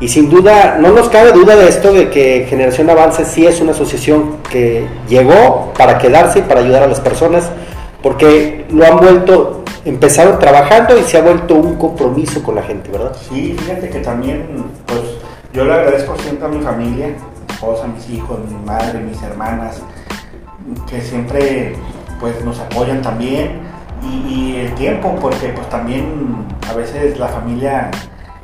Y 0.00 0.08
sin 0.08 0.28
duda, 0.28 0.76
no 0.80 0.90
nos 0.90 1.08
cabe 1.08 1.32
duda 1.32 1.56
de 1.56 1.68
esto, 1.68 1.92
de 1.92 2.10
que 2.10 2.46
Generación 2.48 2.90
Avance 2.90 3.24
sí 3.24 3.46
es 3.46 3.60
una 3.60 3.70
asociación 3.70 4.38
que 4.50 4.86
llegó 5.08 5.72
para 5.78 5.98
quedarse 5.98 6.40
y 6.40 6.42
para 6.42 6.60
ayudar 6.60 6.82
a 6.82 6.88
las 6.88 7.00
personas, 7.00 7.48
porque 8.02 8.64
lo 8.70 8.84
han 8.84 8.98
vuelto, 8.98 9.63
empezaron 9.84 10.38
trabajando 10.38 10.98
y 10.98 11.02
se 11.02 11.18
ha 11.18 11.22
vuelto 11.22 11.54
un 11.54 11.76
compromiso 11.76 12.42
con 12.42 12.54
la 12.54 12.62
gente, 12.62 12.90
¿verdad? 12.90 13.14
Sí, 13.28 13.56
fíjate 13.58 13.90
que 13.90 14.00
también, 14.00 14.64
pues 14.86 15.02
yo 15.52 15.64
le 15.64 15.72
agradezco 15.72 16.16
siempre 16.18 16.46
a 16.46 16.48
mi 16.48 16.60
familia, 16.60 17.08
mi 17.08 17.54
esposa, 17.54 17.86
mis 17.86 18.08
hijos, 18.10 18.38
mi 18.48 18.64
madre, 18.64 19.00
mis 19.00 19.22
hermanas, 19.22 19.80
que 20.88 21.00
siempre 21.00 21.76
pues 22.20 22.42
nos 22.44 22.58
apoyan 22.58 23.02
también 23.02 23.60
y, 24.02 24.56
el 24.56 24.74
tiempo 24.74 25.16
porque 25.20 25.48
pues 25.48 25.68
también 25.68 26.46
a 26.68 26.74
veces 26.74 27.18
la 27.18 27.28
familia 27.28 27.90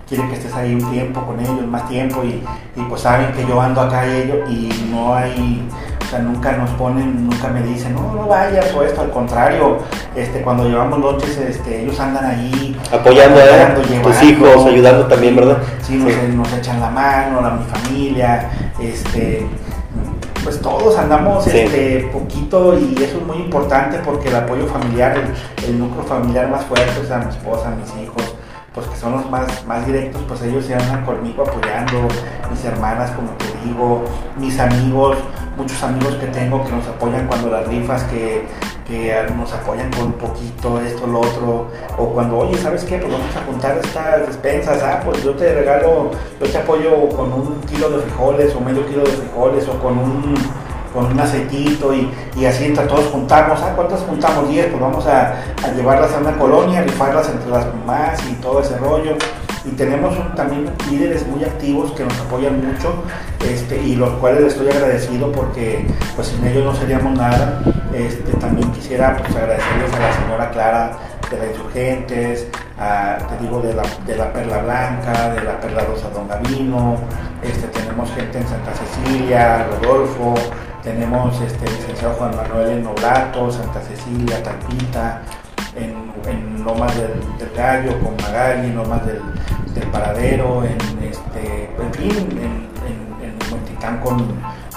quiere 0.08 0.26
que 0.28 0.34
estés 0.34 0.52
ahí 0.54 0.74
un 0.74 0.90
tiempo 0.90 1.24
con 1.24 1.40
ellos, 1.40 1.66
más 1.66 1.88
tiempo 1.88 2.22
y, 2.24 2.42
pues 2.88 3.02
saben 3.02 3.32
que 3.32 3.46
yo 3.46 3.60
ando 3.60 3.80
acá 3.80 4.06
y 4.06 4.22
ellos 4.22 4.50
y 4.50 4.68
no 4.90 5.14
hay, 5.14 5.62
o 6.10 6.12
sea, 6.12 6.18
nunca 6.22 6.50
nos 6.56 6.70
ponen, 6.70 7.30
nunca 7.30 7.46
me 7.50 7.62
dicen, 7.62 7.94
no, 7.94 8.12
no 8.12 8.26
vayas 8.26 8.74
o 8.74 8.82
esto, 8.82 9.00
al 9.00 9.10
contrario, 9.10 9.78
este, 10.16 10.42
cuando 10.42 10.68
llevamos 10.68 10.98
noches, 10.98 11.36
este, 11.38 11.82
ellos 11.82 12.00
andan 12.00 12.24
ahí 12.24 12.76
apoyando, 12.92 13.38
a 13.38 14.02
tus 14.02 14.22
hijos, 14.24 14.66
ayudando 14.66 15.06
también, 15.06 15.36
¿verdad? 15.36 15.58
Sí, 15.82 15.94
nos, 15.94 16.12
nos 16.34 16.52
echan 16.52 16.80
la 16.80 16.90
mano, 16.90 17.46
a 17.46 17.50
mi 17.52 17.64
familia, 17.64 18.50
este, 18.80 19.46
pues 20.42 20.60
todos 20.60 20.98
andamos 20.98 21.46
este, 21.46 22.10
poquito 22.12 22.76
y 22.76 22.92
eso 23.04 23.18
es 23.18 23.24
muy 23.24 23.36
importante 23.36 24.00
porque 24.04 24.30
el 24.30 24.34
apoyo 24.34 24.66
familiar, 24.66 25.16
el, 25.64 25.78
núcleo 25.78 26.02
familiar 26.02 26.50
más 26.50 26.64
fuerte, 26.64 26.98
o 27.00 27.06
sea, 27.06 27.18
mi 27.18 27.30
esposa, 27.30 27.70
mis 27.70 28.02
hijos, 28.02 28.34
pues 28.74 28.84
que 28.88 28.96
son 28.96 29.12
los 29.12 29.30
más, 29.30 29.64
más 29.64 29.86
directos, 29.86 30.20
pues 30.26 30.42
ellos 30.42 30.64
se 30.64 30.74
andan 30.74 31.04
conmigo 31.04 31.44
apoyando, 31.44 32.08
mis 32.50 32.64
hermanas, 32.64 33.12
como 33.12 33.30
te 33.30 33.49
digo, 33.64 34.04
mis 34.38 34.58
amigos, 34.58 35.16
muchos 35.56 35.82
amigos 35.82 36.14
que 36.14 36.26
tengo 36.26 36.64
que 36.64 36.70
nos 36.70 36.86
apoyan 36.86 37.26
cuando 37.26 37.50
las 37.50 37.66
rifas, 37.66 38.02
que, 38.04 38.46
nos 39.36 39.52
apoyan 39.52 39.88
con 39.92 40.06
un 40.06 40.12
poquito, 40.14 40.80
esto, 40.80 41.06
lo 41.06 41.20
otro, 41.20 41.68
o 41.96 42.06
cuando, 42.06 42.38
oye, 42.38 42.58
¿sabes 42.58 42.82
qué? 42.82 42.98
Pues 42.98 43.12
vamos 43.12 43.36
a 43.36 43.44
juntar 43.46 43.78
estas 43.78 44.26
despensas, 44.26 44.82
ah, 44.82 45.00
pues 45.04 45.22
yo 45.22 45.32
te 45.34 45.54
regalo, 45.54 46.10
yo 46.40 46.46
te 46.50 46.58
apoyo 46.58 47.08
con 47.10 47.32
un 47.32 47.60
kilo 47.68 47.88
de 47.88 47.98
frijoles 47.98 48.52
o 48.56 48.60
medio 48.60 48.84
kilo 48.88 49.04
de 49.04 49.12
frijoles 49.12 49.68
o 49.68 49.78
con 49.78 49.96
un 49.96 50.34
con 50.92 51.06
un 51.06 51.20
aceitito 51.20 51.94
y, 51.94 52.44
así 52.44 52.64
entre 52.64 52.84
todos 52.86 53.06
juntamos, 53.06 53.60
ah, 53.62 53.72
¿cuántas 53.76 54.00
juntamos? 54.00 54.48
10, 54.48 54.66
pues 54.66 54.80
vamos 54.80 55.06
a, 55.06 55.36
llevarlas 55.76 56.12
a 56.12 56.18
una 56.18 56.36
colonia, 56.36 56.82
rifarlas 56.82 57.28
entre 57.28 57.50
las 57.50 57.66
mamás 57.74 58.18
y 58.28 58.34
todo 58.34 58.60
ese 58.60 58.76
rollo. 58.78 59.14
Y 59.64 59.70
tenemos 59.70 60.14
también 60.34 60.70
líderes 60.90 61.26
muy 61.26 61.44
activos 61.44 61.92
que 61.92 62.04
nos 62.04 62.18
apoyan 62.20 62.64
mucho 62.66 63.04
este, 63.46 63.80
y 63.82 63.94
los 63.94 64.10
cuales 64.14 64.42
les 64.42 64.52
estoy 64.54 64.70
agradecido 64.70 65.30
porque 65.32 65.86
pues 66.16 66.28
sin 66.28 66.46
ellos 66.46 66.64
no 66.64 66.74
seríamos 66.74 67.18
nada. 67.18 67.62
Este, 67.92 68.32
también 68.34 68.70
quisiera 68.72 69.16
pues, 69.16 69.36
agradecerles 69.36 69.92
a 69.92 69.98
la 69.98 70.12
señora 70.14 70.50
Clara 70.50 70.98
de 71.30 71.38
la 71.38 71.46
Insurgentes, 71.46 72.46
te 72.48 73.44
digo 73.44 73.60
de 73.60 73.74
la, 73.74 73.82
de 74.06 74.16
la 74.16 74.32
Perla 74.32 74.58
Blanca, 74.62 75.34
de 75.34 75.42
la 75.42 75.60
Perla 75.60 75.84
Rosa 75.84 76.08
Don 76.10 76.26
Gavino, 76.26 76.96
este, 77.42 77.68
tenemos 77.68 78.10
gente 78.12 78.38
en 78.38 78.48
Santa 78.48 78.72
Cecilia, 78.74 79.66
Rodolfo, 79.66 80.34
tenemos 80.82 81.40
este, 81.40 81.70
licenciado 81.70 82.14
Juan 82.14 82.34
Manuel 82.36 82.70
en 82.70 82.84
Noblato, 82.84 83.50
Santa 83.52 83.80
Cecilia, 83.82 84.42
Tampita, 84.42 85.22
en, 85.80 86.30
en 86.30 86.64
Lomas 86.64 86.94
del, 86.96 87.50
Gallo 87.56 87.98
con 88.00 88.16
Magali, 88.16 88.68
en 88.68 88.76
Lomas 88.76 89.04
del, 89.06 89.20
Paradero, 89.92 90.62
en, 90.64 90.78
este, 91.02 91.70
en 91.78 91.94
fin, 91.94 92.38
en, 92.40 94.00
con, 94.02 94.18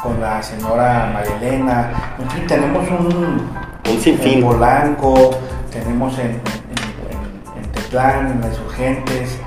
con 0.02 0.20
la 0.20 0.42
señora 0.42 1.12
María 1.14 1.38
Elena, 1.38 1.92
en 2.20 2.30
fin, 2.30 2.48
tenemos 2.48 2.88
un, 2.90 3.48
un 3.92 4.02
sinfín. 4.02 4.40
En 4.40 4.44
Polanco, 4.44 5.32
tenemos 5.72 6.18
en, 6.20 6.42
Tetlán, 7.74 8.32
en 8.32 8.42
las 8.42 8.60
Urgentes, 8.60 9.38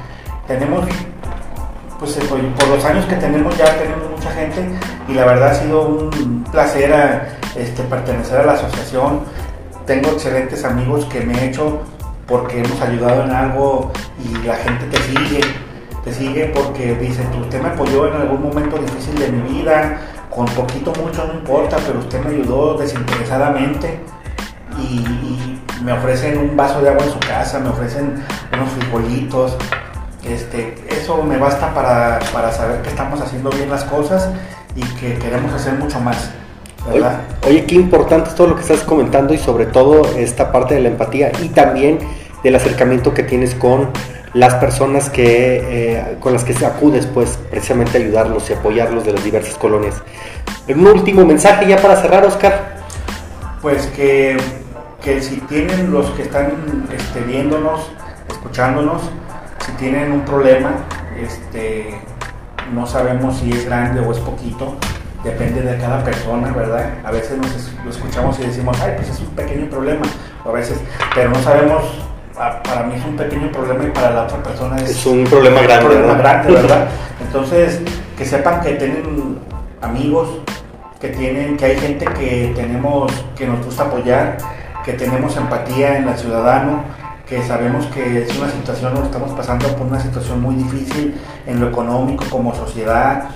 tenemos 0.47 0.85
pues 1.99 2.17
eh, 2.19 2.21
por 2.29 2.69
los 2.69 2.85
años 2.85 3.07
que 3.07 3.17
tenemos 3.17 3.57
ya 3.57 3.75
tenemos 3.79 4.11
mucha 4.11 4.31
gente 4.33 4.69
y 5.09 5.15
la 5.15 5.25
verdad 5.25 5.51
ha 5.51 5.55
sido 5.55 5.89
un 5.89 6.45
placer 6.53 6.93
este, 7.57 7.83
pertenecer 7.85 8.41
a 8.41 8.47
la 8.47 8.53
asociación. 8.53 9.21
Tengo 9.87 10.11
excelentes 10.11 10.65
amigos 10.65 11.05
que 11.07 11.21
me 11.21 11.33
he 11.39 11.49
hecho 11.49 11.81
porque 12.27 12.61
hemos 12.61 12.81
ayudado 12.81 13.23
en 13.23 13.31
algo 13.31 13.93
y 14.23 14.47
la 14.47 14.57
gente 14.57 14.85
te 14.87 14.97
sigue, 14.99 15.41
te 16.05 16.13
sigue 16.13 16.53
porque 16.55 16.97
dice, 16.97 17.23
usted 17.41 17.63
me 17.63 17.69
apoyó 17.69 18.09
en 18.09 18.21
algún 18.21 18.43
momento 18.43 18.79
difícil 18.79 19.17
de 19.17 19.31
mi 19.31 19.61
vida, 19.61 19.99
con 20.29 20.45
poquito, 20.47 20.93
mucho, 21.01 21.25
no 21.27 21.35
importa, 21.35 21.77
pero 21.87 22.01
usted 22.01 22.21
me 22.25 22.31
ayudó 22.31 22.77
desinteresadamente 22.77 24.01
y, 24.79 25.05
me 25.83 25.93
ofrecen 25.93 26.39
un 26.39 26.57
vaso 26.57 26.81
de 26.81 26.89
agua 26.89 27.05
en 27.05 27.13
su 27.13 27.21
casa, 27.21 27.61
me 27.61 27.69
ofrecen 27.69 28.15
unos 28.53 28.71
frijolitos. 28.71 29.57
Este, 30.25 30.75
eso 30.89 31.23
me 31.23 31.37
basta 31.37 31.73
para, 31.75 32.19
para 32.33 32.51
saber 32.51 32.81
que 32.81 32.89
estamos 32.89 33.21
haciendo 33.21 33.51
bien 33.51 33.71
las 33.71 33.85
cosas 33.85 34.31
y 34.75 34.81
que 34.97 35.17
queremos 35.19 35.53
hacer 35.53 35.75
mucho 35.75 36.01
más. 36.01 36.31
Oye, 37.47 37.65
qué 37.65 37.75
importante 37.75 38.31
es 38.31 38.37
todo 38.37 38.49
lo 38.49 38.57
que 38.57 38.63
estás 38.63 38.83
comentando 38.83 39.35
y 39.35 39.39
sobre 39.39 39.67
todo 39.67 40.05
esta 40.17 40.53
parte 40.53 40.75
de 40.75 40.81
la 40.81 40.89
empatía 40.89 41.33
y 41.43 41.49
también 41.49 41.99
del 42.43 42.55
acercamiento 42.55 43.13
que 43.13 43.23
tienes 43.23 43.55
con 43.55 43.91
las 44.35 44.55
personas 44.57 45.09
que, 45.09 45.97
eh, 45.97 46.17
con 46.21 46.33
las 46.33 46.45
que 46.45 46.53
acudes, 46.65 47.07
pues 47.07 47.39
precisamente 47.51 47.99
ayudarlos 47.99 48.51
y 48.51 48.53
apoyarlos 48.53 49.05
de 49.05 49.13
las 49.13 49.25
diversas 49.25 49.57
colonias. 49.57 50.03
Un 50.69 50.87
último 50.87 51.25
mensaje 51.25 51.67
ya 51.67 51.79
para 51.79 51.97
cerrar, 51.97 52.25
Oscar. 52.25 52.77
Pues 53.63 53.87
que, 53.89 54.37
que 55.03 55.23
si 55.23 55.37
tienen 55.43 55.91
los 55.91 56.11
que 56.11 56.23
están 56.23 56.87
este, 56.95 57.21
viéndonos, 57.21 57.91
escuchándonos, 58.29 59.03
si 59.65 59.73
tienen 59.73 60.13
un 60.13 60.21
problema, 60.21 60.85
este, 61.19 61.99
no 62.75 62.87
sabemos 62.87 63.39
si 63.39 63.51
es 63.51 63.65
grande 63.65 64.01
o 64.01 64.13
es 64.13 64.19
poquito, 64.19 64.77
depende 65.27 65.61
de 65.61 65.77
cada 65.79 66.03
persona, 66.05 66.53
¿verdad? 66.53 66.91
A 67.05 67.11
veces 67.11 67.37
nos, 67.37 67.51
lo 67.85 67.91
escuchamos 67.91 68.39
y 68.39 68.47
decimos, 68.47 68.79
ay, 68.81 68.93
pues 68.97 69.11
es 69.11 69.21
un 69.21 69.35
pequeño 69.35 69.69
problema, 69.69 70.07
a 70.45 70.51
veces, 70.53 70.79
pero 71.15 71.31
no 71.31 71.43
sabemos, 71.43 71.83
para 72.35 72.85
mí 72.85 72.95
es 72.95 73.05
un 73.05 73.17
pequeño 73.17 73.51
problema 73.51 73.85
y 73.85 73.91
para 73.91 74.11
la 74.11 74.23
otra 74.23 74.43
persona 74.43 74.77
es, 74.77 75.05
un 75.05 75.25
problema 75.25 75.63
grande. 75.63 75.87
problema 75.87 76.15
grande, 76.15 76.53
¿verdad? 76.53 76.89
Entonces, 77.21 77.81
que 78.17 78.25
sepan 78.25 78.61
que 78.61 78.75
tienen 78.75 79.39
amigos, 79.83 80.29
que 81.01 81.09
tienen, 81.09 81.57
que 81.57 81.65
hay 81.65 81.77
gente 81.79 82.05
que 82.05 82.53
tenemos, 82.55 83.13
que 83.37 83.47
nos 83.47 83.65
gusta 83.65 83.85
apoyar, 83.85 84.39
que 84.85 84.93
tenemos 84.93 85.37
empatía 85.37 85.99
en 85.99 86.09
el 86.09 86.17
ciudadano, 86.17 86.85
que 87.29 87.43
sabemos 87.43 87.87
que 87.87 88.23
es 88.23 88.39
una 88.39 88.49
situación, 88.49 88.95
nos 88.95 89.07
estamos 89.07 89.33
pasando 89.33 89.67
por 89.77 89.89
una 89.89 89.99
situación 89.99 90.41
muy 90.41 90.55
difícil 90.55 91.21
en 91.47 91.61
lo 91.61 91.71
económico 91.71 92.25
como 92.31 92.55
sociedad, 92.55 93.31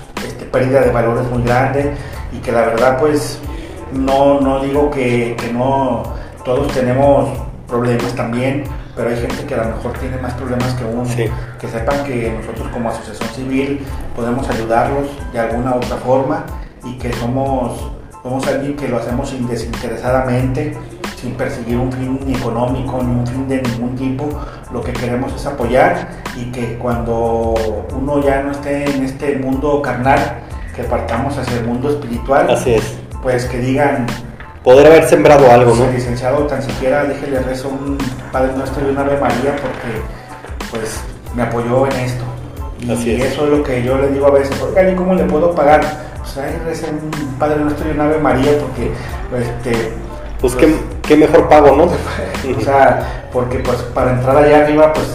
pérdida 0.51 0.81
de 0.81 0.91
valores 0.91 1.23
muy 1.29 1.43
grande 1.43 1.93
y 2.31 2.37
que 2.37 2.51
la 2.51 2.61
verdad 2.61 2.99
pues 2.99 3.39
no, 3.93 4.39
no 4.39 4.61
digo 4.61 4.89
que, 4.89 5.35
no 5.53 6.03
todos 6.45 6.71
tenemos 6.73 7.29
problemas 7.67 8.13
también, 8.15 8.63
pero 8.95 9.09
hay 9.09 9.17
gente 9.17 9.45
que 9.45 9.53
a 9.53 9.63
lo 9.63 9.75
mejor 9.75 9.93
tiene 9.93 10.17
más 10.17 10.33
problemas 10.33 10.73
que 10.73 10.83
uno. 10.83 11.03
Que 11.59 11.67
sepan 11.67 12.03
que 12.03 12.33
nosotros 12.37 12.67
como 12.69 12.89
asociación 12.89 13.29
civil 13.29 13.85
podemos 14.15 14.49
ayudarlos 14.49 15.07
de 15.31 15.39
alguna 15.39 15.75
u 15.75 15.77
otra 15.77 15.97
forma 15.97 16.45
y 16.83 16.97
que 16.97 17.13
somos, 17.13 17.91
somos 18.23 18.47
alguien 18.47 18.75
que 18.75 18.87
lo 18.87 18.97
hacemos 18.97 19.33
desinteresadamente 19.47 20.75
sin 21.21 21.33
perseguir 21.35 21.77
un 21.77 21.91
fin 21.91 22.35
económico 22.35 23.03
ni 23.03 23.13
un 23.13 23.27
fin 23.27 23.47
de 23.47 23.61
ningún 23.61 23.95
tipo. 23.95 24.27
Lo 24.73 24.81
que 24.81 24.91
queremos 24.91 25.33
es 25.35 25.45
apoyar 25.45 26.09
y 26.35 26.51
que 26.51 26.77
cuando 26.77 27.53
uno 27.93 28.23
ya 28.23 28.41
no 28.41 28.51
esté 28.51 28.89
en 28.89 29.03
este 29.03 29.35
mundo 29.35 29.81
carnal, 29.81 30.40
que 30.75 30.83
partamos 30.83 31.37
hacia 31.37 31.57
el 31.57 31.65
mundo 31.65 31.89
espiritual. 31.89 32.49
Así 32.49 32.73
es. 32.73 32.93
Pues 33.21 33.45
que 33.45 33.59
digan. 33.59 34.07
Poder 34.63 34.87
haber 34.87 35.07
sembrado 35.07 35.49
algo, 35.51 35.75
¿no? 35.75 35.91
licenciado, 35.91 36.45
tan 36.45 36.61
siquiera 36.61 37.03
déjele 37.03 37.39
rezo 37.39 37.69
un 37.69 37.97
Padre 38.31 38.53
Nuestro 38.55 38.87
y 38.87 38.91
una 38.91 39.01
Ave 39.01 39.17
María 39.17 39.55
porque 39.55 39.99
pues 40.69 41.01
me 41.35 41.41
apoyó 41.41 41.87
en 41.87 41.93
esto. 41.93 42.23
Y 42.79 43.11
eso 43.21 43.45
es 43.45 43.49
lo 43.49 43.63
que 43.63 43.81
yo 43.83 43.97
le 43.97 44.09
digo 44.09 44.27
a 44.27 44.31
veces, 44.31 44.59
oiga, 44.61 44.87
¿y 44.87 44.95
cómo 44.95 45.15
le 45.15 45.23
puedo 45.23 45.55
pagar? 45.55 45.81
Pues 46.17 46.37
ahí 46.37 46.55
reza 46.63 46.87
un 46.89 47.11
Padre 47.39 47.57
Nuestro 47.63 47.87
y 47.87 47.91
una 47.91 48.05
Ave 48.05 48.19
María 48.19 48.51
porque 48.59 48.91
este, 49.43 49.93
pues, 50.39 50.53
qué, 50.55 50.75
qué, 51.07 51.15
mejor 51.15 51.49
pago, 51.49 51.75
¿no? 51.75 51.83
o 52.57 52.61
sea, 52.61 53.27
porque 53.33 53.59
pues 53.59 53.77
para 53.95 54.11
entrar 54.11 54.37
allá 54.37 54.63
arriba 54.63 54.93
pues 54.93 55.07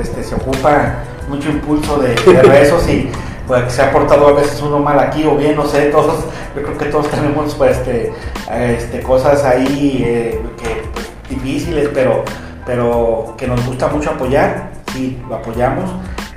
este, 0.00 0.22
se 0.22 0.34
ocupa 0.34 0.94
mucho 1.28 1.50
impulso 1.50 1.98
de, 1.98 2.14
de 2.14 2.42
rezos 2.42 2.88
y 2.88 3.10
pues 3.48 3.72
se 3.72 3.82
ha 3.82 3.90
portado 3.90 4.28
a 4.28 4.32
veces 4.32 4.60
uno 4.60 4.78
mal 4.78 5.00
aquí 5.00 5.24
o 5.24 5.34
bien, 5.34 5.56
no 5.56 5.66
sé, 5.66 5.86
todos, 5.86 6.24
yo 6.54 6.62
creo 6.62 6.78
que 6.78 6.84
todos 6.84 7.08
tenemos 7.08 7.54
pues 7.54 7.78
este, 7.78 8.12
este 8.52 9.02
cosas 9.02 9.42
ahí 9.42 10.02
eh, 10.04 10.40
que, 10.62 10.82
pues, 10.92 11.10
difíciles, 11.30 11.88
pero, 11.94 12.22
pero 12.66 13.34
que 13.38 13.48
nos 13.48 13.64
gusta 13.66 13.88
mucho 13.88 14.10
apoyar, 14.10 14.70
sí, 14.92 15.20
lo 15.28 15.36
apoyamos, 15.36 15.90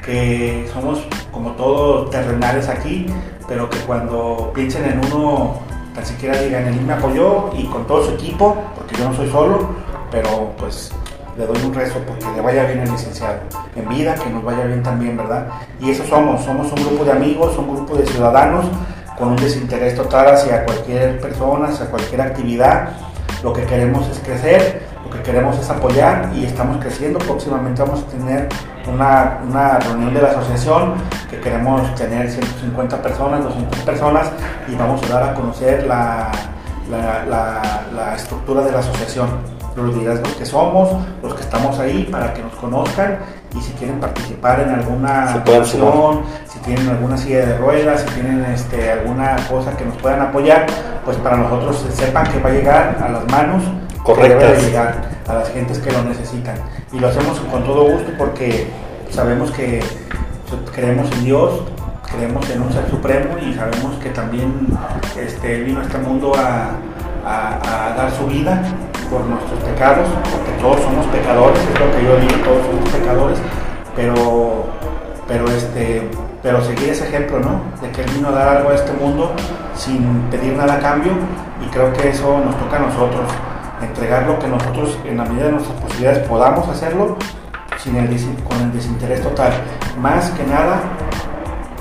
que 0.06 0.70
somos 0.74 1.06
como 1.32 1.52
todos 1.52 2.10
terrenales 2.10 2.70
aquí, 2.70 3.06
pero 3.46 3.70
que 3.70 3.78
cuando 3.80 4.52
piensen 4.56 4.86
en 4.86 5.14
uno 5.14 5.60
tan 5.94 6.06
siquiera 6.06 6.42
digan, 6.42 6.66
él 6.68 6.80
me 6.82 6.94
apoyó 6.94 7.50
y 7.58 7.66
con 7.66 7.86
todo 7.86 8.06
su 8.06 8.12
equipo, 8.12 8.56
porque 8.78 8.96
yo 8.96 9.10
no 9.10 9.14
soy 9.14 9.30
solo, 9.30 9.70
pero 10.10 10.54
pues 10.58 10.94
le 11.38 11.46
doy 11.46 11.58
un 11.64 11.74
rezo 11.74 12.00
porque 12.06 12.26
le 12.36 12.42
vaya 12.42 12.66
bien 12.66 12.80
el 12.80 12.92
licenciado 12.92 13.36
en 13.76 13.88
vida, 13.90 14.16
que 14.16 14.30
nos 14.30 14.44
vaya 14.44 14.66
bien 14.66 14.84
también, 14.84 15.18
¿verdad? 15.18 15.48
Y 15.80 15.92
eso 15.92 16.04
somos, 16.06 16.44
somos 16.44 16.72
un 16.72 16.86
grupo 16.86 17.04
de 17.06 17.12
amigos, 17.12 17.58
un 17.58 17.76
grupo 17.76 17.96
de 17.96 18.06
ciudadanos 18.06 18.66
con 19.18 19.30
un 19.30 19.36
desinterés 19.36 19.96
total 19.96 20.34
hacia 20.34 20.66
cualquier 20.66 21.20
persona, 21.20 21.68
hacia 21.68 21.86
cualquier 21.88 22.22
actividad. 22.22 22.90
Lo 23.44 23.54
que 23.54 23.64
queremos 23.66 24.08
es 24.10 24.20
crecer, 24.20 24.84
lo 25.04 25.10
que 25.10 25.22
queremos 25.22 25.58
es 25.58 25.70
apoyar 25.70 26.32
y 26.36 26.46
estamos 26.46 26.78
creciendo. 26.78 27.20
Próximamente 27.20 27.82
vamos 27.82 28.04
a 28.04 28.08
tener 28.08 28.50
una, 28.92 29.40
una 29.48 29.80
reunión 29.80 30.14
de 30.14 30.22
la 30.22 30.30
asociación 30.30 30.94
que 31.30 31.40
queremos 31.40 31.94
tener 31.96 32.30
150 32.30 33.02
personas, 33.02 33.44
200 33.44 33.80
personas 33.80 34.32
y 34.68 34.76
vamos 34.76 35.02
a 35.04 35.08
dar 35.08 35.24
a 35.30 35.34
conocer 35.34 35.86
la, 35.88 36.32
la, 36.90 37.84
la, 37.96 38.16
estructura 38.16 38.62
de 38.62 38.72
la 38.72 38.80
asociación, 38.80 39.30
los 39.76 39.96
liderazgos 39.96 40.34
que 40.34 40.46
somos, 40.46 40.90
los 41.22 41.34
que 41.34 41.42
estamos 41.42 41.78
ahí 41.80 42.08
para 42.12 42.34
que 42.34 42.42
nos 42.42 42.54
conozcan 42.56 43.20
y 43.56 43.62
si 43.62 43.72
quieren 43.74 44.00
participar 44.00 44.60
en 44.62 44.70
alguna 44.70 45.34
acción, 45.34 46.22
si 46.48 46.60
tienen 46.60 46.90
alguna 46.90 47.18
silla 47.18 47.46
de 47.46 47.58
ruedas, 47.58 48.02
si 48.02 48.16
tienen 48.16 48.46
este, 48.46 48.92
alguna 48.92 49.36
cosa 49.50 49.76
que 49.76 49.86
nos 49.86 49.96
puedan 49.98 50.22
apoyar, 50.22 50.66
pues 51.06 51.18
para 51.18 51.38
nosotros 51.38 51.86
sepan 51.94 52.28
que 52.32 52.40
va 52.40 52.50
a 52.50 52.54
llegar 52.54 52.98
a 53.02 53.10
las 53.10 53.26
manos 53.32 53.64
correctas. 54.04 54.64
llegar 54.64 55.10
a 55.28 55.34
las 55.34 55.50
gentes 55.52 55.80
que 55.80 55.92
lo 55.92 56.04
necesitan. 56.04 56.56
Y 56.92 57.00
lo 57.00 57.08
hacemos 57.08 57.40
con 57.40 57.64
todo 57.64 57.84
gusto 57.92 58.12
porque 58.18 58.68
sabemos 59.10 59.52
que 59.52 59.82
creemos 60.74 61.12
en 61.12 61.24
Dios 61.26 61.62
creemos 62.12 62.50
en 62.50 62.62
un 62.62 62.74
ser 62.74 62.90
supremo 62.90 63.38
y 63.40 63.54
sabemos 63.54 63.96
que 64.02 64.10
también 64.10 64.68
este, 65.18 65.62
vino 65.62 65.80
a 65.80 65.84
este 65.84 65.98
mundo 65.98 66.34
a, 66.36 66.72
dar 67.24 68.12
su 68.12 68.26
vida 68.26 68.64
por 69.12 69.26
nuestros 69.26 69.60
pecados, 69.60 70.08
porque 70.32 70.52
todos 70.62 70.80
somos 70.82 71.06
pecadores, 71.08 71.60
es 71.60 71.80
lo 71.80 71.92
que 71.92 72.04
yo 72.04 72.16
digo, 72.16 72.44
todos 72.46 72.66
somos 72.66 72.90
pecadores, 72.90 73.40
pero, 73.94 74.66
pero, 75.28 75.48
este, 75.50 76.10
pero 76.42 76.64
seguir 76.64 76.90
ese 76.90 77.08
ejemplo, 77.10 77.40
¿no? 77.40 77.60
De 77.82 77.92
que 77.92 78.02
Él 78.02 78.10
vino 78.16 78.30
a 78.30 78.32
dar 78.32 78.58
algo 78.58 78.70
a 78.70 78.76
este 78.76 78.94
mundo 78.94 79.34
sin 79.76 80.22
pedir 80.32 80.56
nada 80.56 80.76
a 80.76 80.80
cambio 80.80 81.12
y 81.62 81.70
creo 81.70 81.92
que 81.92 82.10
eso 82.10 82.40
nos 82.40 82.58
toca 82.58 82.78
a 82.78 82.80
nosotros, 82.80 83.30
entregar 83.82 84.26
lo 84.26 84.40
que 84.40 84.48
nosotros 84.48 84.98
en 85.06 85.18
la 85.18 85.26
medida 85.26 85.48
de 85.48 85.52
nuestras 85.52 85.80
posibilidades 85.82 86.28
podamos 86.28 86.68
hacerlo 86.70 87.18
sin 87.78 87.98
el, 87.98 88.08
con 88.48 88.62
el 88.62 88.72
desinterés 88.72 89.22
total. 89.22 89.52
Más 90.00 90.30
que 90.32 90.44
nada, 90.44 90.82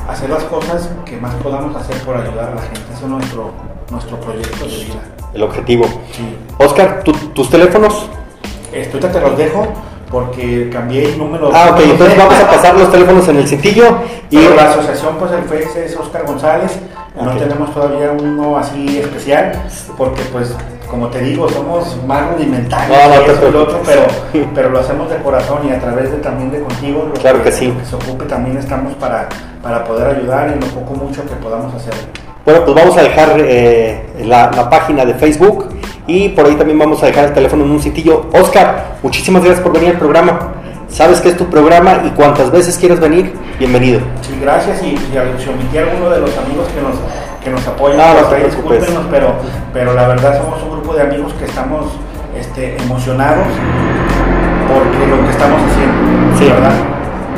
hacer 0.09 0.31
las 0.31 0.43
cosas 0.45 0.91
que 1.05 1.17
más 1.17 1.35
podamos 1.37 1.77
hacer 1.77 1.97
por 2.03 2.17
ayudar 2.17 2.51
a 2.51 2.55
la 2.57 2.63
gente. 2.63 2.81
Ese 2.93 3.05
es 3.05 3.11
nuestro, 3.11 3.53
nuestro 3.91 4.19
proyecto 4.19 4.65
de 4.65 4.85
vida. 4.85 5.20
El 5.35 5.43
objetivo. 5.43 5.87
Sí. 6.13 6.37
Oscar, 6.59 7.03
¿tus 7.05 7.51
teléfonos? 7.51 8.09
Te 8.71 9.21
los 9.21 9.37
dejo 9.37 9.67
porque 10.11 10.69
cambié 10.71 11.05
el 11.05 11.19
número. 11.19 11.51
Ah, 11.55 11.71
ok, 11.73 11.81
entonces 11.85 12.19
vamos 12.19 12.35
a 12.35 12.51
pasar 12.51 12.77
los 12.77 12.91
teléfonos 12.91 13.27
en 13.29 13.37
el 13.37 13.49
cintillo. 13.49 13.99
Y 14.31 14.39
la 14.39 14.71
asociación, 14.71 15.17
pues 15.19 15.33
el 15.33 15.43
Face 15.43 15.87
es 15.87 15.97
Oscar 15.97 16.25
González. 16.27 16.79
No 17.21 17.37
tenemos 17.37 17.73
todavía 17.73 18.13
uno 18.13 18.57
así 18.57 18.99
especial 18.99 19.53
porque 19.97 20.23
pues 20.33 20.55
como 20.89 21.07
te 21.09 21.21
digo, 21.21 21.49
somos 21.49 21.97
más 22.05 22.33
rudimentarios 22.33 22.99
otro, 23.55 23.81
pero, 23.87 24.03
pero 24.55 24.71
lo 24.71 24.81
hacemos 24.81 25.09
de 25.09 25.17
corazón 25.19 25.69
y 25.69 25.71
a 25.71 25.79
través 25.79 26.11
de 26.11 26.17
también 26.17 26.51
de 26.51 26.61
contigo, 26.61 27.09
lo 27.09 27.21
claro 27.21 27.43
que, 27.45 27.53
sí. 27.53 27.73
se 27.89 27.95
ocupe 27.95 28.25
también 28.25 28.57
estamos 28.57 28.95
para, 28.95 29.29
para 29.63 29.85
poder 29.85 30.17
ayudar 30.17 30.49
en 30.49 30.59
lo 30.59 30.67
poco 30.67 30.95
mucho 30.95 31.23
que 31.23 31.35
podamos 31.37 31.73
hacer. 31.75 31.95
Bueno, 32.45 32.65
pues 32.65 32.75
vamos 32.75 32.97
a 32.97 33.03
dejar 33.03 33.37
eh, 33.39 34.01
la, 34.25 34.71
página 34.71 35.05
de 35.05 35.15
Facebook 35.15 35.69
y 36.07 36.31
por 36.31 36.47
ahí 36.47 36.55
también 36.55 36.79
vamos 36.79 37.03
a 37.03 37.07
dejar 37.07 37.27
el 37.27 37.35
teléfono 37.35 37.65
en 37.65 37.71
un 37.71 37.83
sitio. 37.83 38.27
Oscar, 38.33 38.97
muchísimas 39.03 39.43
gracias 39.43 39.63
por 39.63 39.73
venir 39.73 39.91
al 39.91 39.99
programa. 39.99 40.55
Sabes 40.89 41.21
que 41.21 41.29
es 41.29 41.37
tu 41.37 41.47
programa 41.47 42.03
y 42.07 42.11
cuantas 42.11 42.51
veces 42.51 42.77
quieras 42.79 42.99
venir, 42.99 43.33
bienvenido. 43.59 44.01
Sí, 44.23 44.37
gracias 44.41 44.83
y, 44.83 44.99
y 45.13 45.17
a 45.17 45.23
alguno 45.83 46.11
de 46.11 46.21
los 46.21 46.37
amigos 46.39 46.67
que 46.75 46.81
nos 46.81 46.97
que 47.43 47.51
nos 47.51 47.67
apoyan, 47.67 47.99
ah, 48.01 48.13
pero, 49.11 49.35
pero 49.73 49.95
la 49.95 50.09
verdad 50.09 50.43
somos 50.43 50.63
un 50.63 50.73
grupo 50.73 50.95
de 50.95 51.03
amigos 51.03 51.33
que 51.35 51.47
estamos 51.47 51.87
este, 52.39 52.77
emocionados 52.77 53.47
porque 54.69 55.07
lo 55.07 55.25
que 55.25 55.31
estamos 55.31 55.61
haciendo, 55.63 56.39
sí. 56.39 56.45
¿verdad? 56.45 56.73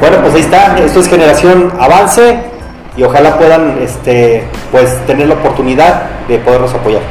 Bueno, 0.01 0.17
pues 0.23 0.35
ahí 0.35 0.41
está, 0.41 0.77
esto 0.79 0.99
es 0.99 1.09
generación 1.09 1.73
avance 1.79 2.52
y 2.97 3.03
ojalá 3.03 3.39
puedan 3.39 3.79
este, 3.81 4.45
pues, 4.71 5.07
tener 5.07 5.29
la 5.29 5.35
oportunidad 5.35 6.03
de 6.29 6.39
podernos 6.39 6.73
apoyar. 6.75 7.03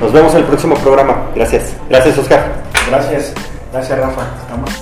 Nos 0.00 0.12
vemos 0.12 0.32
en 0.32 0.40
el 0.40 0.44
próximo 0.44 0.74
programa. 0.76 1.26
Gracias. 1.34 1.74
Gracias, 1.88 2.18
Oscar. 2.18 2.46
Gracias. 2.88 3.32
Gracias, 3.72 3.98
Rafa. 3.98 4.22
Estamos... 4.42 4.81